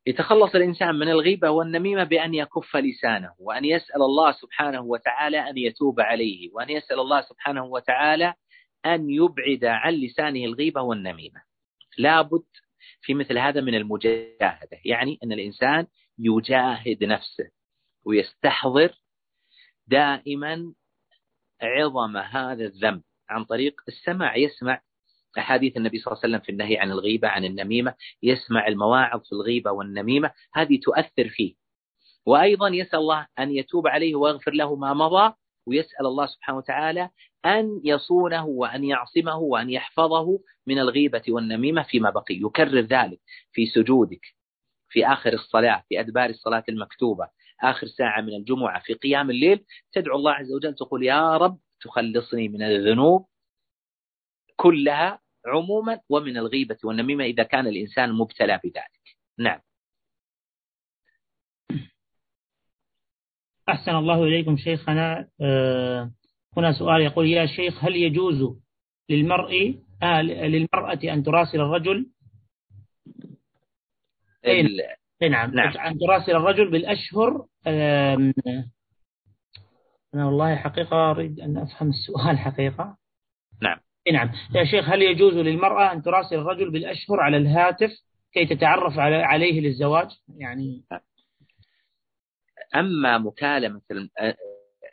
يتخلص 0.06 0.54
الإنسان 0.54 0.94
من 0.94 1.08
الغيبة 1.08 1.50
والنميمة 1.50 2.04
بأن 2.04 2.34
يكف 2.34 2.76
لسانه 2.76 3.32
وأن 3.38 3.64
يسأل 3.64 4.02
الله 4.02 4.32
سبحانه 4.32 4.80
وتعالى 4.80 5.50
أن 5.50 5.58
يتوب 5.58 6.00
عليه 6.00 6.50
وأن 6.52 6.70
يسأل 6.70 7.00
الله 7.00 7.20
سبحانه 7.20 7.64
وتعالى 7.64 8.34
أن 8.86 9.10
يبعد 9.10 9.64
عن 9.64 9.92
لسانه 9.92 10.44
الغيبة 10.44 10.80
والنميمة. 10.80 11.40
لابد 11.98 12.44
في 13.02 13.14
مثل 13.14 13.38
هذا 13.38 13.60
من 13.60 13.74
المجاهدة 13.74 14.78
يعني 14.84 15.18
أن 15.24 15.32
الإنسان 15.32 15.86
يجاهد 16.18 17.04
نفسه 17.04 17.50
ويستحضر 18.06 18.94
دائما 19.86 20.72
عظم 21.62 22.16
هذا 22.16 22.64
الذنب 22.64 23.02
عن 23.30 23.44
طريق 23.44 23.80
السماع 23.88 24.36
يسمع 24.36 24.80
أحاديث 25.38 25.76
النبي 25.76 25.98
صلى 25.98 26.12
الله 26.12 26.20
عليه 26.24 26.34
وسلم 26.34 26.44
في 26.44 26.52
النهي 26.52 26.78
عن 26.78 26.90
الغيبة 26.90 27.28
عن 27.28 27.44
النميمة 27.44 27.94
يسمع 28.22 28.66
المواعظ 28.66 29.20
في 29.20 29.32
الغيبة 29.32 29.70
والنميمة. 29.70 30.30
هذه 30.54 30.80
تؤثر 30.82 31.28
فيه. 31.28 31.54
وأيضا 32.26 32.68
يسأل 32.68 32.98
الله 32.98 33.26
أن 33.38 33.50
يتوب 33.50 33.86
عليه 33.86 34.14
ويغفر 34.14 34.52
له 34.52 34.76
ما 34.76 34.94
مضى 34.94 35.34
ويسأل 35.66 36.06
الله 36.06 36.26
سبحانه 36.26 36.58
وتعالى 36.58 37.10
أن 37.46 37.80
يصونه 37.84 38.46
وأن 38.46 38.84
يعصمه 38.84 39.38
وأن 39.38 39.70
يحفظه 39.70 40.40
من 40.66 40.78
الغيبة 40.78 41.22
والنميمة 41.28 41.82
فيما 41.82 42.10
بقي. 42.10 42.34
يكرر 42.34 42.80
ذلك 42.80 43.20
في 43.52 43.66
سجودك 43.66 44.20
في 44.90 45.06
آخر 45.06 45.32
الصلاة 45.32 45.84
في 45.88 46.00
أدبار 46.00 46.30
الصلاة 46.30 46.64
المكتوبة 46.68 47.28
آخر 47.62 47.86
ساعة 47.86 48.20
من 48.20 48.34
الجمعة 48.34 48.82
في 48.82 48.94
قيام 48.94 49.30
الليل 49.30 49.64
تدعو 49.92 50.16
الله 50.16 50.32
عز 50.32 50.52
وجل 50.52 50.74
تقول 50.74 51.04
يا 51.04 51.36
رب 51.36 51.58
تخلصني 51.80 52.48
من 52.48 52.62
الذنوب 52.62 53.26
كلها 54.56 55.20
عموما 55.46 56.00
ومن 56.08 56.36
الغيبة 56.36 56.76
والنميمة 56.84 57.24
إذا 57.24 57.42
كان 57.42 57.66
الإنسان 57.66 58.12
مبتلى 58.12 58.60
بذلك. 58.64 59.16
نعم. 59.38 59.60
أحسن 63.68 63.94
الله 63.94 64.24
إليكم 64.24 64.56
شيخنا. 64.56 65.28
آه، 65.40 66.12
هنا 66.56 66.72
سؤال 66.72 67.00
يقول 67.02 67.26
يا 67.26 67.46
شيخ 67.46 67.84
هل 67.84 67.96
يجوز 67.96 68.58
للمرء 69.08 69.78
آه 70.02 70.22
للمرأة 70.22 70.98
أن 71.04 71.22
تراسل 71.22 71.60
الرجل؟ 71.60 72.10
نعم. 75.22 75.54
نعم. 75.54 75.76
أن 75.76 75.98
تراسل 75.98 76.32
الرجل 76.32 76.70
بالأشهر 76.70 77.46
أنا 80.14 80.26
والله 80.26 80.56
حقيقة 80.56 81.10
أريد 81.10 81.40
أن 81.40 81.58
أفهم 81.58 81.88
السؤال 81.88 82.38
حقيقة. 82.48 82.96
نعم. 83.62 83.78
نعم. 84.12 84.30
يا 84.54 84.64
شيخ 84.64 84.88
هل 84.88 85.02
يجوز 85.02 85.34
للمرأة 85.34 85.92
أن 85.92 86.02
تراسل 86.02 86.36
الرجل 86.36 86.70
بالأشهر 86.70 87.20
على 87.20 87.36
الهاتف 87.36 87.90
كي 88.32 88.46
تتعرف 88.46 88.98
عليه 88.98 89.60
للزواج؟ 89.60 90.08
يعني 90.36 90.84
أما 92.76 93.18
مكالمة 93.18 93.80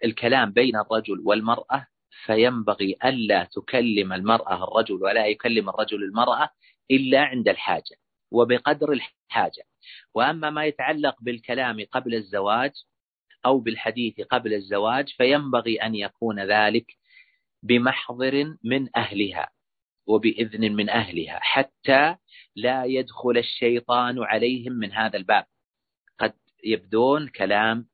الكلام 0.03 0.51
بين 0.51 0.76
الرجل 0.76 1.19
والمرأة 1.26 1.88
فينبغي 2.26 2.95
ألا 3.05 3.43
تكلم 3.43 4.13
المرأة 4.13 4.63
الرجل 4.63 5.03
ولا 5.03 5.28
يكلم 5.28 5.69
الرجل 5.69 6.03
المرأة 6.03 6.49
إلا 6.91 7.21
عند 7.21 7.47
الحاجة 7.47 7.95
وبقدر 8.32 8.91
الحاجة. 8.91 9.63
وأما 10.14 10.50
ما 10.50 10.66
يتعلق 10.66 11.16
بالكلام 11.22 11.86
قبل 11.92 12.16
الزواج 12.16 12.72
أو 13.46 13.60
بالحديث 13.60 14.22
قبل 14.22 14.54
الزواج 14.54 15.10
فينبغي 15.10 15.78
أن 15.78 15.96
يكون 15.96 16.40
ذلك 16.40 16.86
بمحضر 17.64 18.56
من 18.64 18.98
أهلها 18.98 19.50
وبإذن 20.08 20.76
من 20.76 20.90
أهلها 20.90 21.40
حتى 21.42 22.16
لا 22.56 22.86
يدخل 22.86 23.38
الشيطان 23.38 24.24
عليهم 24.24 24.74
من 24.74 24.92
هذا 24.92 25.18
الباب. 25.18 25.46
قد 26.20 26.34
يبدون 26.64 27.28
كلام 27.28 27.88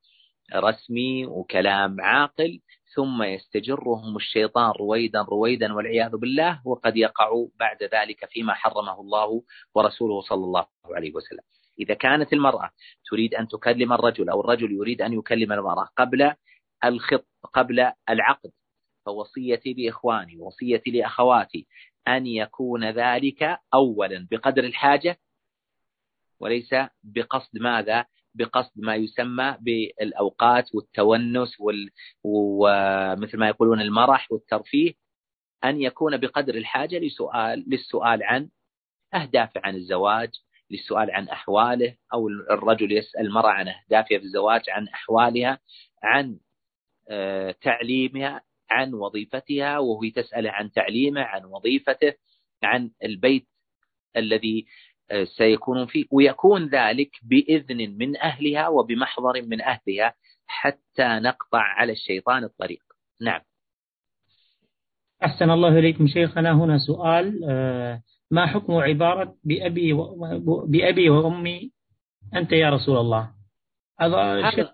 رسمي 0.55 1.25
وكلام 1.25 2.01
عاقل 2.01 2.59
ثم 2.95 3.23
يستجرهم 3.23 4.15
الشيطان 4.15 4.71
رويدا 4.71 5.21
رويدا 5.21 5.73
والعياذ 5.73 6.17
بالله 6.17 6.61
وقد 6.65 6.97
يقعوا 6.97 7.47
بعد 7.59 7.83
ذلك 7.83 8.25
فيما 8.25 8.53
حرمه 8.53 9.01
الله 9.01 9.43
ورسوله 9.75 10.21
صلى 10.21 10.43
الله 10.43 10.65
عليه 10.85 11.13
وسلم. 11.15 11.43
إذا 11.81 11.93
كانت 11.93 12.33
المرأة 12.33 12.69
تريد 13.09 13.35
أن 13.35 13.47
تكلم 13.47 13.93
الرجل 13.93 14.29
أو 14.29 14.41
الرجل 14.41 14.71
يريد 14.71 15.01
أن 15.01 15.13
يكلم 15.13 15.53
المرأة 15.53 15.89
قبل 15.97 16.33
الخط 16.85 17.27
قبل 17.53 17.91
العقد 18.09 18.51
فوصيتي 19.05 19.73
لإخواني 19.73 20.37
وصيتي 20.37 20.91
لأخواتي 20.91 21.67
أن 22.07 22.27
يكون 22.27 22.89
ذلك 22.89 23.59
أولا 23.73 24.27
بقدر 24.31 24.63
الحاجة 24.63 25.19
وليس 26.39 26.75
بقصد 27.03 27.57
ماذا؟ 27.57 28.05
بقصد 28.35 28.71
ما 28.75 28.95
يسمى 28.95 29.57
بالأوقات 29.59 30.75
والتونس 30.75 31.59
وال... 31.59 31.89
ومثل 32.23 33.37
ما 33.37 33.47
يقولون 33.47 33.81
المرح 33.81 34.31
والترفيه 34.31 34.93
أن 35.63 35.81
يكون 35.81 36.17
بقدر 36.17 36.55
الحاجة 36.55 36.99
لسؤال 36.99 37.65
للسؤال 37.67 38.23
عن 38.23 38.49
أهدافه 39.13 39.61
عن 39.63 39.75
الزواج 39.75 40.29
للسؤال 40.71 41.11
عن 41.11 41.29
أحواله 41.29 41.95
أو 42.13 42.27
الرجل 42.27 42.91
يسأل 42.91 43.25
المرأة 43.25 43.49
عن 43.49 43.67
أهدافها 43.67 44.17
في 44.17 44.23
الزواج 44.23 44.69
عن 44.69 44.87
أحوالها 44.87 45.59
عن 46.03 46.37
آه، 47.09 47.55
تعليمها 47.61 48.41
عن 48.69 48.93
وظيفتها 48.93 49.79
وهو 49.79 50.01
تسأله 50.15 50.51
عن 50.51 50.71
تعليمه 50.71 51.21
عن 51.21 51.45
وظيفته 51.45 52.13
عن 52.63 52.91
البيت 53.03 53.47
الذي 54.17 54.65
آه، 55.11 55.23
سيكون 55.23 55.85
فيه 55.85 56.05
ويكون 56.11 56.67
ذلك 56.67 57.11
بإذن 57.23 57.97
من 57.97 58.17
أهلها 58.17 58.67
وبمحضر 58.67 59.41
من 59.41 59.61
أهلها 59.61 60.13
حتى 60.47 61.07
نقطع 61.07 61.59
على 61.59 61.91
الشيطان 61.91 62.43
الطريق. 62.43 62.83
نعم. 63.21 63.41
أحسن 65.25 65.49
الله 65.49 65.79
إليكم 65.79 66.07
شيخنا. 66.07 66.51
هنا 66.51 66.77
سؤال 66.77 67.41
آه، 67.49 68.01
ما 68.31 68.47
حكم 68.47 68.73
عبارة 68.73 69.35
بأبي, 69.43 69.93
بأبي 70.65 71.09
وأمي 71.09 71.71
أنت 72.35 72.51
يا 72.51 72.69
رسول 72.69 72.97
الله 72.97 73.31
هذا 73.99 74.51
شيخ 74.51 74.69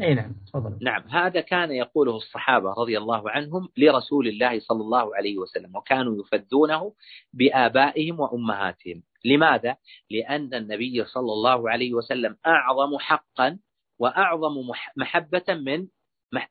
اي 0.00 0.14
نعم 0.14 0.32
تفضل 0.46 0.78
نعم 0.82 1.02
هذا 1.08 1.40
كان 1.40 1.70
يقوله 1.72 2.16
الصحابة 2.16 2.72
رضي 2.72 2.98
الله 2.98 3.30
عنهم 3.30 3.68
لرسول 3.76 4.28
الله 4.28 4.60
صلى 4.60 4.80
الله 4.80 5.16
عليه 5.16 5.38
وسلم 5.38 5.76
وكانوا 5.76 6.20
يفدونه 6.20 6.92
بآبائهم 7.32 8.20
وأمهاتهم 8.20 9.02
لماذا؟ 9.24 9.76
لأن 10.10 10.54
النبي 10.54 11.04
صلى 11.04 11.32
الله 11.32 11.70
عليه 11.70 11.94
وسلم 11.94 12.36
أعظم 12.46 12.98
حقا 12.98 13.58
وأعظم 13.98 14.54
محبة 14.96 15.44
من 15.48 15.86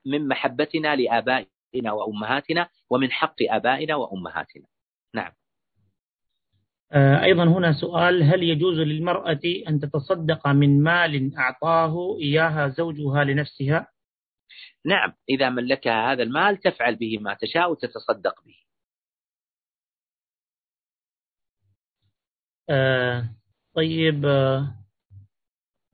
من 0.06 0.28
محبتنا 0.28 0.96
لآبائنا 0.96 1.92
وأمهاتنا 1.92 2.70
ومن 2.90 3.12
حق 3.12 3.36
آبائنا 3.50 3.96
وأمهاتنا. 3.96 4.66
نعم. 5.14 5.32
آه، 6.92 7.24
أيضا 7.24 7.44
هنا 7.44 7.74
سؤال 7.74 8.24
هل 8.24 8.44
يجوز 8.44 8.76
للمرأة 8.80 9.40
أن 9.70 9.80
تتصدق 9.80 10.48
من 10.48 10.84
مال 10.84 11.36
أعطاه 11.38 12.18
إياها 12.22 12.68
زوجها 12.70 13.24
لنفسها؟ 13.24 13.88
نعم 14.86 15.14
إذا 15.30 15.50
ملكها 15.50 16.12
هذا 16.14 16.24
المال 16.24 16.58
تفعل 16.62 16.96
به 16.96 17.18
ما 17.22 17.34
تشاء 17.42 17.72
وتتصدق 17.72 18.44
به. 18.46 18.56
آه 22.70 23.30
طيب 23.76 24.26
آه 24.26 24.76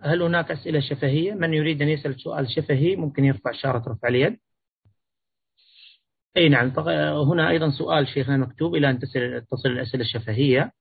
هل 0.01 0.21
هناك 0.21 0.51
أسئلة 0.51 0.79
شفهية؟ 0.79 1.33
من 1.33 1.53
يريد 1.53 1.81
أن 1.81 1.89
يسأل 1.89 2.21
سؤال 2.21 2.51
شفهي 2.51 2.95
ممكن 2.95 3.25
يرفع 3.25 3.51
إشارة 3.51 3.91
رفع 3.91 4.07
اليد. 4.07 4.39
أي 6.37 6.49
نعم 6.49 6.73
هنا 7.29 7.49
أيضا 7.49 7.69
سؤال 7.71 8.07
شيخنا 8.07 8.37
مكتوب 8.37 8.75
إلى 8.75 8.89
أن 8.89 8.99
تصل 9.51 9.69
الأسئلة 9.69 10.03
الشفهية. 10.03 10.71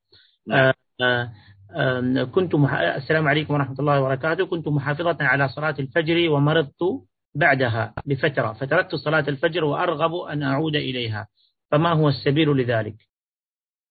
نعم. 0.47 0.73
آه، 1.01 1.33
آه، 1.77 2.25
كنت 2.25 2.55
مح... 2.55 2.73
السلام 2.75 3.29
عليكم 3.29 3.55
ورحمة 3.55 3.77
الله 3.79 4.01
وبركاته. 4.01 4.47
كنت 4.47 4.69
محافظة 4.69 5.17
على 5.21 5.49
صلاة 5.49 5.75
الفجر 5.79 6.31
ومرضت 6.31 6.83
بعدها 7.35 7.95
بفترة. 8.07 8.53
فتركت 8.53 8.95
صلاة 8.95 9.29
الفجر 9.29 9.65
وأرغب 9.65 10.15
أن 10.15 10.43
أعود 10.43 10.77
إليها. 10.77 11.29
فما 11.71 11.93
هو 11.93 12.09
السبيل 12.09 12.49
لذلك؟ 12.49 12.97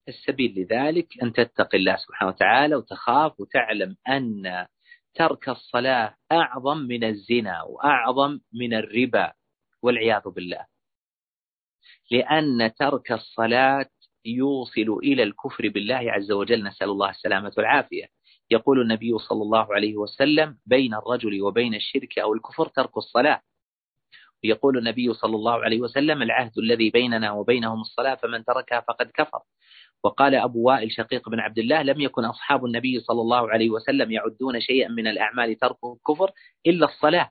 السبيل 0.07 0.59
لذلك 0.59 1.07
أن 1.23 1.33
تتقي 1.33 1.77
الله 1.77 1.95
سبحانه 1.95 2.31
وتعالى 2.31 2.75
وتخاف 2.75 3.39
وتعلم 3.39 3.95
أن 4.09 4.43
ترك 5.15 5.49
الصلاة 5.49 6.15
أعظم 6.31 6.77
من 6.77 7.03
الزنا 7.03 7.63
وأعظم 7.63 8.39
من 8.53 8.73
الربا 8.73 9.33
والعياذ 9.81 10.29
بالله. 10.35 10.65
لأن 12.11 12.73
ترك 12.79 13.11
الصلاة 13.11 13.89
يوصل 14.25 14.99
إلى 15.03 15.23
الكفر 15.23 15.69
بالله 15.69 16.11
عز 16.11 16.31
وجل 16.31 16.63
نسأل 16.63 16.89
الله 16.89 17.09
السلامة 17.09 17.51
والعافية. 17.57 18.05
يقول 18.51 18.81
النبي 18.81 19.17
صلى 19.17 19.41
الله 19.41 19.73
عليه 19.73 19.97
وسلم 19.97 20.57
بين 20.65 20.93
الرجل 20.93 21.41
وبين 21.41 21.75
الشرك 21.75 22.19
أو 22.19 22.33
الكفر 22.33 22.67
ترك 22.67 22.97
الصلاة. 22.97 23.41
ويقول 24.43 24.77
النبي 24.77 25.13
صلى 25.13 25.35
الله 25.35 25.63
عليه 25.63 25.79
وسلم 25.79 26.21
العهد 26.21 26.57
الذي 26.57 26.89
بيننا 26.89 27.31
وبينهم 27.31 27.81
الصلاة 27.81 28.15
فمن 28.15 28.45
تركها 28.45 28.79
فقد 28.79 29.11
كفر. 29.13 29.39
وقال 30.03 30.35
أبو 30.35 30.67
وائل 30.67 30.91
شقيق 30.91 31.29
بن 31.29 31.39
عبد 31.39 31.59
الله 31.59 31.81
لم 31.81 32.01
يكن 32.01 32.25
أصحاب 32.25 32.65
النبي 32.65 32.99
صلى 32.99 33.21
الله 33.21 33.49
عليه 33.49 33.69
وسلم 33.69 34.11
يعدون 34.11 34.61
شيئا 34.61 34.87
من 34.87 35.07
الأعمال 35.07 35.55
تركه 35.59 35.93
الكفر 35.93 36.31
إلا 36.67 36.85
الصلاة. 36.85 37.29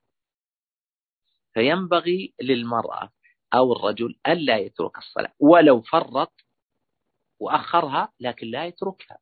فينبغي 1.54 2.34
للمرأة 2.42 3.10
أو 3.54 3.72
الرجل 3.72 4.14
ألا 4.28 4.56
يترك 4.56 4.98
الصلاة 4.98 5.32
ولو 5.40 5.80
فرط 5.82 6.32
وأخرها 7.40 8.12
لكن 8.20 8.46
لا 8.46 8.66
يتركها. 8.66 9.18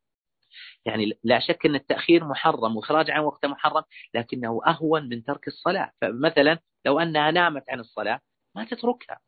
يعني 0.84 1.18
لا 1.24 1.38
شك 1.40 1.66
أن 1.66 1.74
التأخير 1.74 2.24
محرم 2.24 2.76
وإخراج 2.76 3.10
عن 3.10 3.20
وقت 3.20 3.46
محرم 3.46 3.82
لكنه 4.14 4.60
أهون 4.66 5.08
من 5.08 5.24
ترك 5.24 5.48
الصلاة. 5.48 5.92
فمثلا 6.00 6.58
لو 6.86 7.00
أنها 7.00 7.30
نامت 7.30 7.62
عن 7.68 7.80
الصلاة 7.80 8.20
ما 8.54 8.64
تتركها. 8.64 9.20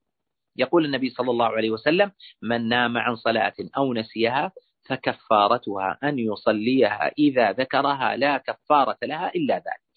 يقول 0.57 0.85
النبي 0.85 1.11
صلى 1.11 1.31
الله 1.31 1.47
عليه 1.47 1.71
وسلم 1.71 2.13
من 2.43 2.69
نام 2.69 2.99
عن 2.99 3.17
صلاة 3.17 3.55
أو 3.77 3.95
نسيها 3.95 4.53
فكفارتها 4.89 5.99
أن 6.05 6.19
يصليها 6.19 7.11
إذا 7.19 7.53
ذكرها 7.53 8.17
لا 8.17 8.39
كفارة 8.39 8.99
لها 9.03 9.29
إلا 9.29 9.55
ذلك. 9.55 9.89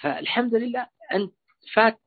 فالحمد 0.00 0.54
لله 0.54 0.86
أنت 1.12 1.32
فات 1.74 2.00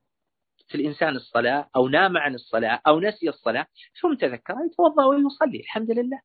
الإنسان 0.76 1.16
الصلاة 1.16 1.70
أو 1.76 1.88
نام 1.88 2.18
عن 2.18 2.36
الصلاة 2.36 2.82
أو 2.88 3.00
نسي 3.00 3.30
الصلاة 3.30 3.68
ثم 4.02 4.14
تذكر 4.14 4.54
يتوضأ 4.72 5.06
ويصلي 5.06 5.60
الحمد 5.60 5.92
لله. 5.92 6.22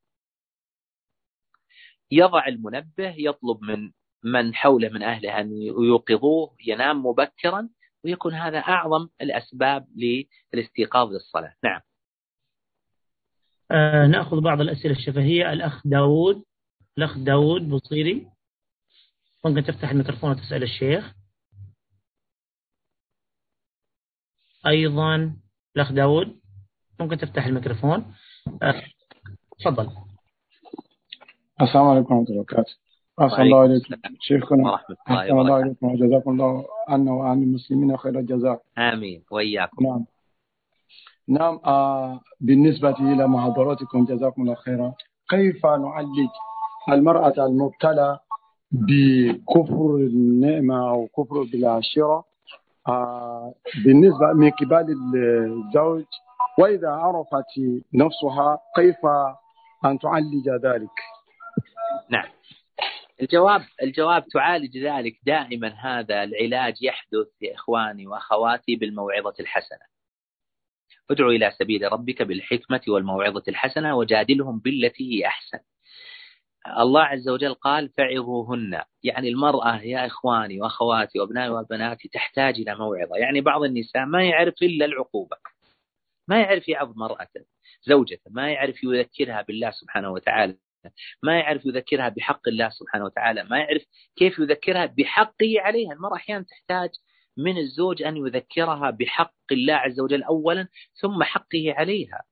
يضع 2.10 2.46
المنبه 2.46 3.14
يطلب 3.16 3.62
من 3.62 3.92
من 4.24 4.54
حوله 4.54 4.88
من 4.88 5.02
أهله 5.02 5.40
أن 5.40 5.62
يوقظوه 5.62 6.56
ينام 6.66 7.06
مبكرا 7.06 7.68
ويكون 8.04 8.34
هذا 8.34 8.58
أعظم 8.58 9.08
الأسباب 9.20 9.86
للاستيقاظ 10.54 11.12
للصلاة. 11.12 11.54
نعم. 11.64 11.80
آه 13.70 14.06
نأخذ 14.06 14.40
بعض 14.40 14.60
الأسئلة 14.60 14.94
الشفهية. 14.94 15.52
الأخ 15.52 15.86
داود 15.86 16.44
الأخ 16.98 17.18
داود 17.18 17.68
بصيري 17.68 18.26
ممكن 19.44 19.64
تفتح 19.64 19.90
الميكروفون 19.90 20.30
وتسأل 20.30 20.62
الشيخ. 20.62 21.12
أيضا 24.66 25.32
الأخ 25.76 25.92
داود 25.92 26.36
ممكن 27.00 27.18
تفتح 27.18 27.46
الميكروفون. 27.46 28.04
تفضل. 29.60 29.88
السلام 31.62 31.86
عليكم 31.86 32.14
ورحمة 32.14 32.28
الله 32.28 32.40
وبركاته. 32.40 32.72
أحسن 33.20 33.42
الله 33.42 33.60
عليكم 33.60 33.94
شيخنا 34.20 34.74
أحسن 34.74 34.94
الله 35.38 35.54
عليكم 35.54 35.86
وجزاكم 35.86 36.30
الله 36.30 36.64
عنا 36.88 37.12
وعن 37.12 37.42
المسلمين 37.42 37.96
خير 37.96 38.18
الجزاء. 38.18 38.62
آمين. 38.78 39.24
وإياكم. 39.30 39.86
نعم. 39.86 40.04
نعم 41.28 41.60
آه 41.64 42.20
بالنسبة 42.40 42.90
إلى 42.90 43.28
محاضراتكم 43.28 44.04
جزاكم 44.04 44.42
الله 44.42 44.54
خيرا. 44.54 44.94
كيف 45.30 45.66
نعالج 45.66 46.28
المرأة 46.88 47.46
المبتلى 47.46 48.18
بكفر 48.72 49.96
النعمة 49.96 50.90
أو 50.90 51.06
كفر 51.06 51.42
بالعشيرة؟ 51.52 52.16
آه، 52.16 52.31
بالنسبة 53.84 54.32
من 54.32 54.50
قبل 54.50 54.86
الزوج 54.90 56.04
وإذا 56.58 56.88
عرفت 56.88 57.60
نفسها 57.94 58.58
كيف 58.76 59.06
أن 59.84 59.98
تعالج 59.98 60.48
ذلك؟ 60.48 60.98
نعم. 62.08 62.28
الجواب 63.22 63.62
الجواب 63.82 64.28
تعالج 64.28 64.78
ذلك 64.78 65.20
دائما 65.26 65.68
هذا 65.68 66.22
العلاج 66.22 66.82
يحدث 66.82 67.28
يا 67.42 67.54
إخواني 67.54 68.06
وأخواتي 68.06 68.76
بالموعظة 68.76 69.34
الحسنة. 69.40 69.92
ادعو 71.10 71.30
إلى 71.30 71.50
سبيل 71.50 71.92
ربك 71.92 72.22
بالحكمة 72.22 72.80
والموعظة 72.88 73.42
الحسنة 73.48 73.96
وجادلهم 73.96 74.58
بالتي 74.58 75.12
هي 75.12 75.26
أحسن. 75.26 75.58
الله 76.78 77.02
عز 77.02 77.28
وجل 77.28 77.54
قال 77.54 77.88
فعظوهن. 77.88 78.82
يعني 79.02 79.28
المرأة 79.28 79.82
يا 79.82 80.06
إخواني 80.06 80.60
وأخواتي 80.60 81.20
وأبنائي 81.20 81.48
وبناتي 81.48 82.08
تحتاج 82.08 82.54
إلى 82.60 82.74
موعظة. 82.74 83.16
يعني 83.16 83.40
بعض 83.40 83.62
النساء 83.62 84.04
ما 84.04 84.24
يعرف 84.24 84.54
إلا 84.62 84.84
العقوبة. 84.84 85.36
ما 86.28 86.40
يعرف 86.40 86.68
يعظ 86.68 86.96
مرأته 86.96 87.44
زوجته 87.82 88.30
ما 88.30 88.52
يعرف 88.52 88.84
يذكرها 88.84 89.42
بالله 89.42 89.70
سبحانه 89.70 90.10
وتعالى 90.12 90.56
ما 91.22 91.38
يعرف 91.38 91.66
يذكرها 91.66 92.08
بحق 92.08 92.48
الله 92.48 92.68
سبحانه 92.68 93.04
وتعالى 93.04 93.44
ما 93.44 93.58
يعرف 93.58 93.82
كيف 94.16 94.38
يذكرها 94.38 94.86
بحقه 94.86 95.54
عليها. 95.58 95.92
المرأة 95.92 96.16
أحيانا 96.16 96.44
تحتاج 96.44 96.90
من 97.36 97.58
الزوج 97.58 98.02
أن 98.02 98.16
يذكرها 98.16 98.90
بحق 98.90 99.34
الله 99.52 99.74
عز 99.74 100.00
وجل 100.00 100.22
أولا 100.22 100.68
ثم 101.00 101.22
حقه 101.22 101.74
عليها. 101.76 102.22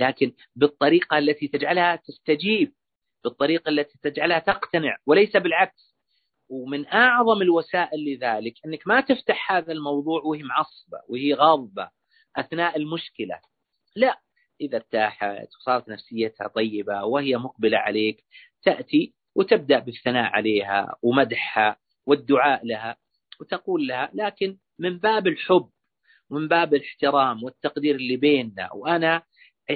لكن 0.00 0.32
بالطريقة 0.56 1.18
التي 1.18 1.48
تجعلها 1.48 1.96
تستجيب 1.96 2.72
بالطريقة 3.24 3.68
التي 3.68 3.98
تجعلها 4.02 4.38
تقتنع 4.38 4.96
وليس 5.06 5.36
بالعكس. 5.36 5.98
ومن 6.48 6.86
أعظم 6.86 7.42
الوسائل 7.42 8.04
لذلك 8.04 8.54
أنك 8.66 8.86
ما 8.86 9.00
تفتح 9.00 9.52
هذا 9.52 9.72
الموضوع 9.72 10.22
وهي 10.22 10.42
معصبة 10.42 10.98
وهي 11.08 11.34
غاضبة 11.34 11.90
أثناء 12.36 12.76
المشكلة. 12.76 13.40
لا 13.96 14.20
إذا 14.60 14.76
ارتاحت 14.76 15.48
وصارت 15.60 15.88
نفسيتها 15.88 16.48
طيبة 16.48 17.04
وهي 17.04 17.36
مقبلة 17.36 17.78
عليك 17.78 18.24
تأتي 18.62 19.14
وتبدأ 19.34 19.78
بالثناء 19.78 20.24
عليها 20.24 20.96
ومدحها 21.02 21.76
والدعاء 22.06 22.66
لها 22.66 22.96
وتقول 23.40 23.86
لها 23.86 24.10
لكن 24.14 24.58
من 24.78 24.98
باب 24.98 25.26
الحب 25.26 25.68
ومن 26.30 26.48
باب 26.48 26.74
الاحترام 26.74 27.42
والتقدير 27.44 27.94
اللي 27.94 28.16
بيننا 28.16 28.72
وأنا 28.72 29.22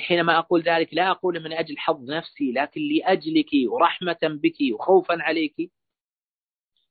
حينما 0.01 0.39
أقول 0.39 0.63
ذلك 0.63 0.95
لا 0.95 1.11
أقول 1.11 1.43
من 1.43 1.53
أجل 1.53 1.79
حظ 1.79 2.11
نفسي 2.11 2.53
لكن 2.53 2.81
لأجلك 2.81 3.51
ورحمة 3.69 4.19
بك 4.23 4.57
وخوفا 4.75 5.23
عليك 5.23 5.73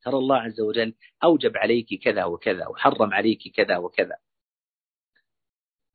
ترى 0.03 0.17
الله 0.17 0.37
عز 0.37 0.61
وجل 0.61 0.93
أوجب 1.23 1.57
عليك 1.57 2.03
كذا 2.03 2.25
وكذا 2.25 2.67
وحرم 2.67 3.13
عليك 3.13 3.41
كذا 3.55 3.77
وكذا. 3.77 4.17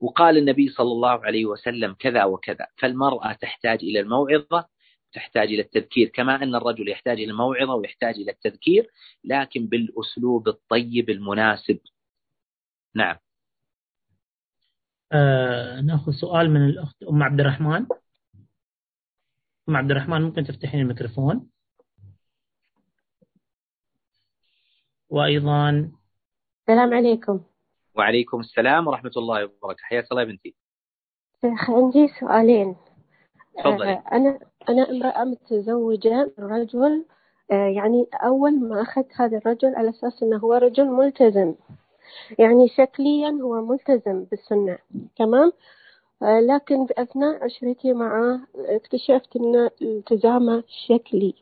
وقال 0.00 0.38
النبي 0.38 0.68
صلى 0.68 0.92
الله 0.92 1.24
عليه 1.24 1.44
وسلم 1.46 1.94
كذا 1.94 2.24
وكذا. 2.24 2.66
فالمرأة 2.78 3.32
تحتاج 3.32 3.78
إلى 3.82 4.00
الموعظة 4.00 4.68
تحتاج 5.12 5.48
إلى 5.48 5.62
التذكير 5.62 6.08
كما 6.08 6.42
أن 6.42 6.54
الرجل 6.54 6.88
يحتاج 6.88 7.20
إلى 7.20 7.30
الموعظة 7.30 7.74
ويحتاج 7.74 8.14
إلى 8.14 8.30
التذكير 8.30 8.90
لكن 9.24 9.66
بالأسلوب 9.66 10.48
الطيب 10.48 11.10
المناسب. 11.10 11.78
نعم. 12.94 13.16
آه 15.16 15.80
ناخذ 15.80 16.12
سؤال 16.12 16.50
من 16.50 16.64
الأخت 16.64 17.02
أم 17.02 17.22
عبد 17.22 17.40
الرحمن. 17.40 17.86
أم 19.68 19.76
عبد 19.76 19.90
الرحمن 19.90 20.22
ممكن 20.22 20.44
تفتحين 20.44 20.80
الميكروفون؟ 20.80 21.50
وأيضا 25.08 25.90
السلام 26.60 26.94
عليكم. 26.94 27.40
وعليكم 27.94 28.40
السلام 28.40 28.86
ورحمة 28.86 29.10
الله 29.16 29.44
وبركاته. 29.44 29.82
حياك 29.82 30.06
الله 30.10 30.22
يا 30.22 30.26
بنتي. 30.26 30.54
شيخ 31.42 31.70
عندي 31.70 32.08
سؤالين. 32.20 32.76
تفضلي. 33.58 33.92
آه، 33.92 34.04
أنا 34.12 34.38
أنا 34.68 34.90
امرأة 34.90 35.24
متزوجة 35.24 36.32
من 36.38 36.44
رجل 36.44 37.04
آه، 37.52 37.68
يعني 37.68 38.06
أول 38.14 38.68
ما 38.68 38.82
أخذت 38.82 39.08
هذا 39.16 39.38
الرجل 39.38 39.74
على 39.74 39.90
أساس 39.90 40.22
أنه 40.22 40.36
هو 40.36 40.54
رجل 40.54 40.84
ملتزم. 40.84 41.54
يعني 42.38 42.68
شكليا 42.68 43.38
هو 43.42 43.62
ملتزم 43.62 44.24
بالسنة 44.24 44.78
تمام؟ 45.16 45.52
آه، 46.22 46.40
لكن 46.40 46.86
أثناء 46.98 47.44
عشرتي 47.44 47.92
معه 47.92 48.40
اكتشفت 48.54 49.36
أن 49.36 49.70
التزامه 49.82 50.64
شكلي 50.88 51.34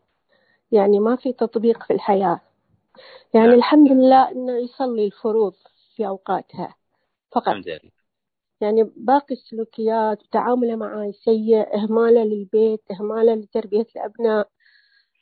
يعني 0.72 0.98
ما 0.98 1.16
في 1.16 1.32
تطبيق 1.32 1.82
في 1.82 1.92
الحياة. 1.92 2.40
يعني 3.34 3.46
نعم. 3.46 3.58
الحمد 3.58 3.92
لله 3.92 4.30
أنه 4.30 4.52
يصلي 4.52 5.06
الفروض 5.06 5.54
في 5.96 6.06
أوقاتها 6.06 6.74
فقط. 7.32 7.48
الحمد 7.48 7.68
لله. 7.68 7.90
يعني 8.60 8.90
باقي 8.96 9.34
السلوكيات 9.34 10.22
وتعامله 10.22 10.76
معي 10.76 11.12
سيء 11.12 11.74
إهماله 11.74 12.24
للبيت 12.24 12.82
إهماله 12.90 13.34
لتربية 13.34 13.86
الأبناء. 13.96 14.48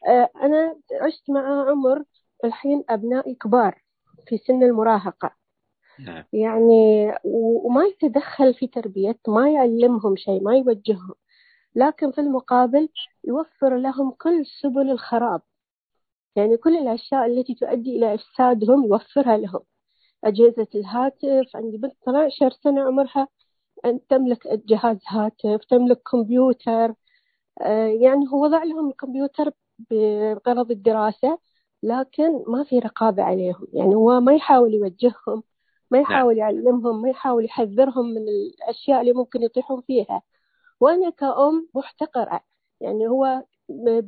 آه، 0.08 0.30
أنا 0.42 0.76
عشت 1.00 1.30
معه 1.30 1.70
عمر 1.70 2.04
الحين 2.44 2.84
أبنائي 2.88 3.34
كبار. 3.34 3.81
في 4.26 4.38
سن 4.38 4.62
المراهقة. 4.62 5.34
نعم. 5.98 6.24
يعني 6.32 7.12
وما 7.24 7.84
يتدخل 7.84 8.54
في 8.54 8.66
تربية 8.66 9.18
ما 9.28 9.50
يعلمهم 9.50 10.16
شيء 10.16 10.42
ما 10.42 10.56
يوجههم. 10.56 11.14
لكن 11.74 12.12
في 12.12 12.20
المقابل 12.20 12.88
يوفر 13.24 13.76
لهم 13.76 14.10
كل 14.10 14.46
سبل 14.62 14.90
الخراب. 14.90 15.42
يعني 16.36 16.56
كل 16.56 16.76
الأشياء 16.76 17.26
التي 17.26 17.54
تؤدي 17.54 17.96
إلى 17.98 18.14
إفسادهم 18.14 18.84
يوفرها 18.84 19.36
لهم. 19.36 19.60
أجهزة 20.24 20.66
الهاتف 20.74 21.56
عندي 21.56 21.76
بنت 21.76 21.92
12 22.02 22.50
سنة 22.50 22.82
عمرها 22.82 23.28
أن 23.84 24.00
تملك 24.08 24.46
جهاز 24.66 24.98
هاتف 25.08 25.64
تملك 25.70 26.02
كمبيوتر. 26.12 26.94
آه، 27.60 27.86
يعني 27.86 28.26
هو 28.32 28.44
وضع 28.44 28.62
لهم 28.62 28.90
الكمبيوتر 28.90 29.50
بغرض 29.90 30.70
الدراسة. 30.70 31.38
لكن 31.82 32.44
ما 32.48 32.64
في 32.64 32.78
رقابة 32.78 33.22
عليهم. 33.22 33.66
يعني 33.72 33.94
هو 33.94 34.20
ما 34.20 34.34
يحاول 34.34 34.74
يوجههم 34.74 35.42
ما 35.90 35.98
نعم. 35.98 36.12
يحاول 36.12 36.38
يعلمهم 36.38 37.02
ما 37.02 37.10
يحاول 37.10 37.44
يحذرهم 37.44 38.06
من 38.06 38.22
الأشياء 38.28 39.00
اللي 39.00 39.12
ممكن 39.12 39.42
يطيحون 39.42 39.80
فيها. 39.80 40.22
وأنا 40.80 41.10
كأم 41.10 41.68
محتقرة. 41.74 42.40
يعني 42.80 43.08
هو 43.08 43.44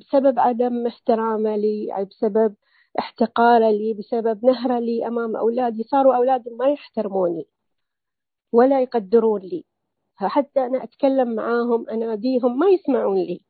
بسبب 0.01 0.39
عدم 0.39 0.87
احترامه 0.87 1.57
لي 1.57 2.07
بسبب 2.11 2.55
احتقاره 2.99 3.71
لي 3.71 3.95
بسبب 3.95 4.45
نهره 4.45 4.79
لي 4.79 5.07
أمام 5.07 5.37
أولادي 5.37 5.83
صاروا 5.83 6.17
أولادي 6.17 6.51
ما 6.51 6.67
يحترموني 6.73 7.47
ولا 8.53 8.83
يقدرون 8.83 9.41
لي. 9.41 9.65
حتى 10.17 10.61
أنا 10.67 10.85
أتكلم 10.85 11.35
معاهم 11.35 11.89
أناديهم 11.91 12.59
ما 12.59 12.67
يسمعون 12.67 13.19
لي. 13.19 13.41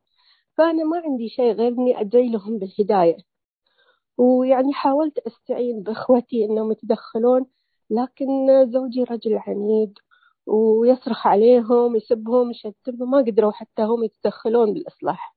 فأنا 0.57 0.85
ما 0.85 0.99
عندي 0.99 1.29
شيء 1.29 1.53
غير 1.53 1.69
إني 1.73 2.01
أدعي 2.01 2.29
لهم 2.31 2.59
بالهداية. 2.59 3.17
ويعني 4.19 4.73
حاولت 4.73 5.19
أستعين 5.19 5.83
بإخوتي 5.83 6.45
إنهم 6.45 6.73
يتدخلون 6.73 7.47
لكن 7.91 8.27
زوجي 8.73 9.05
رجل 9.05 9.39
عنيد 9.47 9.99
ويصرخ 10.47 11.27
عليهم 11.27 11.97
يسبهم 11.97 12.51
يشتمهم 12.51 13.11
ما 13.11 13.19
قدروا 13.19 13.53
حتى 13.53 13.83
هم 13.83 14.05
يتدخلون 14.05 14.75
بالإصلاح. 14.75 15.35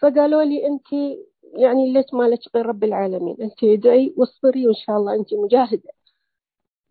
فقالوا 0.00 0.42
لي 0.42 0.66
أنت 0.66 0.92
يعني 1.54 1.92
ليش 1.92 2.06
ما 2.12 2.24
لك 2.24 2.38
غير 2.54 2.66
رب 2.66 2.84
العالمين؟ 2.84 3.36
أنت 3.40 3.64
ادعي 3.64 4.14
واصبري 4.16 4.66
وإن 4.66 4.74
شاء 4.74 4.96
الله 4.96 5.14
أنت 5.14 5.34
مجاهدة. 5.34 5.90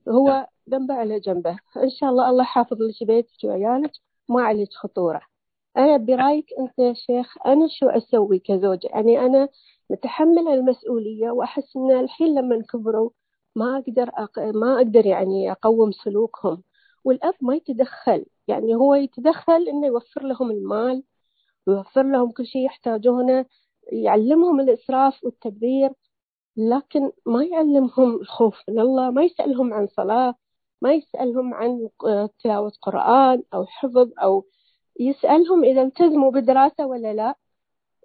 هو 0.10 0.48
ذنبه 0.70 0.94
على 0.94 1.20
جنبه. 1.20 1.60
إن 1.78 1.90
شاء 1.90 2.10
الله 2.10 2.30
الله 2.30 2.44
حافظ 2.44 2.82
لك 2.82 3.08
بيتك 3.08 3.44
وعيالك 3.44 3.92
ما 4.30 4.42
عليك 4.44 4.74
خطورة. 4.74 5.22
أنا 5.78 5.98
برأيك 5.98 6.46
أنت 6.60 6.80
يا 6.80 6.94
شيخ 6.94 7.38
أنا 7.46 7.68
شو 7.68 7.90
أسوي 7.90 8.40
كزوجة 8.40 8.88
يعني 8.94 9.20
أنا 9.20 9.50
متحملة 9.90 10.54
المسؤولية 10.54 11.32
وأحس 11.32 11.76
إن 11.76 11.92
الحين 11.92 12.40
لما 12.40 12.62
كبروا 12.62 13.10
ما 13.56 13.78
أقدر 13.78 14.10
أق... 14.14 14.40
ما 14.40 14.76
أقدر 14.78 15.06
يعني 15.06 15.52
أقوم 15.52 15.92
سلوكهم. 15.92 16.64
والأب 17.04 17.34
ما 17.42 17.56
يتدخل 17.56 18.26
يعني 18.48 18.76
هو 18.76 18.96
يتدخل 18.96 19.68
إنه 19.68 19.88
يوفر 19.88 20.24
لهم 20.24 20.52
المال 20.52 21.04
ويوفر 21.68 22.04
لهم 22.04 22.32
كل 22.32 22.46
شيء 22.46 22.66
يحتاجونه 22.66 23.46
يعلمهم 23.92 24.60
الإسراف 24.60 25.24
والتبذير 25.24 25.90
لكن 26.58 27.12
ما 27.26 27.44
يعلمهم 27.44 28.16
الخوف 28.16 28.56
من 28.70 28.80
الله 28.80 29.12
ما 29.12 29.24
يسألهم 29.24 29.74
عن 29.74 29.88
صلاة 29.88 30.36
ما 30.82 30.94
يسألهم 30.94 31.54
عن 31.54 31.90
تلاوة 32.44 32.72
قرآن 32.82 33.44
أو 33.54 33.66
حفظ 33.66 34.10
أو 34.22 34.46
يسألهم 35.00 35.64
إذا 35.64 35.82
التزموا 35.82 36.32
بدراسة 36.32 36.86
ولا 36.86 37.14
لا. 37.14 37.36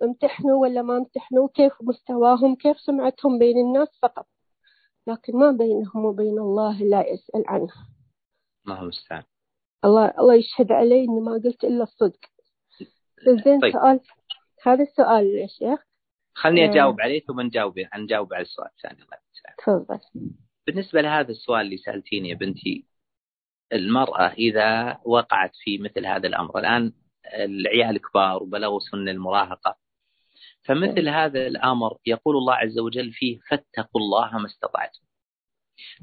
امتحنوا 0.03 0.63
ولا 0.63 0.83
ما 0.83 0.97
امتحنوا 0.97 1.49
كيف 1.55 1.73
مستواهم 1.83 2.55
كيف 2.55 2.77
سمعتهم 2.81 3.39
بين 3.39 3.59
الناس 3.59 3.89
فقط. 4.03 4.27
لكن 5.07 5.37
ما 5.37 5.51
بينهم 5.51 6.05
وبين 6.05 6.39
الله 6.39 6.83
لا 6.83 7.09
يسأل 7.09 7.45
عنه. 7.47 7.73
ما 8.65 8.75
هو 8.75 8.83
المستعان. 8.83 9.23
الله 9.85 10.15
الله 10.19 10.35
يشهد 10.35 10.73
علي 10.73 11.05
إني 11.05 11.21
ما 11.21 11.33
قلت 11.33 11.65
إلا 11.65 11.83
الصدق. 11.83 12.21
زين 13.45 13.61
طيب. 13.61 13.73
سؤال. 13.73 14.01
هذا 14.63 14.83
السؤال 14.83 15.27
يا 15.27 15.47
شيخ. 15.47 15.81
خلني 16.35 16.65
آه. 16.65 16.71
أجاوب 16.71 17.01
عليه 17.01 17.21
ثم 17.21 17.41
نجاوب 17.41 17.75
نجاوب 17.97 18.35
على 18.35 18.43
السؤال 18.43 18.69
الثاني. 18.77 19.03
الله 19.03 19.19
تفضل. 19.59 20.01
بالنسبة 20.67 21.01
لهذا 21.01 21.31
السؤال 21.31 21.61
اللي 21.61 21.77
سألتيني 21.77 22.29
يا 22.29 22.35
بنتي 22.35 22.87
المرأة 23.73 24.33
إذا 24.33 24.99
وقعت 25.05 25.51
في 25.55 25.79
مثل 25.79 26.07
هذا 26.07 26.27
الأمر 26.27 26.59
الآن 26.59 26.93
العيال 27.35 27.99
كبار 27.99 28.43
وبلغوا 28.43 28.81
سن 28.81 29.09
المراهقة 29.09 29.77
فمثل 30.63 31.09
هذا 31.09 31.47
الأمر 31.47 31.97
يقول 32.07 32.37
الله 32.37 32.55
عز 32.55 32.79
وجل 32.79 33.13
فيه 33.13 33.39
فاتقوا 33.51 34.01
الله 34.01 34.39
ما 34.39 34.47
استطعتم. 34.47 35.01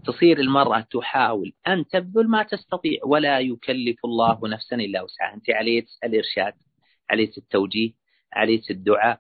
تصير 0.05 0.39
المرأة 0.39 0.88
تحاول 0.91 1.53
أن 1.68 1.88
تبذل 1.88 2.28
ما 2.28 2.43
تستطيع 2.43 2.99
ولا 3.05 3.39
يكلف 3.39 4.05
الله 4.05 4.39
نفسا 4.47 4.76
إلا 4.76 5.01
وسعها. 5.01 5.34
أنت 5.34 5.49
عليك 5.49 5.86
الإرشاد 6.03 6.53
عليك 7.10 7.38
التوجيه 7.38 7.91
عليك 8.34 8.72
الدعاء 8.72 9.20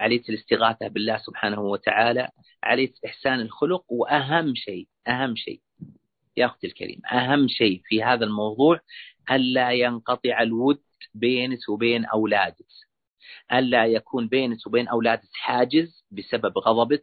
عليك 0.00 0.30
الاستغاثة 0.30 0.88
بالله 0.88 1.18
سبحانه 1.18 1.60
وتعالى 1.60 2.28
عليك 2.62 2.94
إحسان 3.06 3.40
الخلق. 3.40 3.84
وأهم 3.88 4.54
شيء 4.54 4.88
أهم 5.08 5.36
شيء 5.36 5.60
يا 6.36 6.46
أختي 6.46 6.66
الكريم 6.66 7.00
أهم 7.12 7.48
شيء 7.48 7.80
في 7.84 8.02
هذا 8.02 8.24
الموضوع 8.24 8.80
ألا 9.30 9.70
ينقطع 9.70 10.42
الود 10.42 10.82
بينك 11.14 11.68
وبين 11.68 12.04
أولادك. 12.04 12.85
ألا 13.52 13.86
يكون 13.86 14.28
بينك 14.28 14.66
وبين 14.66 14.88
أولادك 14.88 15.28
حاجز 15.32 16.04
بسبب 16.10 16.58
غضبك 16.58 17.02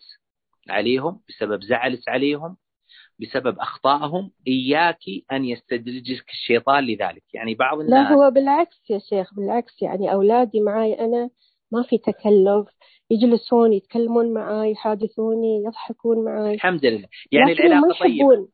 عليهم 0.69 1.19
بسبب 1.30 1.63
زعلك 1.63 2.09
عليهم 2.09 2.57
بسبب 3.21 3.59
أخطائهم. 3.59 4.32
إياك 4.47 4.99
أن 5.32 5.45
يستدرجك 5.45 6.30
الشيطان 6.30 6.84
لذلك. 6.84 7.24
يعني 7.34 7.55
بعض 7.55 7.80
الناس 7.80 8.11
لا 8.11 8.15
هو 8.15 8.32
بالعكس 8.32 8.89
يا 8.89 8.99
شيخ 8.99 9.34
بالعكس. 9.34 9.82
يعني 9.82 10.13
أولادي 10.13 10.61
معي 10.61 10.93
أنا 10.93 11.30
ما 11.71 11.84
في 11.84 11.97
تكلف. 11.97 12.67
يجلسون 13.09 13.74
يتكلمون 13.74 14.34
معي 14.34 14.71
يحادثوني 14.71 15.63
يضحكون 15.65 16.26
معي 16.26 16.53
الحمد 16.53 16.86
لله. 16.86 17.07
يعني 17.32 17.51
العلاقة 17.51 17.99
طيبة. 17.99 18.47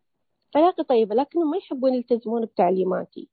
علاقة 0.55 0.83
طيبة 0.83 1.15
لكنهم 1.15 1.51
ما 1.51 1.57
يحبون 1.57 1.93
يلتزمون 1.93 2.45
بتعليماتي. 2.45 3.29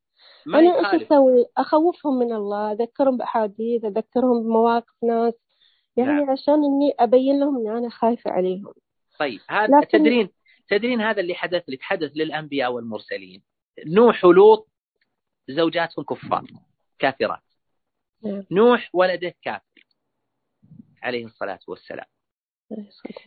ما 0.47 0.59
أنا 0.59 0.93
إيش 0.93 1.03
أسوي؟ 1.03 1.47
أخوفهم 1.57 2.19
من 2.19 2.33
الله 2.33 2.73
أذكرهم 2.73 3.17
بأحاديث 3.17 3.85
أذكرهم 3.85 4.43
بمواقف 4.43 4.95
ناس. 5.03 5.35
يعني 5.97 6.13
نعم. 6.13 6.31
عشان 6.31 6.55
إني 6.55 6.95
أبين 7.01 7.41
لهم 7.41 7.57
إني 7.57 7.79
أنا 7.79 7.89
خايفة 7.89 8.31
عليهم. 8.31 8.73
طيب 9.19 9.41
هذا 9.49 9.79
لكن... 9.81 9.99
تدرين 9.99 10.29
تدرين 10.69 11.01
هذا 11.01 11.21
اللي 11.21 11.35
حدث 11.35 11.65
لك 11.69 11.83
حدث 11.83 12.13
للأنبياء 12.15 12.73
والمرسلين. 12.73 13.43
نوح 13.87 14.25
ولوط 14.25 14.69
زوجاتهم 15.49 16.05
كفار 16.05 16.47
كافرات. 16.99 17.43
نعم. 18.23 18.45
نوح 18.51 18.91
ولده 18.93 19.35
كافر 19.43 19.87
عليه 21.03 21.25
الصلاة 21.25 21.61
والسلام. 21.69 22.07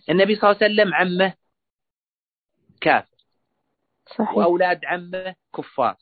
النبي 0.09 0.35
صلى 0.35 0.51
الله 0.51 0.63
عليه 0.63 0.73
وسلم 0.73 0.93
عمه 0.93 1.33
كافر. 2.81 3.17
صحيح. 4.17 4.37
وأولاد 4.37 4.85
عمه 4.85 5.35
كفار. 5.55 5.97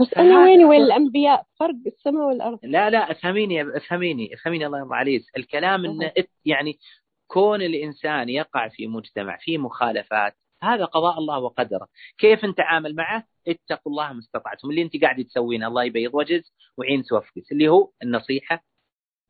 بس 0.00 0.14
أنا 0.14 0.44
وين 0.44 0.64
وين 0.64 0.82
الأنبياء 0.82 1.46
فرق 1.60 1.74
السماء 1.86 2.28
والأرض. 2.28 2.58
لا 2.62 2.90
لا 2.90 3.10
أفهميني 3.10 3.76
أفهميني 3.76 4.34
أفهميني 4.34 4.66
الله 4.66 4.78
يرضى 4.78 4.94
عليك 4.94 5.22
الكلام 5.36 5.84
إنه 5.84 6.12
يعني 6.44 6.78
كون 7.26 7.62
الإنسان 7.62 8.28
يقع 8.28 8.68
في 8.68 8.86
مجتمع 8.86 9.36
فيه 9.40 9.58
مخالفات 9.58 10.34
هذا 10.62 10.84
قضاء 10.84 11.18
الله 11.18 11.38
وقدره. 11.38 11.88
كيف 12.18 12.44
نتعامل 12.44 12.94
معه؟ 12.94 13.24
اتقوا 13.48 13.92
الله 13.92 14.12
ما 14.12 14.18
استطعتم. 14.18 14.70
اللي 14.70 14.82
أنت 14.82 15.02
قاعد 15.02 15.24
تسوينه 15.24 15.68
الله 15.68 15.84
يبيض 15.84 16.14
وجهك 16.14 16.44
وعين 16.78 17.02
توفقك 17.04 17.52
اللي 17.52 17.68
هو 17.68 17.90
النصيحة 18.02 18.64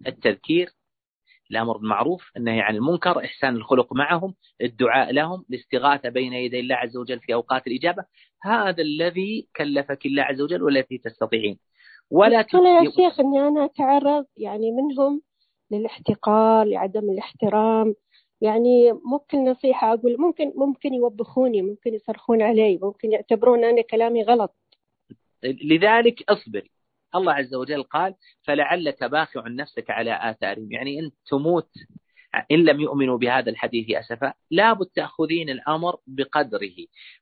التذكير 0.07 0.69
الأمر 1.55 1.77
بالمعروف 1.77 2.31
النهي 2.37 2.61
عن 2.61 2.77
المنكر 2.77 3.25
إحسان 3.25 3.57
الخلق 3.57 3.93
معهم 3.93 4.35
الدعاء 4.63 5.13
لهم 5.13 5.45
الاستغاثة 5.51 6.09
بين 6.09 6.33
يدي 6.33 6.61
الله 6.61 6.75
عز 6.75 6.97
وجل 6.97 7.21
في 7.21 7.35
أوقات 7.35 7.67
الإجابة. 7.67 8.05
هذا 8.43 8.83
الذي 8.83 9.49
كلفك 9.57 10.07
الله 10.07 10.23
عز 10.23 10.41
وجل 10.41 10.63
والتي 10.63 10.99
تستطيعين. 10.99 11.59
ولا 12.11 12.47
أنا 12.55 12.85
يا 12.85 12.91
شيخ 12.91 13.21
أني 13.21 13.49
أنا 13.49 13.65
أتعرض 13.65 14.27
يعني 14.37 14.73
منهم 14.73 15.23
للاحتقار 15.71 16.67
لعدم 16.67 17.11
الاحترام. 17.11 17.95
يعني 18.41 18.93
ممكن 18.93 19.45
نصيحة 19.45 19.93
أقول 19.95 20.17
ممكن 20.19 20.53
ممكن 20.57 20.95
يوبخوني 20.95 21.63
ممكن 21.63 21.95
يصرخون 21.95 22.43
علي 22.43 22.79
ممكن 22.83 23.13
يعتبرون 23.13 23.65
أنا 23.65 23.83
كلامي 23.83 24.23
غلط. 24.23 24.55
لذلك 25.45 26.31
اصبري 26.31 26.74
الله 27.15 27.33
عز 27.33 27.55
وجل 27.55 27.83
قال 27.83 28.15
فلعلك 28.43 29.05
باخع 29.05 29.49
نفسك 29.49 29.91
على 29.91 30.31
آثارهم. 30.31 30.73
يعني 30.73 31.01
أنت 31.01 31.15
تموت 31.27 31.71
إن 32.51 32.65
لم 32.65 32.81
يؤمنوا 32.81 33.19
بهذا 33.19 33.51
الحديث 33.51 33.91
أسفا 33.91 34.33
لابد 34.51 34.87
تأخذين 34.87 35.51
الأمر 35.51 35.97
بقدره 36.07 36.77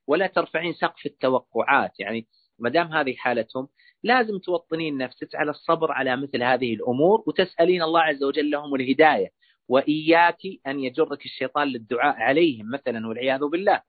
ولا 0.07 0.27
ترفعين 0.27 0.73
سقف 0.73 1.05
التوقعات. 1.05 1.99
يعني 1.99 2.27
ما 2.59 2.69
دام 2.69 2.87
هذه 2.93 3.13
حالتهم 3.15 3.67
لازم 4.03 4.39
توطنين 4.39 4.97
نفسك 4.97 5.35
على 5.35 5.51
الصبر 5.51 5.91
على 5.91 6.17
مثل 6.17 6.43
هذه 6.43 6.73
الأمور 6.73 7.23
وتسألين 7.27 7.81
الله 7.81 8.01
عز 8.01 8.23
وجل 8.23 8.49
لهم 8.49 8.75
الهداية 8.75 9.29
وإياك 9.67 10.39
أن 10.67 10.79
يجرك 10.79 11.25
الشيطان 11.25 11.67
للدعاء 11.67 12.15
عليهم 12.15 12.71
مثلا 12.71 13.07
والعياذ 13.07 13.39
بالله. 13.39 13.81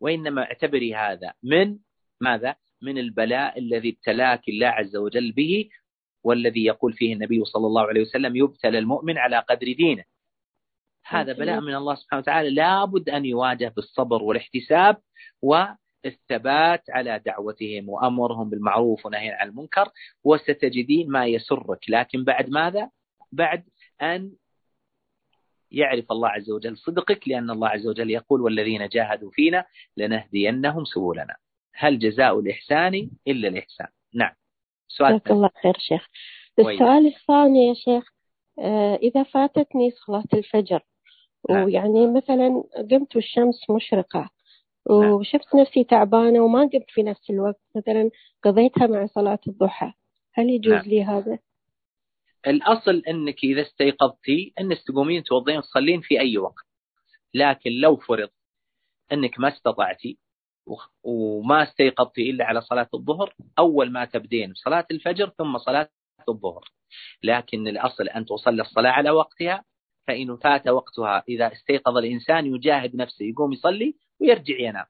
وإنما 0.00 0.42
اعتبري 0.42 0.94
هذا 0.94 1.32
من 1.42 1.78
ماذا؟ 2.20 2.56
من 2.84 2.98
البلاء 2.98 3.58
الذي 3.58 3.88
ابتلاك 3.88 4.48
الله 4.48 4.66
عز 4.66 4.96
وجل 4.96 5.32
به 5.32 5.68
والذي 6.24 6.64
يقول 6.64 6.92
فيه 6.92 7.12
النبي 7.14 7.44
صلى 7.44 7.66
الله 7.66 7.82
عليه 7.82 8.00
وسلم 8.00 8.36
يبتلى 8.36 8.78
المؤمن 8.78 9.18
على 9.18 9.38
قدر 9.38 9.72
دينه. 9.72 10.04
هذا 11.06 11.32
بلاء 11.32 11.60
من 11.60 11.74
الله 11.74 11.94
سبحانه 11.94 12.22
وتعالى. 12.22 12.50
لابد 12.50 13.08
أن 13.08 13.24
يواجه 13.24 13.72
بالصبر 13.76 14.22
والاحتساب 14.22 14.96
والثبات 15.42 16.90
على 16.90 17.18
دعوتهم 17.26 17.88
وأمرهم 17.88 18.50
بالمعروف 18.50 19.06
ونهي 19.06 19.30
عن 19.30 19.48
المنكر 19.48 19.88
وستجدين 20.24 21.10
ما 21.10 21.26
يسرك. 21.26 21.78
لكن 21.88 22.24
بعد 22.24 22.50
ماذا؟ 22.50 22.90
بعد 23.32 23.64
أن 24.02 24.32
يعرف 25.70 26.12
الله 26.12 26.28
عز 26.28 26.50
وجل 26.50 26.76
صدقك 26.76 27.28
لأن 27.28 27.50
الله 27.50 27.68
عز 27.68 27.86
وجل 27.86 28.10
يقول 28.10 28.40
والذين 28.40 28.88
جاهدوا 28.88 29.30
فينا 29.30 29.64
لنهدينهم 29.96 30.84
سبلنا. 30.84 31.36
هل 31.74 31.98
جزاء 31.98 32.40
الإحسان 32.40 33.10
إلا 33.28 33.48
الإحسان 33.48 33.86
نعم 34.14 34.32
سؤال 34.88 35.10
جزاك 35.10 35.30
الله 35.30 35.50
خير 35.62 35.76
شيخ 35.78 36.08
السؤال 36.58 37.06
الثاني 37.06 37.66
يا 37.66 37.74
شيخ 37.74 38.14
آه، 38.58 38.94
إذا 38.94 39.22
فاتتني 39.22 39.90
صلاة 39.90 40.24
الفجر 40.34 40.80
نعم. 41.50 41.64
ويعني 41.64 42.06
مثلا 42.06 42.64
قمت 42.90 43.16
والشمس 43.16 43.70
مشرقة 43.70 44.30
نعم. 44.90 45.10
وشفت 45.10 45.54
نفسي 45.54 45.84
تعبانة 45.84 46.40
وما 46.40 46.60
قمت 46.60 46.90
في 46.90 47.02
نفس 47.02 47.30
الوقت 47.30 47.60
مثلا 47.76 48.10
قضيتها 48.42 48.86
مع 48.86 49.06
صلاة 49.06 49.38
الضحى 49.48 49.92
هل 50.34 50.50
يجوز 50.50 50.74
نعم. 50.74 50.84
لي 50.84 51.04
هذا؟ 51.04 51.38
الأصل 52.46 53.02
أنك 53.08 53.44
إذا 53.44 53.62
استيقظتي 53.62 54.52
أنك 54.60 54.78
تقومين 54.86 55.22
توضين 55.22 55.60
تصلين 55.60 56.00
في 56.00 56.20
أي 56.20 56.38
وقت 56.38 56.64
لكن 57.34 57.70
لو 57.70 57.96
فرض 57.96 58.28
أنك 59.12 59.40
ما 59.40 59.48
استطعتي 59.48 60.18
وما 61.02 61.62
استيقظتي 61.62 62.30
إلا 62.30 62.44
على 62.44 62.60
صلاة 62.60 62.88
الظهر. 62.94 63.34
أول 63.58 63.92
ما 63.92 64.04
تبدين 64.04 64.54
صلاة 64.54 64.86
الفجر 64.90 65.28
ثم 65.38 65.58
صلاة 65.58 65.88
الظهر. 66.28 66.72
لكن 67.22 67.68
الأصل 67.68 68.08
أن 68.08 68.24
تصلي 68.24 68.62
الصلاة 68.62 68.90
على 68.90 69.10
وقتها 69.10 69.64
فإن 70.06 70.36
فات 70.36 70.68
وقتها 70.68 71.24
إذا 71.28 71.52
استيقظ 71.52 71.96
الإنسان 71.96 72.46
يجاهد 72.46 72.96
نفسه 72.96 73.24
يقوم 73.24 73.52
يصلي 73.52 73.94
ويرجع 74.20 74.58
ينام. 74.58 74.86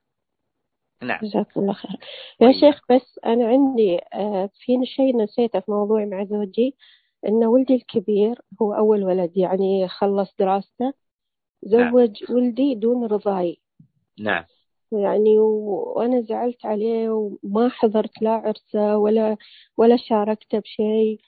نعم. 1.01 1.19
جزاك 1.23 1.57
الله 1.57 1.73
خير. 1.73 1.97
يا 2.41 2.51
طيب. 2.51 2.59
شيخ 2.59 2.81
بس 2.91 3.19
أنا 3.25 3.47
عندي 3.47 3.99
آه، 4.13 4.49
في 4.53 4.85
شيء 4.85 5.17
نسيته 5.17 5.59
في 5.59 5.71
موضوعي 5.71 6.05
مع 6.05 6.23
زوجي 6.23 6.75
أن 7.27 7.45
ولدي 7.45 7.75
الكبير 7.75 8.41
هو 8.61 8.73
أول 8.73 9.03
ولد 9.03 9.37
يعني 9.37 9.87
خلص 9.87 10.35
دراسته. 10.39 10.93
زوج 11.63 12.23
نعم. 12.23 12.35
ولدي 12.35 12.75
دون 12.75 13.05
رضاي 13.05 13.61
نعم. 14.19 14.43
يعني 14.99 15.39
وأنا 15.39 16.21
زعلت 16.21 16.65
عليه 16.65 17.09
وما 17.09 17.69
حضرت 17.69 18.21
لا 18.21 18.31
عرسة 18.31 18.97
ولا 18.97 19.37
ولا 19.77 19.97
شاركته 19.97 20.59
بشيء 20.59 21.19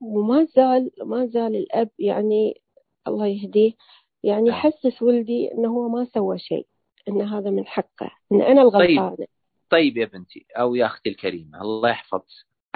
وما 0.00 0.44
زال 0.44 0.90
ما 1.04 1.26
زال 1.26 1.56
الأب 1.56 1.90
يعني 1.98 2.60
الله 3.08 3.26
يهديه 3.26 3.72
يعني 4.22 4.50
نعم. 4.50 4.60
حسس 4.60 5.02
ولدي 5.02 5.52
إنه 5.52 5.68
هو 5.68 5.88
ما 5.88 6.04
سوى 6.04 6.38
شيء 6.38 6.66
إن 7.08 7.22
هذا 7.22 7.50
من 7.50 7.66
حقه 7.66 8.10
إن 8.32 8.42
أنا 8.42 8.62
الغلطانة 8.62 9.16
طيب. 9.16 9.28
طيب 9.70 9.96
يا 9.96 10.04
بنتي 10.06 10.46
أو 10.56 10.74
يا 10.74 10.86
أختي 10.86 11.10
الكريمة 11.10 11.60
الله 11.60 11.90
يحفظ 11.90 12.22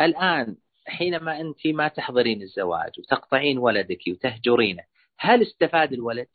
الآن 0.01 0.57
حينما 0.86 1.40
أنت 1.40 1.66
ما 1.66 1.88
تحضرين 1.88 2.42
الزواج 2.42 2.90
وتقطعين 2.99 3.59
ولدك 3.59 4.01
وتهجرينه 4.09 4.82
هل 5.18 5.42
استفاد 5.42 5.92
الولد؟ 5.92 6.28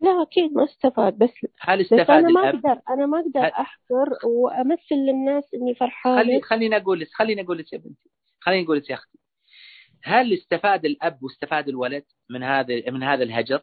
لا 0.00 0.22
أكيد 0.22 0.52
ما 0.52 0.64
استفاد 0.64 1.18
بس 1.18 1.30
هل 1.60 1.80
استفاد 1.80 2.02
بس 2.02 2.10
أنا 2.10 2.28
ما 2.28 2.48
أقدر 2.48 2.80
أنا 2.90 3.06
ما 3.06 3.20
أقدر 3.20 3.46
أحضر 3.46 4.08
وأمثل 4.24 4.94
للناس 4.94 5.54
إني 5.54 5.74
فرحانة. 5.74 6.22
خلي 6.22 6.40
خليني 6.42 6.76
أقول 6.76 7.00
لك 7.00 7.08
خليني 7.12 7.40
أقول 7.40 7.58
لك 7.58 7.72
يا 7.72 7.78
بنتي 7.78 8.10
خليني 8.40 8.64
أقول 8.64 8.76
لك 8.76 8.90
يا 8.90 8.94
أختي. 8.94 9.18
هل 10.02 10.32
استفاد 10.32 10.84
الأب 10.84 11.22
واستفاد 11.22 11.68
الولد 11.68 12.04
من 12.30 12.42
هذا 12.42 12.90
من 12.90 13.02
هذا 13.02 13.22
الهجر؟ 13.22 13.62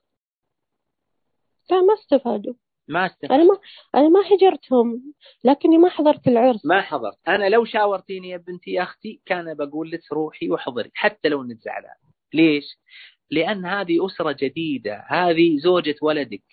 لا 1.72 1.82
ما 1.82 1.94
استفادوا. 1.94 2.54
ما 2.88 3.06
استفاد. 3.06 3.32
أنا 3.32 3.44
ما 3.44 3.60
أنا 3.96 4.10
ما 4.10 4.20
هجرتهم 4.20 5.14
لكني 5.44 5.78
ما 5.78 5.90
حضرت 5.90 6.28
العرس. 6.28 6.66
ما 6.66 6.82
حضرت. 6.82 7.18
أنا 7.28 7.50
لو 7.50 7.66
شاورتيني 7.66 8.30
يا 8.30 8.38
بنتي 8.38 8.72
يا 8.72 8.84
أختي 8.84 9.22
كان 9.26 9.54
بقول 9.54 9.92
لك 9.92 10.02
روحي 10.12 10.50
وحضري 10.50 10.92
حتى 10.94 11.30
لو 11.30 11.42
أنك 11.42 11.58
زعلان. 11.58 11.96
ليش؟ 12.34 12.66
لأن 13.32 13.66
هذه 13.66 14.06
أسرة 14.06 14.36
جديدة 14.40 15.06
هذه 15.10 15.58
زوجة 15.58 15.96
ولدك. 16.02 16.44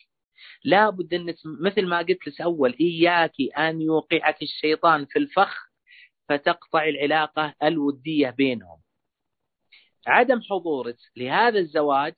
لابد 0.64 1.14
أنك 1.14 1.37
مثل 1.45 1.87
ما 1.87 1.99
قلت 1.99 2.27
لك 2.29 2.41
أول 2.41 2.77
إياك 2.81 3.33
أن 3.59 3.81
يوقعك 3.81 4.43
الشيطان 4.43 5.07
في 5.07 5.18
الفخ 5.18 5.71
فتقطع 6.29 6.85
العلاقة 6.85 7.55
الودية 7.62 8.31
بينهم. 8.31 8.81
عدم 10.07 10.41
حضورك 10.41 10.97
لهذا 11.16 11.59
الزواج 11.59 12.14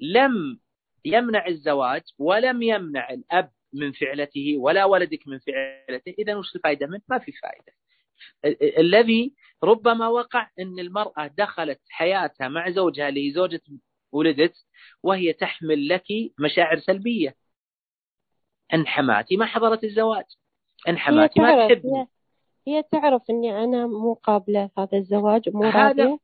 لم 0.00 0.60
يمنع 1.04 1.46
الزواج 1.46 2.02
ولم 2.18 2.62
يمنع 2.62 3.10
الأب 3.10 3.50
من 3.72 3.92
فعلته 3.92 4.56
ولا 4.58 4.84
ولدك 4.84 5.28
من 5.28 5.38
فعلته. 5.38 6.14
إذا 6.18 6.36
وش 6.36 6.56
الفائدة 6.56 6.86
منه؟ 6.86 7.02
ما 7.08 7.18
في 7.18 7.32
فائدة 7.32 7.72
الذي 8.78 9.34
ربما 9.64 10.08
وقع 10.08 10.50
أن 10.60 10.78
المرأة 10.78 11.26
دخلت 11.26 11.80
حياتها 11.88 12.48
مع 12.48 12.70
زوجها 12.70 13.08
اللي 13.08 13.32
زوجة 13.32 13.60
ولدت 14.12 14.54
وهي 15.02 15.32
تحمل 15.32 15.88
لك 15.88 16.04
مشاعر 16.38 16.78
سلبية. 16.78 17.36
ان 18.74 18.86
حماتي 18.86 19.36
ما 19.36 19.46
حضرت 19.46 19.84
الزواج. 19.84 20.24
ان 20.88 20.98
حماتي 20.98 21.40
ما 21.40 21.68
تحبني. 21.68 22.08
هي 22.66 22.82
تعرف 22.82 23.22
أني 23.30 23.64
أنا 23.64 23.86
مو 23.86 24.14
قابلة 24.14 24.70
هذا 24.78 24.98
الزواج 24.98 25.48
مو 25.48 25.62
راضية. 25.62 26.18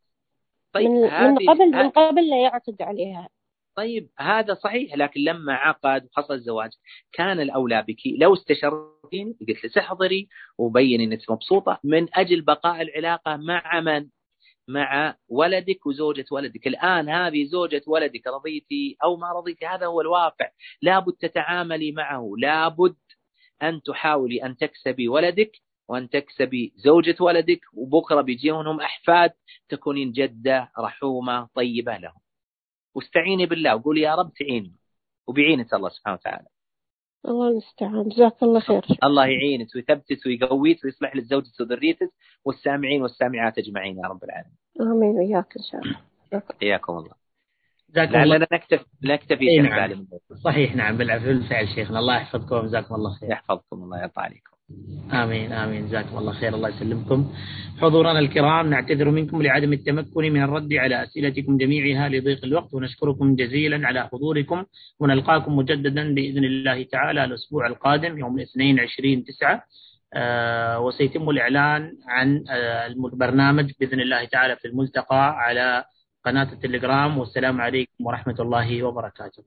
طيب 0.73 0.91
من, 0.91 1.01
من 1.01 1.49
قبل 1.49 1.71
من 1.71 1.91
قبل 1.91 2.31
لا 2.31 2.43
يعقد 2.43 2.83
عليها. 2.83 3.29
طيب 3.77 4.11
هذا 4.19 4.55
صحيح 4.55 4.95
لكن 4.97 5.21
لما 5.21 5.55
عقد 5.55 6.05
وحصل 6.07 6.35
الزواج 6.35 6.71
كان 7.13 7.41
الأولى 7.41 7.85
بك. 7.89 7.97
لو 8.19 8.35
استشرتين 8.35 9.37
قلت 9.49 9.65
له 9.65 9.71
تحضري 9.75 10.29
وبين 10.59 11.01
إنك 11.01 11.31
مبسوطة. 11.31 11.81
من 11.85 12.09
أجل 12.15 12.43
بقاء 12.43 12.83
العلاقة 12.83 13.37
مع 13.37 13.81
من؟ 13.81 14.09
مع 14.69 15.17
ولدك 15.29 15.87
وزوجة 15.87 16.25
ولدك. 16.33 16.67
الآن 16.67 17.09
هذه 17.09 17.45
زوجة 17.45 17.83
ولدك 17.87 18.27
رضيتي 18.27 18.97
أو 19.05 19.17
ما 19.17 19.33
رضيتي 19.33 19.67
هذا 19.67 19.87
هو 19.87 20.01
الواقع. 20.01 20.51
لابد 20.83 21.13
تتعاملي 21.13 21.93
معه. 21.93 22.33
لابد 22.39 22.97
أن 23.63 23.83
تحاولي 23.83 24.45
أن 24.45 24.57
تكسبي 24.57 25.09
ولدك 25.09 25.53
وأن 25.89 26.09
تكسبي 26.11 26.73
زوجة 26.77 27.17
ولدك. 27.21 27.61
وبكرة 27.75 28.21
بيجيونهم 28.21 28.81
أحفاد 28.81 29.31
تكونين 29.69 30.13
جدة 30.13 30.73
رحومة 30.79 31.49
طيبة 31.55 31.97
لهم. 31.97 32.21
واستعيني 32.95 33.47
بالله. 33.47 33.77
وقولي 33.77 34.01
يا 34.01 34.15
رب 34.15 34.33
تعيني. 34.33 34.73
وبيعينك 35.29 35.75
الله 35.75 35.89
سبحانه 35.89 36.17
وتعالى. 36.17 36.47
الله 37.29 37.49
المستعان. 37.49 38.09
جزاك 38.09 38.43
الله 38.43 38.61
خير. 38.61 38.83
الله 39.05 39.27
يعينك 39.27 39.69
ويثبتك 39.75 40.27
ويقويك 40.27 40.85
ويصلح 40.85 41.17
لك 41.17 41.23
زوجك 41.23 41.61
وذريتك 41.61 42.11
والسامعين 42.45 43.03
والسامعات 43.03 43.59
أجمعين 43.59 43.99
يا 43.99 44.09
رب 44.09 44.25
العالمين. 44.25 44.57
آمين. 44.81 45.19
وياك 45.19 45.57
إن 45.57 45.63
شاء 45.63 45.81
الله. 45.81 46.43
حياكم 46.61 46.93
الله. 46.93 47.21
لعلنا 47.95 48.47
نكتفي 48.53 48.85
نكتفي 49.05 49.49
إيه 49.49 49.61
نعم. 49.61 50.07
صحيح 50.45 50.77
نعم. 50.77 50.97
بالفعل 50.97 51.69
شيخنا. 51.75 51.99
الله 51.99 52.17
يحفظكم. 52.17 52.57
وجزاكم 52.57 52.95
الله 52.95 53.15
خير. 53.15 53.31
يحفظكم 53.31 53.83
الله 53.83 54.01
يرضى 54.01 54.13
عليكم. 54.17 54.50
آمين 55.13 55.53
آمين. 55.53 55.87
جزاكم 55.89 56.19
الله 56.19 56.33
خير. 56.33 56.55
الله 56.55 56.69
يسلمكم. 56.69 57.33
حضورنا 57.81 58.19
الكرام 58.19 58.71
نعتذر 58.71 59.11
منكم 59.11 59.43
لعدم 59.43 59.73
التمكن 59.73 60.23
من 60.33 60.43
الرد 60.43 60.73
على 60.73 61.03
أسئلتكم 61.03 61.57
جميعها 61.57 62.09
لضيق 62.09 62.45
الوقت 62.45 62.75
ونشكركم 62.75 63.37
جزيلا 63.37 63.87
على 63.87 64.09
حضوركم. 64.09 64.65
ونلقاكم 65.01 65.57
مجددا 65.57 66.15
بإذن 66.15 66.45
الله 66.45 66.83
تعالى 66.83 67.25
الأسبوع 67.25 67.67
القادم 67.67 68.19
يوم 68.19 68.37
الاثنين 68.39 68.81
عشرين 68.81 69.25
تسعة. 69.25 69.65
آه 70.15 70.81
وسيتم 70.81 71.31
الإعلان 71.31 71.93
عن 72.09 72.45
آه 72.51 72.87
البرنامج 72.87 73.73
بإذن 73.81 74.01
الله 74.01 74.25
تعالى 74.25 74.57
في 74.57 74.69
الملتقى 74.69 75.39
على 75.39 75.85
قناة 76.25 76.53
التليجرام. 76.53 77.19
والسلام 77.19 77.61
عليكم 77.61 78.07
ورحمة 78.07 78.37
الله 78.41 78.83
وبركاته. 78.83 79.43